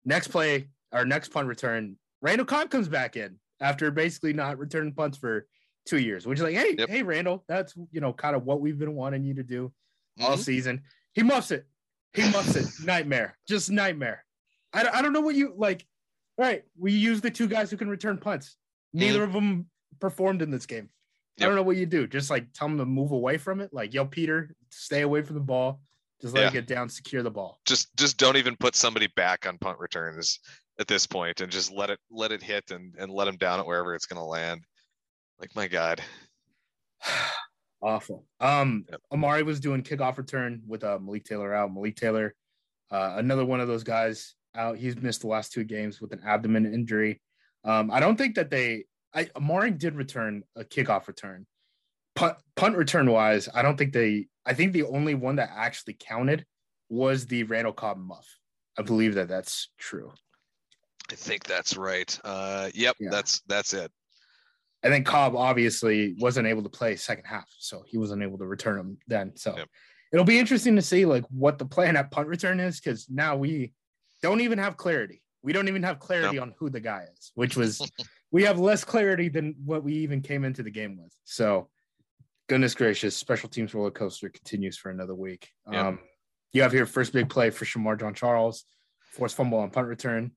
Next 0.04 0.28
play, 0.28 0.68
our 0.92 1.06
next 1.06 1.30
punt 1.30 1.48
return, 1.48 1.96
Randall 2.22 2.46
Cobb 2.46 2.70
comes 2.70 2.88
back 2.90 3.16
in 3.16 3.40
after 3.62 3.90
basically 3.90 4.34
not 4.34 4.58
returning 4.60 4.94
punts 4.94 5.18
for 5.18 5.48
two 5.86 5.98
years, 6.00 6.28
which 6.28 6.40
is 6.40 6.44
like, 6.44 6.56
hey, 6.56 6.76
Yep. 6.78 6.90
hey, 6.90 7.04
Randall, 7.04 7.44
that's, 7.48 7.74
you 7.92 8.02
know, 8.02 8.12
kind 8.12 8.36
of 8.36 8.44
what 8.44 8.60
we've 8.60 8.78
been 8.78 8.96
wanting 8.96 9.24
you 9.24 9.34
to 9.36 9.44
do 9.44 9.72
all 10.22 10.36
Mhm. 10.36 10.40
season. 10.40 10.84
He 11.14 11.24
muffs 11.24 11.52
it. 11.52 11.66
He 12.14 12.24
muffs 12.32 12.56
it. 12.56 12.66
Nightmare. 12.86 13.38
Just 13.48 13.72
nightmare. 13.72 14.25
I, 14.76 14.84
don't- 14.84 14.96
I 14.96 15.02
don't 15.02 15.14
know 15.14 15.22
what 15.22 15.36
you 15.36 15.54
like. 15.58 15.86
All 16.38 16.46
right. 16.46 16.64
We 16.78 16.92
use 16.92 17.22
the 17.22 17.32
two 17.32 17.48
guys 17.48 17.72
who 17.72 17.78
can 17.78 17.90
return 17.90 18.18
punts. 18.18 18.58
Neither 18.94 19.24
of 19.24 19.34
them 19.34 19.68
performed 20.00 20.42
in 20.42 20.52
this 20.52 20.66
game. 20.66 20.90
I 21.40 21.46
don't 21.46 21.56
know 21.56 21.64
what 21.64 21.76
you 21.78 21.86
do. 21.86 22.08
Just 22.08 22.30
like 22.30 22.52
tell 22.54 22.68
them 22.68 22.78
to 22.78 22.86
move 22.86 23.12
away 23.12 23.38
from 23.38 23.60
it. 23.62 23.74
Like, 23.74 23.94
yo, 23.94 24.06
Peter, 24.06 24.56
stay 24.70 25.02
away 25.02 25.22
from 25.22 25.36
the 25.36 25.42
ball. 25.42 25.82
Just 26.22 26.34
let 26.34 26.42
Yeah. 26.44 26.48
it 26.48 26.54
get 26.54 26.68
down, 26.68 26.88
secure 26.88 27.24
the 27.24 27.32
ball. 27.32 27.60
just 27.66 27.96
just 27.98 28.18
don't 28.18 28.38
even 28.38 28.56
put 28.56 28.74
somebody 28.76 29.08
back 29.18 29.46
on 29.46 29.58
punt 29.58 29.78
returns 29.80 30.40
at 30.80 30.88
this 30.88 31.06
point, 31.06 31.42
and 31.42 31.52
just 31.52 31.74
let 31.74 31.90
it 31.90 32.00
let 32.10 32.32
it 32.32 32.42
hit 32.42 32.72
and 32.72 32.96
and 32.98 33.12
let 33.12 33.26
them 33.26 33.36
down 33.36 33.60
at 33.60 33.66
wherever 33.66 33.94
it's 33.94 34.06
going 34.06 34.20
to 34.20 34.24
land. 34.26 34.62
Like 35.40 35.54
my 35.58 35.68
God, 35.68 36.02
Awful. 37.82 38.26
Um, 38.40 38.86
Yep. 38.90 39.02
Amari 39.12 39.44
was 39.44 39.60
doing 39.60 39.84
kickoff 39.84 40.18
return 40.18 40.62
with 40.66 40.84
uh, 40.84 40.98
Malik 41.00 41.26
Taylor 41.26 41.54
out. 41.54 41.74
Malik 41.74 41.96
Taylor, 41.96 42.34
uh, 42.92 43.16
another 43.18 43.46
one 43.46 43.60
of 43.60 43.68
those 43.68 43.84
guys 43.84 44.36
out. 44.56 44.78
He's 44.78 44.96
missed 44.98 45.22
the 45.22 45.28
last 45.28 45.52
two 45.52 45.64
games 45.64 46.02
with 46.02 46.12
an 46.14 46.22
abdomen 46.26 46.72
injury. 46.72 47.22
Um, 47.64 47.90
I 47.92 48.00
don't 48.00 48.18
think 48.18 48.36
that 48.36 48.50
they. 48.50 48.86
I 49.14 49.30
Amari 49.36 49.72
did 49.72 49.96
return 49.96 50.44
a 50.56 50.64
kickoff 50.64 51.08
return. 51.08 51.46
Punt, 52.16 52.38
punt 52.56 52.78
return 52.78 53.10
wise, 53.12 53.50
I 53.54 53.62
don't 53.62 53.78
think 53.78 53.94
they. 53.94 54.28
I 54.46 54.54
think 54.54 54.74
the 54.74 54.84
only 54.84 55.16
one 55.16 55.38
that 55.38 55.52
actually 55.56 55.98
counted 56.00 56.46
was 56.90 57.26
the 57.26 57.44
Randall 57.44 57.74
Cobb 57.74 57.98
muff. 57.98 58.28
I 58.78 58.82
believe 58.84 59.16
that 59.16 59.28
that's 59.28 59.70
true. 59.78 60.12
I 61.12 61.16
think 61.16 61.44
that's 61.46 61.78
right. 61.78 62.18
Uh, 62.24 62.70
yep, 62.74 62.96
Yeah. 63.00 63.10
that's 63.12 63.42
that's 63.48 63.74
it. 63.74 63.92
And 64.84 64.94
then 64.94 65.04
Cobb 65.04 65.36
obviously 65.36 66.16
wasn't 66.20 66.48
able 66.48 66.62
to 66.64 66.70
play 66.70 66.96
second 66.96 67.26
half, 67.26 67.48
so 67.58 67.84
he 67.88 67.98
wasn't 67.98 68.22
able 68.22 68.38
to 68.38 68.46
return 68.46 68.78
them 68.78 68.98
then. 69.08 69.36
So 69.36 69.56
Yep. 69.58 69.68
it'll 70.14 70.26
be 70.26 70.38
interesting 70.38 70.76
to 70.76 70.82
see 70.82 71.06
like 71.06 71.24
what 71.30 71.58
the 71.58 71.66
plan 71.66 71.98
at 71.98 72.12
punt 72.12 72.28
return 72.28 72.60
is 72.60 72.80
because 72.80 73.10
now 73.10 73.36
we 73.36 73.74
don't 74.26 74.42
even 74.42 74.58
have 74.58 74.76
clarity. 74.78 75.22
We 75.44 75.54
don't 75.54 75.68
even 75.68 75.84
have 75.84 76.00
clarity 76.00 76.40
on 76.40 76.56
who 76.58 76.72
the 76.72 76.80
guy 76.80 77.06
is, 77.16 77.32
which 77.36 77.56
was 77.56 77.80
we 78.32 78.44
have 78.44 78.60
less 78.60 78.84
clarity 78.84 79.30
than 79.30 79.56
what 79.64 79.84
we 79.84 79.94
even 79.94 80.22
came 80.22 80.44
into 80.44 80.64
the 80.64 80.72
game 80.72 80.98
with. 80.98 81.14
So 81.24 81.70
goodness 82.50 82.74
gracious, 82.74 83.16
special 83.16 83.48
teams 83.48 83.74
roller 83.76 83.92
coaster 83.92 84.30
continues 84.30 84.78
for 84.78 84.90
another 84.90 85.14
week. 85.14 85.50
Yep. 85.72 85.86
Um, 85.86 86.00
you 86.52 86.64
have 86.64 86.72
here 86.72 86.88
first 86.88 87.14
big 87.14 87.30
play 87.30 87.52
for 87.52 87.66
Shemar 87.66 88.00
Jean-Charles, 88.00 88.66
forced 89.12 89.36
fumble 89.36 89.60
on 89.60 89.70
punt 89.70 89.88
return. 89.88 90.32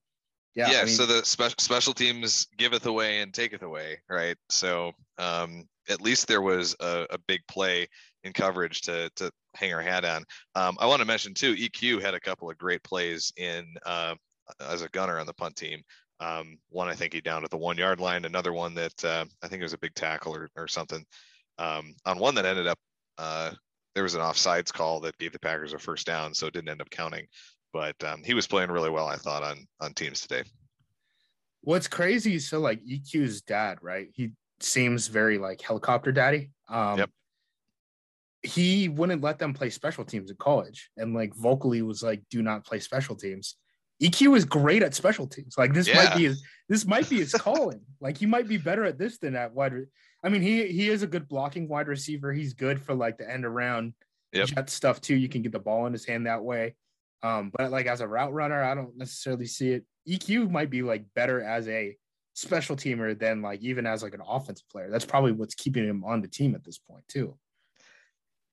Yeah, 0.55 0.71
Yeah. 0.71 0.81
I 0.81 0.85
mean, 0.85 0.95
so 0.95 1.07
the 1.07 1.25
special 1.25 1.57
special 1.59 1.95
teams 1.95 2.47
giveth 2.59 2.85
away 2.85 3.21
and 3.21 3.33
taketh 3.33 3.63
away, 3.63 4.01
right? 4.11 4.37
So 4.51 4.93
um, 5.17 5.65
at 5.89 6.03
least 6.03 6.29
there 6.29 6.43
was 6.43 6.77
a, 6.81 7.07
a 7.11 7.19
big 7.27 7.41
play 7.49 7.89
in 8.25 8.33
coverage 8.33 8.83
to 8.83 9.11
to 9.17 9.31
hang 9.55 9.73
our 9.73 9.83
hat 9.83 10.05
on. 10.05 10.25
Um, 10.55 10.77
I 10.81 10.87
want 10.87 11.01
to 11.01 11.07
mention 11.07 11.35
too, 11.35 11.55
EQ 11.55 12.01
had 12.03 12.15
a 12.15 12.21
couple 12.21 12.51
of 12.51 12.59
great 12.59 12.83
plays 12.83 13.33
in 13.37 13.75
uh, 13.87 14.15
as 14.61 14.83
a 14.83 14.89
gunner 14.89 15.19
on 15.19 15.27
the 15.27 15.35
punt 15.35 15.57
team. 15.57 15.83
Um, 16.21 16.59
one 16.69 16.89
I 16.89 16.95
think 16.95 17.13
he 17.13 17.21
downed 17.21 17.45
at 17.45 17.51
the 17.51 17.57
one 17.57 17.79
yard 17.79 18.01
line. 18.01 18.25
Another 18.25 18.53
one 18.53 18.75
that 18.75 19.05
uh, 19.05 19.25
I 19.43 19.49
think 19.49 19.61
it 19.61 19.65
was 19.65 19.73
a 19.73 19.79
big 19.79 19.95
tackle 19.95 20.35
or, 20.35 20.49
or 20.57 20.67
something. 20.67 21.05
Um, 21.59 21.95
on 22.07 22.19
one 22.19 22.35
that 22.35 22.47
ended 22.47 22.67
up 22.67 22.79
uh, 23.19 23.53
there 23.95 24.03
was 24.03 24.15
an 24.15 24.21
offsides 24.21 24.73
call 24.73 25.01
that 25.01 25.19
gave 25.19 25.33
the 25.33 25.41
Packers 25.41 25.73
a 25.73 25.79
first 25.79 26.07
down, 26.07 26.35
so 26.35 26.47
it 26.47 26.53
didn't 26.53 26.69
end 26.69 26.81
up 26.81 26.91
counting. 26.91 27.27
But 27.73 28.03
um, 28.05 28.23
he 28.25 28.35
was 28.35 28.47
playing 28.47 28.71
really 28.71 28.91
well, 28.91 29.07
I 29.07 29.17
thought, 29.17 29.43
on 29.43 29.67
on 29.81 29.93
teams 29.93 30.21
today. 30.21 30.43
What's 31.63 31.89
crazy 31.89 32.37
is 32.37 32.49
so 32.49 32.61
like 32.61 32.81
EQ's 32.85 33.43
dad, 33.43 33.79
right? 33.83 34.09
He 34.15 34.33
seems 34.61 35.09
very 35.09 35.39
like 35.39 35.61
helicopter 35.61 36.13
daddy. 36.13 36.51
Um, 36.69 36.99
Yep. 36.99 37.11
He 38.43 38.89
wouldn't 38.89 39.23
let 39.23 39.39
them 39.39 39.53
play 39.53 39.71
special 39.71 40.05
teams 40.05 40.31
in 40.31 40.37
college, 40.37 40.91
and 40.97 41.15
like 41.15 41.35
vocally 41.35 41.83
was 41.83 42.03
like, 42.03 42.23
"Do 42.31 42.43
not 42.43 42.65
play 42.65 42.79
special 42.79 43.17
teams." 43.17 43.57
EQ 44.01 44.37
is 44.37 44.45
great 44.45 44.83
at 44.85 44.95
special 44.95 45.27
teams. 45.27 45.57
Like 45.59 45.75
this 45.75 45.93
might 45.93 46.17
be 46.17 46.25
his 46.25 46.43
this 46.69 46.87
might 46.87 47.09
be 47.11 47.17
his 47.19 47.33
calling. 47.33 47.81
like 48.01 48.17
he 48.17 48.27
might 48.27 48.47
be 48.47 48.57
better 48.57 48.85
at 48.85 48.97
this 48.99 49.19
than 49.19 49.35
at 49.35 49.53
wide. 49.53 49.73
re- 49.73 49.87
I 50.25 50.29
mean, 50.29 50.43
he 50.43 50.69
he 50.69 50.89
is 50.89 51.03
a 51.03 51.07
good 51.09 51.27
blocking 51.29 51.69
wide 51.69 51.89
receiver. 51.89 52.33
He's 52.33 52.55
good 52.55 52.81
for 52.81 52.95
like 52.95 53.19
the 53.19 53.29
end 53.29 53.45
around 53.45 53.95
Yep. 54.35 54.49
jet 54.49 54.71
stuff 54.71 55.01
too. 55.01 55.17
You 55.17 55.29
can 55.29 55.41
get 55.43 55.53
the 55.53 55.59
ball 55.59 55.87
in 55.87 55.93
his 55.93 56.05
hand 56.05 56.27
that 56.27 56.45
way. 56.45 56.77
Um, 57.23 57.51
but 57.57 57.71
like 57.73 57.87
as 57.87 58.01
a 58.03 58.07
route 58.07 58.33
runner, 58.33 58.63
I 58.63 58.75
don't 58.75 58.97
necessarily 58.97 59.47
see 59.47 59.71
it. 59.71 59.85
EQ 60.09 60.51
might 60.51 60.71
be 60.71 60.83
like 60.83 61.05
better 61.15 61.43
as 61.43 61.67
a 61.67 61.97
special 62.35 62.77
teamer 62.77 63.19
than 63.19 63.43
like 63.43 63.61
even 63.63 63.85
as 63.87 64.03
like 64.03 64.15
an 64.15 64.21
offensive 64.25 64.69
player. 64.69 64.91
That's 64.91 65.07
probably 65.07 65.33
what's 65.33 65.55
keeping 65.57 65.85
him 65.89 66.05
on 66.05 66.21
the 66.21 66.29
team 66.29 66.55
at 66.55 66.63
this 66.63 66.79
point 66.79 67.03
too. 67.09 67.37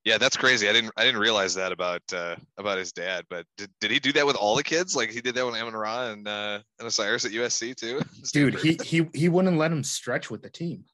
Yeah, 0.06 0.20
that's 0.20 0.38
crazy. 0.38 0.70
I 0.70 0.74
didn't 0.74 0.91
I 0.97 1.03
didn't 1.03 1.20
realize 1.20 1.56
that 1.56 1.72
about 1.72 2.01
uh, 2.14 2.36
about 2.58 2.78
his 2.78 2.91
dad. 2.91 3.26
But 3.30 3.45
did, 3.58 3.70
did 3.82 3.89
he 3.91 3.99
do 3.99 4.14
that 4.14 4.26
with 4.26 4.36
all 4.36 4.56
the 4.56 4.64
kids? 4.64 4.95
Like 4.95 5.10
he 5.10 5.20
did 5.20 5.34
that 5.36 5.45
with 5.45 5.56
Amon 5.56 5.74
Ra 5.74 6.12
and 6.12 6.28
uh, 6.28 6.60
and 6.80 6.88
Osiris 6.88 7.26
at 7.26 7.32
USC 7.32 7.76
too? 7.76 8.01
Dude, 8.34 8.60
he 8.60 8.78
he 8.84 9.08
he 9.14 9.30
wouldn't 9.30 9.58
let 9.58 9.72
him 9.72 9.84
stretch 9.84 10.30
with 10.30 10.43
the 10.43 10.49
team. 10.49 10.86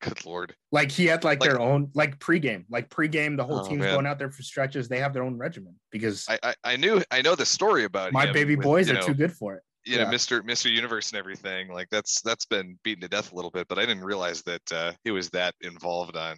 good 0.00 0.24
lord. 0.24 0.54
Like 0.70 0.92
he 0.92 1.06
had 1.06 1.24
like, 1.24 1.40
Like- 1.40 1.50
their 1.50 1.60
own 1.60 1.90
like 1.94 2.18
pregame, 2.20 2.64
like 2.70 2.88
pregame. 2.88 3.36
The 3.36 3.44
whole 3.44 3.60
Oh, 3.60 3.68
team's 3.68 3.80
man. 3.80 3.94
going 3.94 4.06
out 4.06 4.18
there 4.20 4.30
for 4.30 4.42
stretches. 4.42 4.88
They 4.88 5.00
have 5.00 5.12
their 5.12 5.24
own 5.24 5.36
regimen 5.36 5.74
because 5.90 6.24
I, 6.28 6.38
I 6.42 6.54
I 6.62 6.76
knew 6.76 7.02
I 7.10 7.22
know 7.22 7.34
the 7.34 7.46
story 7.46 7.82
about 7.84 8.12
my 8.12 8.30
baby 8.30 8.54
with, 8.54 8.62
boys 8.64 8.88
are 8.90 8.94
know, 8.94 9.00
too 9.02 9.14
good 9.14 9.32
for 9.32 9.56
it. 9.56 9.62
you 9.84 9.96
know 9.96 10.04
Yeah. 10.04 10.12
mr 10.12 10.40
mr 10.42 10.70
universe 10.70 11.10
and 11.10 11.18
everything 11.18 11.68
like 11.72 11.88
that's 11.90 12.20
that's 12.22 12.44
been 12.46 12.78
beaten 12.84 13.00
to 13.02 13.08
death 13.08 13.32
a 13.32 13.34
little 13.36 13.50
bit 13.52 13.66
but 13.68 13.78
i 13.78 13.86
didn't 13.86 14.04
realize 14.04 14.42
that 14.42 14.72
uh 14.72 14.92
he 15.04 15.10
was 15.12 15.30
that 15.30 15.54
involved 15.62 16.16
on 16.16 16.36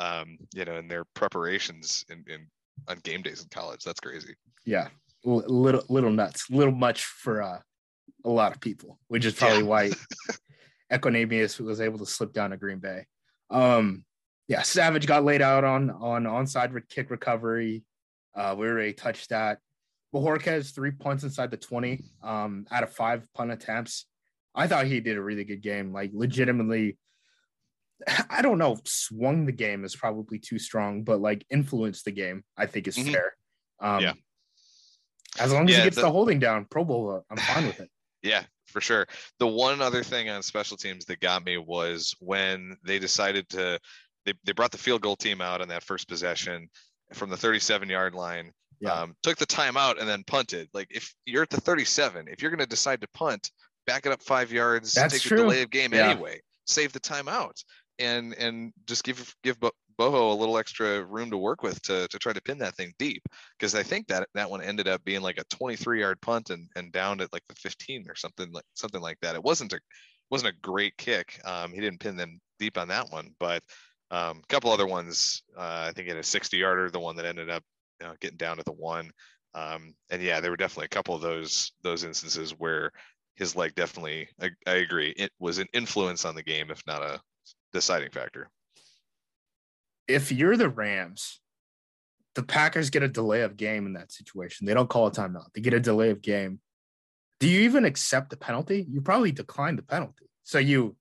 um 0.00 0.36
you 0.54 0.64
know 0.64 0.76
in 0.76 0.88
their 0.88 1.04
preparations 1.14 2.04
in, 2.10 2.24
in 2.26 2.46
on 2.88 2.98
game 3.04 3.22
days 3.22 3.42
in 3.42 3.48
college 3.50 3.80
that's 3.84 4.00
crazy 4.00 4.34
Yeah, 4.64 4.88
L- 5.26 5.44
little 5.46 5.84
little 5.88 6.10
nuts, 6.10 6.48
little 6.50 6.72
much 6.74 7.04
for 7.04 7.42
uh, 7.42 7.58
a 8.24 8.28
lot 8.30 8.52
of 8.54 8.60
people, 8.60 8.98
which 9.08 9.24
is 9.26 9.34
probably 9.34 9.58
Yeah. 9.58 9.64
why 9.64 9.90
Equanimeous 10.92 11.60
was 11.60 11.80
able 11.80 11.98
to 11.98 12.06
slip 12.06 12.32
down 12.32 12.50
to 12.50 12.56
Green 12.56 12.78
Bay. 12.78 13.06
Um, 13.50 14.04
yeah, 14.48 14.62
Savage 14.62 15.06
got 15.06 15.24
laid 15.24 15.42
out 15.42 15.62
on 15.64 15.90
on 15.90 16.24
onside 16.24 16.72
kick 16.88 17.10
recovery. 17.10 17.84
Uh, 18.34 18.54
we 18.58 18.66
already 18.66 18.92
touched 18.92 19.28
that. 19.30 19.58
Bojorquez 20.14 20.74
three 20.74 20.90
punts 20.90 21.22
inside 21.22 21.50
the 21.50 21.56
twenty 21.56 22.04
um, 22.22 22.66
out 22.70 22.82
of 22.82 22.92
five 22.92 23.22
punt 23.34 23.52
attempts. 23.52 24.06
I 24.54 24.66
thought 24.66 24.86
he 24.86 25.00
did 25.00 25.16
a 25.16 25.22
really 25.22 25.44
good 25.44 25.62
game. 25.62 25.92
Like 25.92 26.10
legitimately, 26.12 26.96
I 28.30 28.42
don't 28.42 28.58
know. 28.58 28.78
Swung 28.84 29.46
the 29.46 29.52
game 29.52 29.84
is 29.84 29.94
probably 29.96 30.38
too 30.38 30.58
strong, 30.58 31.02
but 31.04 31.20
like 31.20 31.44
influenced 31.50 32.04
the 32.04 32.12
game. 32.12 32.44
I 32.56 32.66
think 32.66 32.88
is 32.88 32.96
Mhm. 32.96 33.12
fair. 33.12 33.36
Um, 33.80 34.00
Yeah. 34.02 34.12
As 35.38 35.52
long 35.52 35.68
as 35.68 35.72
Yeah, 35.72 35.78
he 35.78 35.84
gets 35.84 35.96
the- 35.96 36.02
the 36.02 36.10
holding 36.10 36.38
down, 36.40 36.64
Pro 36.66 36.84
Bowl, 36.84 37.24
I'm 37.30 37.36
fine 37.36 37.66
with 37.66 37.80
it. 37.80 37.90
Yeah, 38.22 38.44
for 38.66 38.82
sure. 38.82 39.06
The 39.38 39.46
one 39.46 39.80
other 39.80 40.02
thing 40.04 40.28
on 40.28 40.42
special 40.42 40.76
teams 40.76 41.06
that 41.06 41.20
got 41.20 41.42
me 41.42 41.56
was 41.56 42.14
when 42.20 42.76
they 42.84 42.98
decided 42.98 43.48
to 43.50 43.80
they, 44.26 44.34
they 44.44 44.52
brought 44.52 44.72
the 44.72 44.76
field 44.76 45.00
goal 45.00 45.16
team 45.16 45.40
out 45.40 45.62
on 45.62 45.68
that 45.68 45.82
first 45.82 46.06
possession 46.06 46.68
from 47.14 47.30
the 47.30 47.36
37 47.38 47.88
yard 47.88 48.14
line. 48.14 48.52
Yeah. 48.78 48.92
Um, 48.92 49.16
took 49.22 49.38
the 49.38 49.46
timeout 49.46 49.98
and 49.98 50.06
then 50.06 50.22
punted. 50.24 50.68
Like 50.74 50.88
if 50.90 51.14
you're 51.24 51.42
at 51.44 51.48
the 51.48 51.62
37, 51.62 52.28
if 52.28 52.42
you're 52.42 52.50
going 52.50 52.58
to 52.60 52.66
decide 52.66 53.00
to 53.00 53.08
punt, 53.14 53.50
back 53.86 54.04
it 54.04 54.12
up 54.12 54.22
five 54.22 54.52
yards, 54.52 54.92
That's 54.92 55.14
take 55.14 55.22
true. 55.22 55.38
the 55.38 55.42
delay 55.44 55.62
of 55.62 55.70
game 55.70 55.94
Yeah. 55.94 56.10
anyway, 56.10 56.42
save 56.66 56.92
the 56.92 57.00
timeout, 57.00 57.64
and 58.00 58.34
and 58.34 58.72
just 58.86 59.04
give 59.04 59.34
give 59.42 59.58
Boho 59.60 60.32
a 60.32 60.34
little 60.34 60.58
extra 60.58 61.04
room 61.04 61.30
to 61.30 61.36
work 61.36 61.62
with 61.62 61.80
to 61.82 62.08
to 62.08 62.18
try 62.18 62.32
to 62.32 62.42
pin 62.42 62.58
that 62.58 62.74
thing 62.76 62.92
deep 62.98 63.22
because 63.58 63.74
I 63.74 63.82
think 63.82 64.08
that 64.08 64.28
that 64.34 64.50
one 64.50 64.62
ended 64.62 64.88
up 64.88 65.04
being 65.04 65.20
like 65.20 65.38
a 65.38 65.44
23 65.50 66.00
yard 66.00 66.20
punt 66.20 66.50
and 66.50 66.68
and 66.76 66.92
down 66.92 67.20
at 67.20 67.32
like 67.32 67.42
the 67.48 67.54
15 67.56 68.06
or 68.08 68.14
something 68.16 68.50
like 68.52 68.64
something 68.74 69.00
like 69.00 69.18
that. 69.22 69.34
It 69.34 69.42
wasn't 69.42 69.72
a 69.74 69.80
wasn't 70.30 70.54
a 70.54 70.60
great 70.62 70.96
kick. 70.96 71.40
Um, 71.44 71.72
he 71.72 71.80
didn't 71.80 72.00
pin 72.00 72.16
them 72.16 72.40
deep 72.58 72.78
on 72.78 72.88
that 72.88 73.10
one, 73.10 73.34
but 73.38 73.62
um, 74.10 74.38
a 74.42 74.46
couple 74.48 74.70
other 74.70 74.86
ones. 74.86 75.42
Uh, 75.56 75.86
I 75.88 75.92
think 75.92 76.08
in 76.08 76.16
a 76.16 76.22
60 76.22 76.56
yarder, 76.56 76.90
the 76.90 77.00
one 77.00 77.16
that 77.16 77.26
ended 77.26 77.50
up 77.50 77.62
you 78.00 78.06
know, 78.06 78.14
getting 78.20 78.36
down 78.36 78.56
to 78.56 78.62
the 78.64 78.72
one. 78.72 79.10
Um, 79.54 79.94
and 80.10 80.22
yeah, 80.22 80.40
there 80.40 80.50
were 80.50 80.56
definitely 80.56 80.86
a 80.86 80.88
couple 80.88 81.14
of 81.14 81.22
those 81.22 81.72
those 81.82 82.04
instances 82.04 82.52
where 82.52 82.92
his 83.34 83.56
leg 83.56 83.74
definitely. 83.74 84.28
I, 84.40 84.50
I 84.66 84.74
agree. 84.76 85.10
It 85.16 85.32
was 85.38 85.58
an 85.58 85.68
influence 85.72 86.24
on 86.24 86.34
the 86.34 86.42
game, 86.42 86.70
if 86.70 86.82
not 86.86 87.02
a 87.02 87.20
deciding 87.72 88.10
factor. 88.10 88.50
If 90.08 90.32
you're 90.32 90.56
the 90.56 90.68
Rams, 90.68 91.40
the 92.34 92.42
Packers 92.42 92.90
get 92.90 93.02
a 93.02 93.08
delay 93.08 93.42
of 93.42 93.56
game 93.56 93.86
in 93.86 93.94
that 93.94 94.12
situation. 94.12 94.66
They 94.66 94.74
don't 94.74 94.88
call 94.88 95.06
a 95.06 95.10
timeout. 95.10 95.52
They 95.54 95.60
get 95.60 95.74
a 95.74 95.80
delay 95.80 96.10
of 96.10 96.22
game. 96.22 96.60
Do 97.38 97.48
you 97.48 97.60
even 97.62 97.84
accept 97.84 98.30
the 98.30 98.36
penalty? 98.36 98.86
You 98.88 99.00
probably 99.00 99.32
decline 99.32 99.76
the 99.76 99.82
penalty. 99.82 100.28
So 100.44 100.58
you 100.58 100.96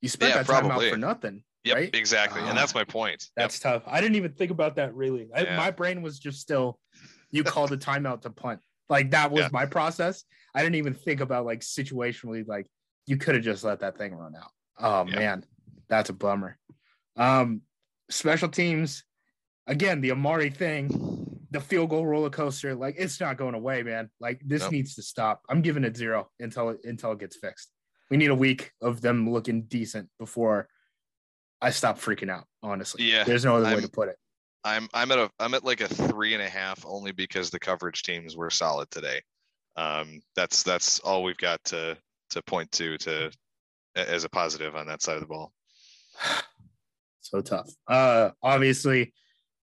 you 0.00 0.08
spent 0.08 0.34
Yeah, 0.34 0.42
that 0.42 0.64
timeout 0.64 0.90
for 0.90 0.96
nothing. 0.96 1.42
Yep, 1.64 1.76
right? 1.76 1.94
exactly, 1.94 2.40
and 2.40 2.56
that's 2.56 2.74
my 2.74 2.82
ah, 2.82 2.84
point. 2.84 3.26
Yep. 3.36 3.44
That's 3.44 3.58
tough. 3.58 3.82
I 3.86 4.00
didn't 4.00 4.14
even 4.16 4.32
think 4.32 4.52
about 4.52 4.76
that 4.76 4.94
really. 4.94 5.28
I, 5.34 5.42
Yeah. 5.42 5.56
my 5.56 5.70
brain 5.72 6.02
was 6.02 6.18
just 6.18 6.40
still, 6.40 6.78
you 7.30 7.42
called 7.44 7.70
the 7.70 7.78
timeout 7.78 8.22
to 8.22 8.30
punt. 8.30 8.60
Like 8.88 9.10
that 9.10 9.30
was 9.30 9.42
Yeah. 9.42 9.48
my 9.52 9.66
process. 9.66 10.24
I 10.54 10.62
didn't 10.62 10.76
even 10.76 10.94
think 10.94 11.20
about 11.20 11.44
like 11.44 11.60
situationally, 11.60 12.46
like 12.46 12.66
you 13.06 13.16
could 13.16 13.34
have 13.34 13.44
just 13.44 13.64
let 13.64 13.80
that 13.80 13.98
thing 13.98 14.14
run 14.14 14.34
out. 14.36 14.52
Oh 14.78 15.04
man, 15.04 15.44
that's 15.88 16.10
a 16.10 16.12
bummer. 16.12 16.58
Um, 17.16 17.62
special 18.10 18.48
teams, 18.48 19.04
again, 19.66 20.00
the 20.00 20.12
Amari 20.12 20.50
thing, 20.50 21.38
the 21.50 21.60
field 21.60 21.90
goal 21.90 22.06
roller 22.06 22.30
coaster, 22.30 22.74
like 22.74 22.96
it's 22.98 23.20
not 23.20 23.36
going 23.38 23.54
away, 23.54 23.82
man. 23.82 24.10
Like 24.20 24.40
this 24.44 24.62
Nope. 24.62 24.72
needs 24.72 24.94
to 24.96 25.02
stop. 25.02 25.42
I'm 25.48 25.62
giving 25.62 25.84
it 25.84 25.96
zero 25.96 26.30
until 26.40 26.70
it 26.70 26.80
until 26.84 27.12
it 27.12 27.18
gets 27.20 27.36
fixed. 27.36 27.70
We 28.10 28.16
need 28.16 28.30
a 28.30 28.34
week 28.34 28.72
of 28.80 29.00
them 29.00 29.30
looking 29.30 29.62
decent 29.62 30.08
before 30.18 30.68
I 31.60 31.70
stop 31.70 31.98
freaking 31.98 32.30
out. 32.30 32.44
Honestly, 32.62 33.04
Yeah, 33.04 33.24
there's 33.24 33.44
no 33.44 33.56
other 33.56 33.64
way 33.66 33.72
I'm- 33.72 33.82
to 33.82 33.88
put 33.88 34.08
it. 34.08 34.16
I'm 34.64 34.88
I'm 34.92 35.10
at 35.12 35.18
a 35.18 35.30
I'm 35.38 35.54
at 35.54 35.64
like 35.64 35.80
a 35.80 35.88
three 35.88 36.34
and 36.34 36.42
a 36.42 36.48
half 36.48 36.84
only 36.84 37.12
because 37.12 37.50
the 37.50 37.60
coverage 37.60 38.02
teams 38.02 38.36
were 38.36 38.50
solid 38.50 38.90
today. 38.90 39.22
Um, 39.76 40.20
that's 40.34 40.62
that's 40.64 40.98
all 41.00 41.22
we've 41.22 41.36
got 41.38 41.62
to 41.66 41.96
to 42.30 42.42
point 42.42 42.70
to 42.72 42.98
to 42.98 43.30
as 43.94 44.24
a 44.24 44.28
positive 44.28 44.74
on 44.76 44.86
that 44.88 45.00
side 45.00 45.14
of 45.14 45.20
the 45.20 45.26
ball. 45.28 45.52
so 47.20 47.40
tough. 47.40 47.70
Uh, 47.86 48.30
obviously, 48.42 49.12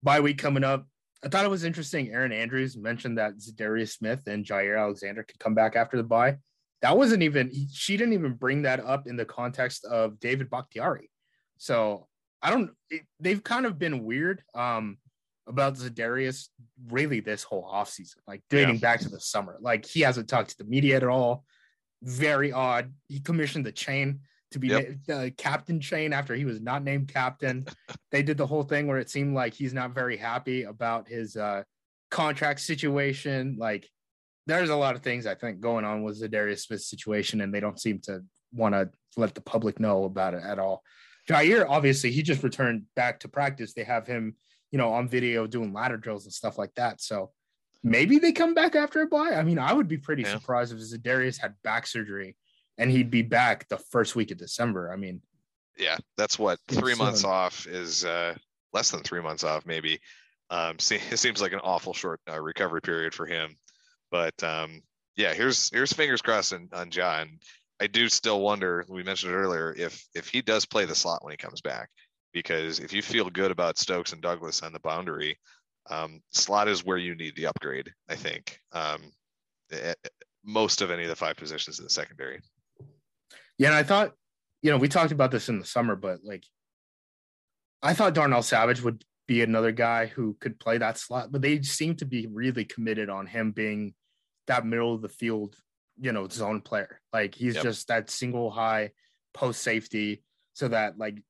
bye 0.04 0.20
week 0.20 0.38
coming 0.38 0.64
up. 0.64 0.88
I 1.24 1.30
thought 1.30 1.46
it 1.46 1.52
was 1.52 1.64
interesting. 1.64 2.12
Erin 2.12 2.32
Andrews 2.32 2.78
mentioned 2.78 3.18
that 3.18 3.34
Darius 3.56 3.94
Smith 3.94 4.22
and 4.28 4.46
Jaire 4.46 4.80
Alexander 4.80 5.24
could 5.24 5.40
come 5.40 5.56
back 5.56 5.76
after 5.76 5.98
the 5.98 6.04
bye. 6.04 6.38
That 6.82 6.98
wasn't 6.98 7.24
even. 7.24 7.52
She 7.74 7.98
didn't 7.98 8.14
even 8.14 8.34
bring 8.34 8.64
that 8.64 8.80
up 8.80 9.08
in 9.08 9.16
the 9.16 9.26
context 9.26 9.86
of 9.86 10.20
David 10.20 10.50
Bakhtiari. 10.50 11.10
So 11.58 12.08
I 12.42 12.52
don't. 12.52 12.72
It, 12.92 13.04
they've 13.20 13.44
kind 13.44 13.66
of 13.66 13.80
been 13.80 14.04
weird 14.04 14.44
um, 14.54 14.98
about 15.48 15.76
Za'Darius 15.76 16.50
really 16.90 17.22
this 17.22 17.44
whole 17.44 17.68
offseason, 17.72 18.18
like 18.28 18.44
dating 18.50 18.78
back 18.78 19.00
to 19.00 19.10
the 19.10 19.20
summer. 19.20 19.58
Like 19.60 19.86
he 19.86 20.02
hasn't 20.02 20.30
talked 20.30 20.52
to 20.52 20.58
the 20.60 20.66
media 20.66 20.98
at 20.98 21.04
all. 21.04 21.44
Very 22.04 22.52
odd. 22.52 22.94
He 23.08 23.20
commissioned 23.20 23.66
the 23.66 23.72
chain 23.72 24.20
to 24.52 24.60
be 24.60 24.68
Yep. 24.70 24.90
na- 25.08 25.16
uh, 25.16 25.30
captain 25.38 25.80
chain 25.80 26.14
after 26.14 26.36
he 26.36 26.46
was 26.46 26.62
not 26.62 26.84
named 26.84 27.08
captain. 27.08 27.66
they 28.12 28.24
did 28.24 28.38
the 28.38 28.48
whole 28.48 28.64
thing 28.64 28.88
where 28.88 29.00
it 29.00 29.10
seemed 29.10 29.34
like 29.36 29.54
he's 29.54 29.74
not 29.74 29.94
very 29.94 30.18
happy 30.18 30.64
about 30.64 31.08
his 31.08 31.36
uh, 31.36 31.64
contract 32.12 32.60
situation. 32.62 33.58
Like 33.60 33.90
there's 34.48 34.70
a 34.70 34.76
lot 34.76 34.96
of 34.96 35.02
things 35.02 35.26
I 35.26 35.36
think 35.36 35.60
going 35.60 35.86
on 35.86 36.04
with 36.04 36.22
Za'Darius 36.22 36.60
Smith's 36.62 36.90
situation, 36.90 37.42
and 37.42 37.54
they 37.54 37.60
don't 37.60 37.80
seem 37.80 38.00
to 38.02 38.24
want 38.54 38.76
to 38.76 38.90
let 39.18 39.34
the 39.36 39.42
public 39.42 39.80
know 39.80 40.04
about 40.06 40.34
it 40.34 40.44
at 40.44 40.60
all. 40.60 40.84
Jaire, 41.28 41.66
obviously, 41.68 42.12
he 42.12 42.22
just 42.22 42.44
returned 42.44 42.84
back 42.96 43.22
to 43.22 43.28
practice. 43.28 43.74
They 43.74 43.84
have 43.84 44.06
him, 44.06 44.36
you 44.72 44.78
know, 44.78 44.94
on 44.94 45.10
video 45.10 45.48
doing 45.48 45.74
ladder 45.74 45.98
drills 45.98 46.26
and 46.26 46.34
stuff 46.34 46.60
like 46.60 46.74
that. 46.76 47.02
So 47.02 47.32
maybe 47.84 48.20
they 48.20 48.32
come 48.32 48.54
back 48.54 48.76
after 48.76 49.02
a 49.02 49.08
bye. 49.08 49.34
I 49.34 49.42
mean, 49.42 49.58
I 49.58 49.74
would 49.74 49.88
be 49.88 49.98
pretty 49.98 50.22
Yeah. 50.22 50.38
surprised 50.38 50.72
if 50.72 50.80
Za'Darius 50.80 51.40
had 51.42 51.56
back 51.64 51.88
surgery 51.88 52.36
and 52.78 52.92
he'd 52.92 53.12
be 53.12 53.22
back 53.22 53.68
the 53.68 53.78
first 53.78 54.16
week 54.16 54.32
of 54.32 54.38
December. 54.38 54.92
I 54.92 54.96
mean, 54.96 55.22
Yeah, 55.78 55.98
that's 56.18 56.40
what 56.40 56.60
three 56.68 56.96
months 56.96 57.24
off 57.24 57.68
is 57.68 58.06
uh, 58.06 58.36
less 58.74 58.92
than 58.92 59.04
three 59.04 59.22
months 59.22 59.44
off 59.44 59.66
maybe. 59.66 60.00
Um, 60.50 60.78
se- 60.80 61.02
it 61.12 61.18
seems 61.18 61.42
like 61.42 61.54
an 61.54 61.60
awful 61.60 61.94
short 61.94 62.20
uh, 62.30 62.40
recovery 62.40 62.82
period 62.82 63.14
for 63.14 63.26
him, 63.26 63.56
but 64.12 64.42
um, 64.44 64.82
yeah, 65.16 65.34
here's 65.34 65.70
here's 65.70 65.94
fingers 65.94 66.22
crossed 66.22 66.54
on, 66.54 66.70
on 66.74 66.92
John. 66.92 67.40
I 67.82 67.88
do 67.88 68.08
still 68.08 68.42
wonder. 68.42 68.86
We 68.88 69.04
mentioned 69.04 69.34
it 69.34 69.36
earlier 69.36 69.74
if 69.78 70.06
if 70.16 70.28
he 70.28 70.42
does 70.42 70.66
play 70.66 70.86
the 70.86 70.96
slot 70.96 71.24
when 71.24 71.32
he 71.32 71.38
comes 71.38 71.62
back, 71.62 71.90
because 72.34 72.80
if 72.80 72.94
you 72.94 73.02
feel 73.02 73.30
good 73.30 73.52
about 73.52 73.78
Stokes 73.78 74.14
and 74.14 74.22
Douglas 74.22 74.62
on 74.62 74.74
the 74.74 74.80
boundary, 74.80 75.38
um, 75.90 76.22
slot 76.32 76.68
is 76.68 76.86
where 76.86 76.98
you 76.98 77.16
need 77.16 77.36
the 77.36 77.48
upgrade. 77.48 77.92
I 78.10 78.16
think 78.16 78.60
um, 78.72 79.02
most 80.44 80.82
of 80.82 80.92
any 80.92 81.04
of 81.04 81.10
the 81.10 81.16
five 81.16 81.36
positions 81.36 81.80
in 81.80 81.86
the 81.86 81.90
secondary. 81.90 82.40
Yeah, 83.58 83.70
and 83.70 83.76
I 83.76 83.84
thought, 83.84 84.14
you 84.62 84.72
know, 84.72 84.78
we 84.78 84.88
talked 84.88 85.12
about 85.12 85.32
this 85.32 85.50
in 85.50 85.60
the 85.60 85.66
summer, 85.66 85.96
but 85.96 86.20
like, 86.24 86.44
I 87.82 87.94
thought 87.94 88.14
Darnell 88.14 88.42
Savage 88.42 88.82
would 88.82 89.04
be 89.28 89.42
another 89.42 89.72
guy 89.72 90.08
who 90.08 90.36
could 90.40 90.60
play 90.60 90.78
that 90.78 90.98
slot, 90.98 91.32
but 91.32 91.42
they 91.42 91.62
seem 91.62 91.96
to 91.96 92.06
be 92.06 92.28
really 92.28 92.66
committed 92.66 93.10
on 93.10 93.28
him 93.28 93.52
being 93.52 93.94
that 94.48 94.66
middle 94.66 94.94
of 94.94 95.02
the 95.02 95.10
field, 95.10 95.56
you 96.00 96.12
know, 96.12 96.28
zone 96.28 96.62
player. 96.62 97.02
Like 97.14 97.36
he's 97.36 97.56
yep. 97.56 97.64
just 97.64 97.88
that 97.88 98.10
single 98.10 98.52
high 98.52 98.92
post 99.34 99.62
safety 99.62 100.24
so 100.54 100.68
that 100.68 100.98
like 100.98 101.22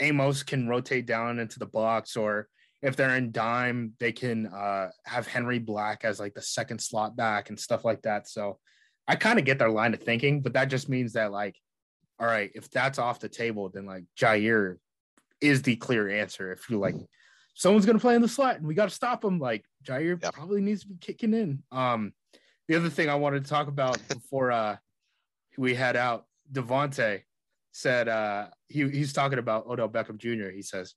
Amos 0.00 0.42
can 0.42 0.68
rotate 0.68 1.06
down 1.06 1.38
into 1.38 1.58
the 1.58 1.66
box 1.66 2.16
or 2.16 2.48
if 2.82 2.96
they're 2.96 3.16
in 3.16 3.30
dime, 3.30 3.92
they 4.00 4.10
can 4.10 4.46
uh, 4.46 4.88
have 5.04 5.28
Henry 5.28 5.60
Black 5.60 6.04
as 6.04 6.18
like 6.18 6.34
the 6.34 6.42
second 6.42 6.80
slot 6.80 7.16
back 7.16 7.48
and 7.48 7.58
stuff 7.58 7.84
like 7.84 8.02
that. 8.02 8.28
So 8.28 8.58
I 9.06 9.14
kind 9.14 9.38
of 9.38 9.44
get 9.44 9.58
their 9.58 9.70
line 9.70 9.94
of 9.94 10.00
thinking, 10.00 10.40
but 10.40 10.54
that 10.54 10.64
just 10.64 10.88
means 10.88 11.12
that 11.12 11.30
like, 11.30 11.56
all 12.18 12.26
right, 12.26 12.50
if 12.54 12.70
that's 12.70 12.98
off 12.98 13.20
the 13.20 13.28
table, 13.28 13.68
then 13.68 13.86
like 13.86 14.04
Jaire 14.18 14.76
is 15.40 15.62
the 15.62 15.76
clear 15.76 16.08
answer. 16.08 16.52
If 16.52 16.68
you 16.70 16.78
like, 16.78 16.94
someone's 17.54 17.86
gonna 17.86 17.98
play 17.98 18.14
in 18.14 18.22
the 18.22 18.28
slot 18.28 18.56
and 18.56 18.66
we 18.66 18.74
got 18.74 18.88
to 18.88 18.94
stop 18.94 19.24
him, 19.24 19.38
like 19.38 19.64
Jaire 19.84 20.20
probably 20.32 20.60
needs 20.60 20.82
to 20.82 20.88
be 20.88 20.96
kicking 21.00 21.34
in. 21.34 21.62
Um, 21.72 22.12
the 22.68 22.76
other 22.76 22.90
thing 22.90 23.08
I 23.08 23.16
wanted 23.16 23.44
to 23.44 23.50
talk 23.50 23.68
about 23.68 23.98
before 24.08 24.52
uh 24.52 24.76
we 25.58 25.74
head 25.74 25.96
out, 25.96 26.26
Davante 26.50 27.22
said 27.72 28.08
uh 28.08 28.48
he 28.68 28.88
he's 28.88 29.12
talking 29.12 29.38
about 29.38 29.66
Odell 29.66 29.88
Beckham 29.88 30.18
Jr. 30.18 30.50
He 30.50 30.62
says 30.62 30.94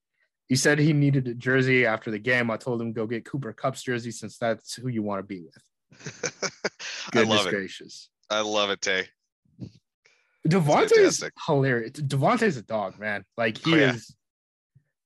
he 0.47 0.55
said 0.55 0.77
he 0.77 0.93
needed 0.93 1.27
a 1.27 1.33
jersey 1.33 1.85
after 1.85 2.11
the 2.11 2.19
game. 2.19 2.51
I 2.51 2.57
told 2.57 2.81
him 2.81 2.93
go 2.93 3.07
get 3.07 3.25
Cooper 3.25 3.51
Kupp's 3.51 3.81
jersey 3.81 4.11
since 4.11 4.37
that's 4.37 4.75
who 4.75 4.89
you 4.89 5.01
want 5.01 5.19
to 5.19 5.23
be 5.23 5.41
with. 5.41 6.51
I 7.13 7.23
love 7.23 7.47
gracious. 7.47 8.09
I 8.29 8.41
love 8.41 8.69
it, 8.69 8.81
Tay. 8.81 9.07
Davante's 10.47 11.23
hilarious. 11.45 11.91
Davante's 11.91 12.57
a 12.57 12.61
dog, 12.61 12.99
man. 12.99 13.23
Like 13.37 13.57
he 13.57 13.73
oh, 13.73 13.77
yeah. 13.77 13.93
is 13.93 14.15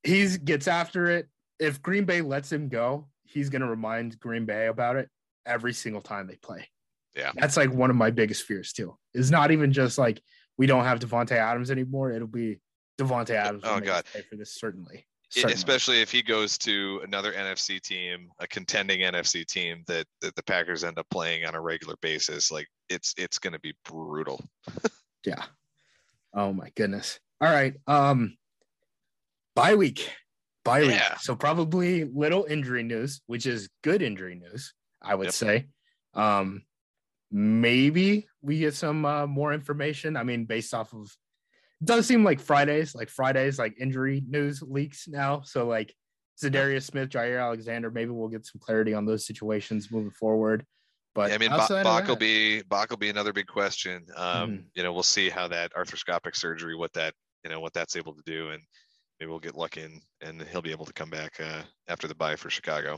he's 0.04 0.38
gets 0.38 0.68
after 0.68 1.08
it. 1.08 1.28
If 1.60 1.82
Green 1.82 2.06
Bay 2.06 2.22
lets 2.22 2.52
him 2.52 2.70
go, 2.70 3.08
he's 3.24 3.50
gonna 3.50 3.70
remind 3.70 4.20
Green 4.20 4.46
Bay 4.46 4.68
about 4.68 4.96
it 4.96 5.10
every 5.46 5.74
single 5.74 6.02
time 6.02 6.28
they 6.28 6.36
play. 6.36 6.68
Yeah. 7.16 7.32
That's 7.36 7.58
like 7.58 7.72
one 7.72 7.90
of 7.90 7.96
my 7.96 8.12
biggest 8.12 8.44
fears 8.44 8.74
too. 8.74 8.98
It's 9.14 9.30
not 9.30 9.52
even 9.52 9.74
just 9.74 9.98
like 9.98 10.22
we 10.58 10.68
don't 10.68 10.84
have 10.84 11.00
Davante 11.00 11.32
Adams 11.32 11.72
anymore. 11.72 12.12
It'll 12.12 12.28
be 12.28 12.60
Davante 13.00 13.32
Adams. 13.32 13.64
Oh 13.66 13.80
God. 13.80 14.06
For 14.30 14.36
this 14.36 14.56
certainly. 14.56 15.06
Certainly. 15.32 15.54
especially 15.54 16.02
if 16.02 16.12
he 16.12 16.24
goes 16.24 16.58
to 16.60 17.02
another 17.04 17.32
NFC 17.34 17.80
team, 17.80 18.30
a 18.40 18.48
contending 18.48 19.02
NFC 19.02 19.46
team 19.46 19.84
that, 19.86 20.08
that 20.22 20.36
the 20.36 20.42
Packers 20.42 20.84
end 20.84 20.98
up 20.98 21.06
playing 21.12 21.46
on 21.46 21.54
a 21.54 21.62
regular 21.62 21.94
basis, 22.02 22.52
like 22.52 22.66
it's 22.90 23.14
it's 23.16 23.38
going 23.38 23.54
to 23.54 23.60
be 23.60 23.74
brutal. 23.86 24.44
yeah. 25.26 25.44
Oh 26.34 26.54
my 26.54 26.72
goodness. 26.76 27.20
All 27.42 27.52
right. 27.52 27.76
Um 27.88 28.38
bye 29.56 29.76
week. 29.76 30.10
Bye 30.64 30.82
week. 30.82 30.92
Yeah. 30.92 31.18
So 31.18 31.36
probably 31.36 32.04
little 32.04 32.46
injury 32.46 32.84
news, 32.84 33.22
which 33.28 33.46
is 33.46 33.70
good 33.84 34.02
injury 34.02 34.36
news, 34.36 34.74
I 35.02 35.16
would 35.16 35.28
yep. 35.28 35.34
say. 35.34 35.68
Um 36.14 36.64
maybe 37.32 38.28
we 38.42 38.60
get 38.60 38.74
some 38.74 39.06
uh, 39.06 39.28
more 39.28 39.54
information. 39.54 40.18
I 40.18 40.24
mean, 40.24 40.46
based 40.46 40.74
off 40.74 40.94
of 40.94 41.16
does 41.84 42.06
seem 42.06 42.24
like 42.24 42.40
Fridays, 42.40 42.96
like 42.96 43.10
Fridays, 43.10 43.60
like 43.60 43.76
injury 43.80 44.24
news 44.28 44.62
leaks 44.62 45.08
now. 45.08 45.42
So 45.42 45.68
like 45.68 45.94
Za'Darius 46.42 46.84
Smith, 46.84 47.10
Jaire 47.10 47.42
Alexander, 47.42 47.92
maybe 47.92 48.12
we'll 48.12 48.30
get 48.30 48.46
some 48.46 48.60
clarity 48.60 48.94
on 48.94 49.06
those 49.06 49.26
situations 49.26 49.92
moving 49.92 50.12
forward. 50.12 50.66
But 51.16 51.30
yeah, 51.30 51.36
I 51.36 51.38
mean, 51.40 51.50
Bak 51.50 52.08
will 52.08 52.16
be 52.16 52.62
Bak 52.64 52.90
will 52.90 52.98
be 52.98 53.10
another 53.10 53.34
big 53.34 53.48
question. 53.48 54.06
Um, 54.16 54.52
mm-hmm. 54.52 54.62
You 54.76 54.84
know, 54.84 54.94
we'll 54.94 55.04
see 55.04 55.30
how 55.30 55.48
that 55.48 55.74
arthroscopic 55.74 56.36
surgery, 56.36 56.76
what 56.76 56.94
that 56.94 57.14
you 57.44 57.50
know, 57.50 57.60
what 57.60 57.74
that's 57.74 57.96
able 57.96 58.14
to 58.14 58.22
do, 58.26 58.50
and 58.50 58.62
maybe 59.20 59.30
we'll 59.30 59.40
get 59.40 59.56
lucky 59.56 59.82
and 59.82 60.02
and 60.22 60.42
he'll 60.44 60.62
be 60.62 60.72
able 60.72 60.86
to 60.86 60.94
come 60.94 61.10
back 61.10 61.40
uh, 61.40 61.62
after 61.88 62.08
the 62.08 62.16
bye 62.16 62.36
for 62.36 62.50
Chicago. 62.50 62.98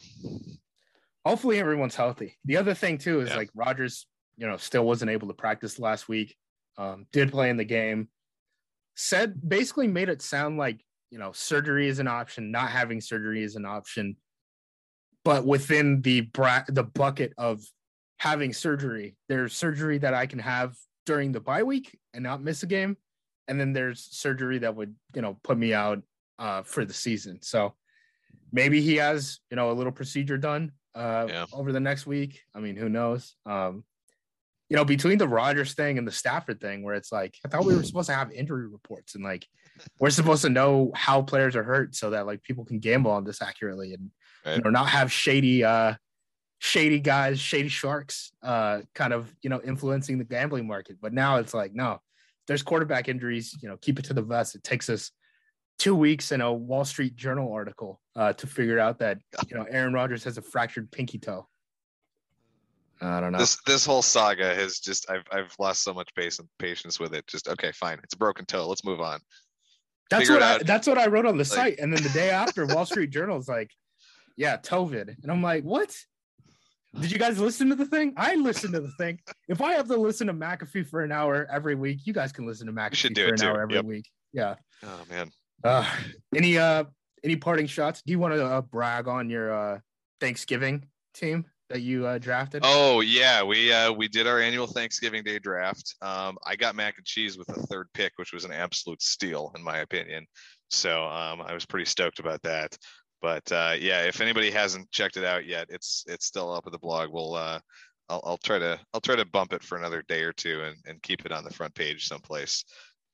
Hopefully, 1.26 1.60
everyone's 1.60 1.96
healthy. 1.96 2.38
The 2.46 2.58
other 2.58 2.74
thing 2.74 2.98
too 2.98 3.22
is 3.22 3.30
yeah. 3.30 3.38
like 3.38 3.50
Rodgers, 3.56 4.08
you 4.38 4.48
know, 4.48 4.58
still 4.58 4.86
wasn't 4.86 5.12
able 5.12 5.28
to 5.30 5.34
practice 5.34 5.80
last 5.80 6.10
week. 6.10 6.36
Um, 6.78 7.06
did 7.12 7.32
play 7.32 7.50
in 7.50 7.58
the 7.58 7.66
game 7.66 8.10
said 8.96 9.48
basically 9.48 9.88
made 9.88 10.10
it 10.10 10.22
sound 10.22 10.58
like 10.58 10.84
you 11.10 11.18
know 11.18 11.32
surgery 11.32 11.88
is 11.88 12.00
an 12.00 12.08
option 12.08 12.52
not 12.52 12.70
having 12.70 13.02
surgery 13.02 13.44
is 13.44 13.56
an 13.56 13.66
option 13.66 14.16
but 15.24 15.46
within 15.46 16.02
the 16.02 16.22
bra- 16.22 16.64
the 16.68 16.84
bucket 16.84 17.34
of 17.38 17.64
having 18.22 18.54
surgery. 18.54 19.16
There's 19.30 19.52
surgery 19.52 19.98
that 19.98 20.14
i 20.14 20.28
can 20.28 20.38
have 20.38 20.76
during 21.08 21.32
the 21.32 21.40
bye 21.40 21.64
week 21.64 21.98
and 22.14 22.22
not 22.24 22.44
miss 22.44 22.62
a 22.62 22.68
game. 22.68 22.96
And 23.48 23.60
then 23.60 23.74
there's 23.74 24.08
surgery 24.12 24.60
that 24.60 24.76
would 24.76 24.94
you 25.16 25.24
know 25.24 25.40
put 25.44 25.58
me 25.58 25.74
out 25.74 26.04
uh, 26.38 26.62
for 26.62 26.86
the 26.86 26.94
season. 26.94 27.40
So 27.42 27.74
maybe 28.52 28.80
he 28.80 28.98
has 28.98 29.40
you 29.50 29.58
know 29.58 29.72
a 29.72 29.74
little 29.74 29.92
procedure 29.92 30.38
done 30.38 30.72
uh, 30.94 31.26
yeah. 31.28 31.46
over 31.52 31.72
the 31.72 31.80
next 31.80 32.06
week. 32.06 32.44
I 32.54 32.60
mean 32.60 32.76
who 32.76 32.90
knows? 32.90 33.36
Um, 33.48 33.84
you 34.70 34.78
know, 34.78 34.86
between 34.86 35.18
the 35.18 35.28
Rodgers 35.28 35.74
thing 35.74 35.98
and 35.98 36.08
the 36.08 36.12
Stafford 36.12 36.62
thing, 36.62 36.84
where 36.84 36.96
it's 36.96 37.12
like, 37.12 37.36
I 37.44 37.50
thought 37.50 37.66
we 37.66 37.76
were 37.76 37.84
supposed 37.84 38.08
to 38.08 38.16
have 38.16 38.32
injury 38.32 38.68
reports 38.70 39.16
and 39.16 39.24
like 39.24 39.46
we're 40.00 40.12
supposed 40.12 40.44
to 40.44 40.50
know 40.50 40.92
how 40.96 41.24
players 41.24 41.56
are 41.56 41.64
hurt 41.64 41.96
so 41.96 42.12
that 42.12 42.28
like 42.28 42.44
people 42.44 42.66
can 42.66 42.80
gamble 42.80 43.12
on 43.12 43.26
this 43.26 43.42
accurately 43.42 43.94
and 43.94 44.12
right. 44.46 44.58
you 44.58 44.62
know 44.62 44.70
not 44.70 44.88
have 44.90 45.12
shady 45.12 45.64
uh 45.64 45.96
shady 46.64 47.00
guys, 47.00 47.40
shady 47.40 47.70
sharks 47.70 48.32
uh 48.44 48.82
kind 48.94 49.14
of 49.14 49.34
you 49.42 49.50
know 49.50 49.60
influencing 49.66 50.20
the 50.20 50.24
gambling 50.24 50.68
market. 50.68 50.98
But 51.02 51.12
now 51.12 51.38
it's 51.38 51.54
like, 51.54 51.74
no, 51.74 52.00
there's 52.48 52.62
quarterback 52.62 53.10
injuries, 53.10 53.58
you 53.62 53.68
know, 53.68 53.78
keep 53.78 53.98
it 53.98 54.06
to 54.06 54.14
the 54.14 54.22
vest. 54.22 54.56
It 54.56 54.64
takes 54.64 54.88
us 54.90 55.12
two 55.80 55.96
weeks 55.96 56.32
in 56.32 56.42
a 56.42 56.54
Wall 56.54 56.86
Street 56.86 57.16
Journal 57.16 57.52
article 57.52 58.00
uh, 58.16 58.34
to 58.34 58.46
figure 58.46 58.78
out 58.78 59.00
that 59.00 59.18
you 59.48 59.58
know 59.58 59.66
Aaron 59.70 59.94
Rodgers 59.94 60.24
has 60.24 60.38
a 60.38 60.42
fractured 60.42 60.92
pinky 60.92 61.18
toe. 61.18 61.48
I 63.02 63.20
don't 63.20 63.32
know. 63.32 63.40
This 63.40 63.58
this 63.66 63.84
whole 63.84 64.04
saga 64.04 64.54
has 64.54 64.78
just 64.78 65.10
I've 65.10 65.26
I've 65.32 65.56
lost 65.58 65.82
so 65.82 65.96
much 65.96 66.10
patience 66.16 66.48
patience 66.60 67.00
with 67.00 67.16
it. 67.16 67.26
Just 67.26 67.48
okay, 67.50 67.72
fine. 67.72 68.00
It's 68.04 68.14
a 68.14 68.18
broken 68.18 68.46
toe. 68.46 68.68
Let's 68.68 68.86
move 68.86 69.02
on. 69.02 69.20
That's 70.12 70.28
Figure 70.28 70.36
what 70.36 70.44
I, 70.44 70.58
that's 70.60 70.88
what 70.88 71.00
I 71.00 71.08
wrote 71.08 71.26
on 71.26 71.38
the 71.38 71.44
like, 71.44 71.48
site. 71.48 71.80
And 71.80 71.92
then 71.92 72.04
the 72.04 72.10
day 72.10 72.30
after, 72.30 72.68
Wall 72.68 72.86
Street 72.86 73.10
Journal 73.10 73.40
is 73.40 73.48
like, 73.48 73.72
yeah, 74.38 74.58
Tovid. 74.58 75.16
And 75.24 75.32
I'm 75.32 75.42
like, 75.42 75.64
what? 75.64 75.96
Did 77.00 77.12
you 77.12 77.18
guys 77.18 77.40
listen 77.40 77.70
to 77.70 77.76
the 77.76 77.86
thing? 77.86 78.14
I 78.18 78.36
listened 78.36 78.74
to 78.74 78.82
the 78.82 78.92
thing. 78.98 79.20
If 79.48 79.62
I 79.62 79.74
have 79.74 79.88
to 79.88 79.98
listen 79.98 80.28
to 80.28 80.34
McAfee 80.34 80.88
for 80.88 81.02
an 81.04 81.12
hour 81.12 81.48
every 81.50 81.76
week, 81.76 82.00
you 82.06 82.14
guys 82.14 82.32
can 82.32 82.46
listen 82.46 82.68
to 82.68 82.74
McAfee 82.74 83.16
for 83.16 83.30
an 83.30 83.38
too. 83.38 83.48
hour 83.48 83.62
every 83.62 83.76
yep. 83.76 83.86
week. 83.86 84.06
Yeah. 84.34 84.56
Oh 84.84 85.04
man. 85.10 85.32
Uh, 85.64 85.90
any 86.36 86.58
uh 86.58 86.86
any 87.24 87.36
parting 87.36 87.68
shots? 87.68 88.02
Do 88.06 88.12
you 88.12 88.20
want 88.20 88.34
to 88.34 88.46
uh, 88.46 88.62
brag 88.62 89.08
on 89.08 89.30
your 89.30 89.54
uh 89.54 89.80
Thanksgiving 90.20 90.86
team? 91.14 91.46
that 91.72 91.82
you 91.82 92.06
uh, 92.06 92.18
drafted? 92.18 92.62
Oh 92.66 93.02
yeah, 93.02 93.42
we 93.44 93.72
uh, 93.72 93.92
we 93.92 94.08
did 94.08 94.28
our 94.28 94.40
annual 94.40 94.68
Thanksgiving 94.68 95.24
Day 95.24 95.40
draft. 95.40 95.96
Um, 96.02 96.38
I 96.46 96.56
got 96.56 96.76
mac 96.76 96.98
and 96.98 97.06
cheese 97.06 97.38
with 97.38 97.48
the 97.48 97.62
third 97.64 97.88
pick, 97.94 98.14
which 98.18 98.34
was 98.34 98.46
an 98.46 98.52
absolute 98.52 99.02
steal 99.02 99.52
in 99.56 99.64
my 99.64 99.80
opinion. 99.80 100.26
So 100.70 101.04
um, 101.06 101.42
I 101.42 101.54
was 101.54 101.66
pretty 101.66 101.86
stoked 101.86 102.20
about 102.20 102.42
that. 102.44 102.78
But 103.22 103.52
uh, 103.52 103.76
yeah, 103.80 104.04
if 104.04 104.22
anybody 104.22 104.52
hasn't 104.52 104.92
checked 104.92 105.18
it 105.18 105.24
out 105.24 105.46
yet, 105.46 105.68
it's 105.70 106.04
it's 106.08 106.26
still 106.26 106.52
up 106.54 106.66
at 106.66 106.72
the 106.72 106.80
blog. 106.80 107.12
We'll 107.12 107.36
uh, 107.36 107.60
I'll, 108.10 108.22
I'll 108.26 108.38
try 108.38 108.60
to 108.60 108.80
I'll 108.94 109.02
try 109.02 109.16
to 109.16 109.26
bump 109.26 109.54
it 109.54 109.64
for 109.64 109.78
another 109.78 110.04
day 110.08 110.22
or 110.24 110.34
two 110.34 110.62
and, 110.64 110.78
and 110.86 111.02
keep 111.02 111.26
it 111.26 111.32
on 111.32 111.44
the 111.44 111.54
front 111.54 111.76
page 111.76 112.08
someplace. 112.08 112.66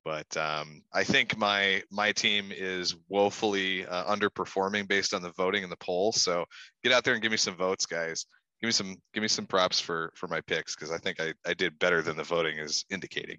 But 0.06 0.38
um, 0.38 0.82
I 0.94 1.04
think 1.04 1.38
my 1.38 1.84
my 1.92 2.14
team 2.14 2.54
is 2.56 2.96
woefully 3.10 3.86
uh, 3.86 4.06
underperforming 4.06 4.88
based 4.88 5.14
on 5.14 5.22
the 5.22 5.34
voting 5.34 5.64
and 5.64 5.72
the 5.72 5.78
poll. 5.78 6.14
So 6.14 6.46
get 6.84 6.94
out 6.94 7.04
there 7.04 7.14
and 7.14 7.22
give 7.22 7.32
me 7.32 7.38
some 7.38 7.56
votes, 7.56 7.86
guys 7.86 8.26
give 8.62 8.68
me 8.68 8.72
some 8.72 8.96
give 9.14 9.22
me 9.22 9.28
some 9.28 9.46
props 9.46 9.80
for 9.80 10.12
for 10.16 10.28
my 10.28 10.42
picks 10.42 10.76
because 10.76 10.92
I 10.92 10.98
think 10.98 11.20
I, 11.20 11.34
I 11.46 11.54
did 11.54 11.78
better 11.80 12.02
than 12.02 12.18
the 12.18 12.24
voting 12.24 12.58
is 12.58 12.86
indicating. 12.90 13.38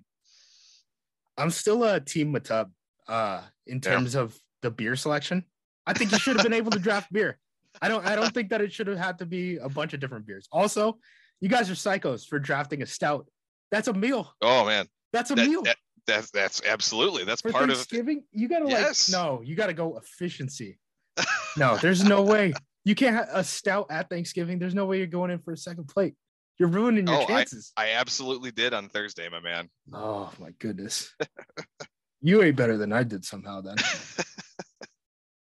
I'm 1.36 1.50
still 1.50 1.84
a 1.84 2.00
team 2.00 2.32
Matub 2.32 2.70
uh 3.06 3.42
in 3.66 3.80
terms 3.80 4.14
yeah. 4.14 4.22
of 4.22 4.38
the 4.62 4.70
beer 4.70 4.96
selection. 4.96 5.44
I 5.88 5.94
think 5.94 6.12
you 6.12 6.18
should 6.18 6.36
have 6.36 6.44
been 6.44 6.52
able 6.52 6.70
to 6.72 6.78
draft 6.78 7.10
beer. 7.10 7.38
I 7.80 7.88
don't 7.88 8.04
I 8.06 8.14
don't 8.14 8.32
think 8.32 8.50
that 8.50 8.60
it 8.60 8.72
should 8.72 8.86
have 8.88 8.98
had 8.98 9.18
to 9.18 9.26
be 9.26 9.56
a 9.56 9.68
bunch 9.68 9.94
of 9.94 10.00
different 10.00 10.26
beers. 10.26 10.46
Also, 10.52 10.98
you 11.40 11.48
guys 11.48 11.70
are 11.70 11.74
psychos 11.74 12.26
for 12.26 12.38
drafting 12.38 12.82
a 12.82 12.86
stout. 12.86 13.26
That's 13.70 13.88
a 13.88 13.94
meal. 13.94 14.32
Oh 14.42 14.66
man. 14.66 14.86
That's 15.12 15.30
a 15.30 15.34
that, 15.34 15.48
meal. 15.48 15.62
That, 15.62 15.76
that's 16.06 16.30
that's 16.30 16.62
absolutely 16.66 17.24
that's 17.24 17.40
for 17.40 17.50
part 17.50 17.66
Thanksgiving, 17.66 18.18
of 18.18 18.24
Thanksgiving. 18.24 18.24
You 18.32 18.48
gotta 18.48 18.68
yes. 18.68 19.10
like 19.10 19.18
no, 19.18 19.40
you 19.42 19.56
gotta 19.56 19.72
go 19.72 19.96
efficiency. 19.96 20.78
no, 21.56 21.76
there's 21.78 22.04
no 22.04 22.22
way 22.22 22.52
you 22.84 22.94
can't 22.94 23.16
have 23.16 23.28
a 23.32 23.44
stout 23.44 23.86
at 23.90 24.10
Thanksgiving. 24.10 24.58
There's 24.58 24.74
no 24.74 24.84
way 24.84 24.98
you're 24.98 25.06
going 25.06 25.30
in 25.30 25.38
for 25.38 25.52
a 25.52 25.56
second 25.56 25.88
plate. 25.88 26.14
You're 26.58 26.68
ruining 26.68 27.06
your 27.06 27.22
Oh, 27.22 27.26
chances. 27.26 27.72
I 27.76 27.90
absolutely 27.92 28.50
did 28.50 28.74
on 28.74 28.88
Thursday, 28.88 29.28
my 29.28 29.40
man. 29.40 29.68
oh 29.92 30.30
my 30.38 30.50
goodness. 30.58 31.14
you 32.20 32.42
ate 32.42 32.56
better 32.56 32.76
than 32.76 32.92
I 32.92 33.04
did 33.04 33.24
somehow 33.24 33.60
then. 33.60 33.76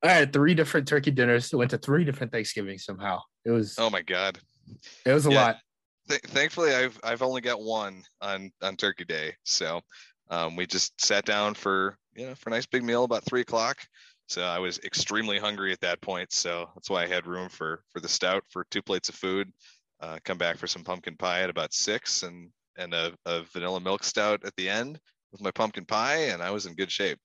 I 0.04 0.10
had 0.10 0.34
three 0.34 0.54
different 0.54 0.88
turkey 0.88 1.12
dinners. 1.12 1.54
Went 1.54 1.72
to 1.72 1.78
three 1.78 2.04
different 2.04 2.32
Thanksgivings 2.32 2.86
somehow. 2.86 3.20
It 3.46 3.52
was 3.52 3.76
oh 3.78 3.90
my 3.90 4.02
god. 4.02 4.40
it 5.06 5.14
was 5.14 5.26
a 5.26 5.32
yeah. 5.32 5.44
lot. 5.44 5.58
Th- 6.10 6.22
thankfully, 6.22 6.74
I've 6.74 7.00
I've 7.04 7.22
only 7.22 7.42
got 7.42 7.62
one 7.62 8.04
on 8.22 8.52
on 8.62 8.76
Turkey 8.76 9.06
Day, 9.06 9.36
so 9.44 9.82
um, 10.30 10.56
we 10.56 10.66
just 10.66 11.00
sat 11.04 11.26
down 11.26 11.54
for 11.54 11.98
you 12.16 12.28
know 12.28 12.36
for 12.36 12.50
a 12.50 12.54
nice 12.54 12.66
big 12.66 12.84
meal 12.84 13.04
about 13.04 13.24
three 13.26 13.42
o'clock. 13.42 13.78
So 14.28 14.44
I 14.44 14.60
was 14.60 14.80
extremely 14.80 15.38
hungry 15.38 15.74
at 15.74 15.82
that 15.82 16.02
point, 16.02 16.32
so 16.32 16.70
that's 16.74 16.90
why 16.90 17.04
I 17.04 17.08
had 17.08 17.28
room 17.28 17.50
for 17.50 17.84
for 17.92 18.00
the 18.00 18.08
stout 18.08 18.44
for 18.50 18.66
two 18.72 18.82
plates 18.82 19.10
of 19.10 19.16
food. 19.16 19.52
Uh, 20.00 20.18
come 20.24 20.38
back 20.38 20.58
for 20.58 20.68
some 20.68 20.84
pumpkin 20.84 21.16
pie 21.16 21.42
at 21.42 21.50
about 21.50 21.74
six, 21.74 22.24
and 22.24 22.50
and 22.78 22.94
a, 22.94 23.14
a 23.26 23.44
vanilla 23.54 23.80
milk 23.80 24.04
stout 24.04 24.44
at 24.46 24.56
the 24.56 24.68
end 24.68 25.00
with 25.32 25.42
my 25.42 25.52
pumpkin 25.52 25.86
pie, 25.86 26.30
and 26.30 26.42
I 26.42 26.50
was 26.52 26.66
in 26.66 26.76
good 26.76 26.92
shape. 26.92 27.20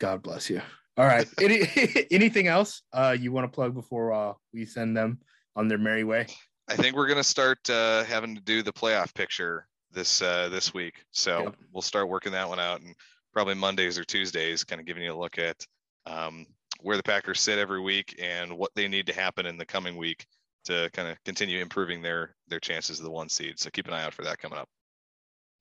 God 0.00 0.22
bless 0.22 0.50
you. 0.50 0.60
All 0.98 1.06
right. 1.06 1.28
Any, 1.40 1.62
anything 2.10 2.48
else 2.48 2.82
uh, 2.92 3.16
you 3.18 3.30
want 3.30 3.44
to 3.44 3.54
plug 3.54 3.72
before 3.72 4.12
uh, 4.12 4.32
we 4.52 4.66
send 4.66 4.96
them 4.96 5.20
on 5.54 5.68
their 5.68 5.78
merry 5.78 6.02
way? 6.02 6.26
I 6.68 6.76
think 6.76 6.96
we're 6.96 7.06
gonna 7.06 7.24
start 7.24 7.70
uh, 7.70 8.04
having 8.04 8.34
to 8.34 8.42
do 8.42 8.62
the 8.62 8.72
playoff 8.72 9.14
picture 9.14 9.66
this 9.92 10.20
uh, 10.20 10.48
this 10.50 10.74
week. 10.74 11.04
So 11.12 11.44
Yep. 11.44 11.56
we'll 11.72 11.82
start 11.82 12.08
working 12.08 12.32
that 12.32 12.48
one 12.48 12.60
out, 12.60 12.82
and 12.82 12.94
probably 13.32 13.54
Mondays 13.54 13.96
or 13.96 14.04
Tuesdays, 14.04 14.64
kind 14.64 14.80
of 14.80 14.86
giving 14.86 15.02
you 15.02 15.14
a 15.14 15.16
look 15.16 15.38
at 15.38 15.56
um, 16.04 16.44
where 16.82 16.96
the 16.96 17.02
Packers 17.02 17.40
sit 17.40 17.58
every 17.58 17.80
week 17.80 18.16
and 18.20 18.58
what 18.58 18.72
they 18.74 18.88
need 18.88 19.06
to 19.06 19.14
happen 19.14 19.46
in 19.46 19.56
the 19.56 19.64
coming 19.64 19.96
week 19.96 20.26
to 20.64 20.90
kind 20.92 21.08
of 21.08 21.16
continue 21.24 21.62
improving 21.62 22.02
their 22.02 22.34
their 22.48 22.60
chances 22.60 22.98
of 22.98 23.04
the 23.04 23.10
one 23.10 23.28
seed. 23.28 23.58
So 23.58 23.70
keep 23.70 23.86
an 23.86 23.94
eye 23.94 24.02
out 24.02 24.12
for 24.12 24.24
that 24.24 24.38
coming 24.38 24.58
up. 24.58 24.68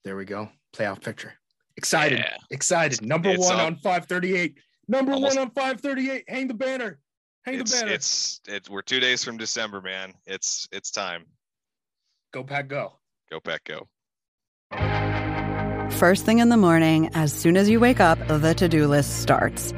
There 0.03 0.17
we 0.17 0.25
go. 0.25 0.49
Playoff 0.75 1.01
picture. 1.01 1.33
Excited. 1.77 2.19
Yeah. 2.19 2.37
Excited. 2.49 3.05
Number 3.05 3.29
It's 3.29 3.39
one 3.39 3.59
on 3.59 3.75
538. 3.77 4.57
Number 4.87 5.13
Almost- 5.13 5.35
one 5.37 5.47
on 5.47 5.51
538. 5.51 6.23
Hang 6.27 6.47
the 6.47 6.53
banner. 6.53 6.99
Hang 7.45 7.59
It's 7.59 7.71
the 7.71 7.79
banner. 7.81 7.91
it's 7.93 8.41
it's 8.47 8.69
we're 8.69 8.81
two 8.81 8.99
days 8.99 9.23
from 9.23 9.37
December, 9.37 9.81
man. 9.81 10.13
It's 10.25 10.67
it's 10.71 10.91
time. 10.91 11.25
Go 12.33 12.43
pack 12.43 12.67
go. 12.67 12.93
Go 13.29 13.39
Pack, 13.41 13.63
go. 13.65 13.87
First 15.97 16.25
thing 16.25 16.39
in 16.39 16.49
the 16.49 16.57
morning, 16.57 17.09
as 17.13 17.33
soon 17.33 17.57
as 17.57 17.69
you 17.69 17.79
wake 17.79 17.99
up, 17.99 18.19
the 18.27 18.53
to 18.53 18.69
do 18.69 18.87
list 18.87 19.21
starts. 19.21 19.73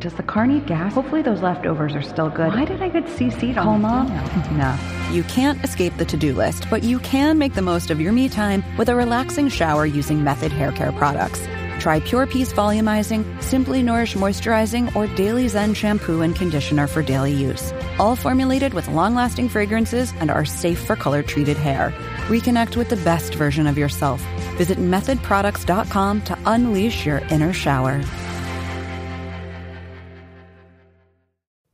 Does 0.00 0.14
the 0.14 0.22
car 0.22 0.46
need 0.46 0.66
gas? 0.66 0.94
Hopefully 0.94 1.22
those 1.22 1.40
leftovers 1.42 1.94
are 1.94 2.02
still 2.02 2.28
good. 2.28 2.48
Why 2.52 2.64
did 2.64 2.82
I 2.82 2.88
get 2.88 3.04
CC'd 3.04 3.56
on 3.56 3.64
Call 3.64 3.74
this 3.74 3.82
mom? 3.82 4.06
email? 4.08 4.52
no. 4.58 5.12
You 5.14 5.22
can't 5.24 5.62
escape 5.64 5.96
the 5.96 6.04
to 6.06 6.16
do 6.16 6.34
list, 6.34 6.66
but 6.70 6.82
you 6.82 6.98
can 7.00 7.38
make 7.38 7.54
the 7.54 7.62
most 7.62 7.90
of 7.90 8.00
your 8.00 8.12
me 8.12 8.28
time 8.28 8.64
with 8.76 8.88
a 8.88 8.94
relaxing 8.96 9.48
shower 9.48 9.86
using 9.86 10.22
Method 10.24 10.50
Hair 10.52 10.72
Care 10.72 10.92
products. 10.92 11.40
Try 11.82 11.98
Pure 11.98 12.28
Peace 12.28 12.52
Volumizing, 12.52 13.24
Simply 13.42 13.82
Nourish 13.82 14.14
Moisturizing, 14.14 14.94
or 14.94 15.08
Daily 15.16 15.48
Zen 15.48 15.74
Shampoo 15.74 16.20
and 16.20 16.36
Conditioner 16.36 16.86
for 16.86 17.02
daily 17.02 17.32
use. 17.32 17.72
All 17.98 18.14
formulated 18.14 18.72
with 18.72 18.86
long 18.86 19.16
lasting 19.16 19.48
fragrances 19.48 20.12
and 20.20 20.30
are 20.30 20.44
safe 20.44 20.78
for 20.78 20.94
color 20.94 21.24
treated 21.24 21.56
hair. 21.56 21.92
Reconnect 22.28 22.76
with 22.76 22.88
the 22.88 22.98
best 22.98 23.34
version 23.34 23.66
of 23.66 23.76
yourself. 23.76 24.22
Visit 24.58 24.78
methodproducts.com 24.78 26.22
to 26.22 26.38
unleash 26.46 27.04
your 27.04 27.18
inner 27.30 27.52
shower. 27.52 28.00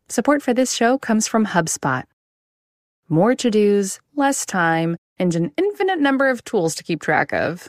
Support 0.08 0.40
for 0.40 0.54
this 0.54 0.72
show 0.72 0.96
comes 0.96 1.28
from 1.28 1.44
HubSpot. 1.44 2.04
More 3.10 3.34
to 3.34 3.50
dos, 3.50 4.00
less 4.16 4.46
time, 4.46 4.96
and 5.18 5.34
an 5.34 5.52
infinite 5.58 5.98
number 5.98 6.30
of 6.30 6.42
tools 6.44 6.74
to 6.76 6.82
keep 6.82 7.02
track 7.02 7.34
of. 7.34 7.68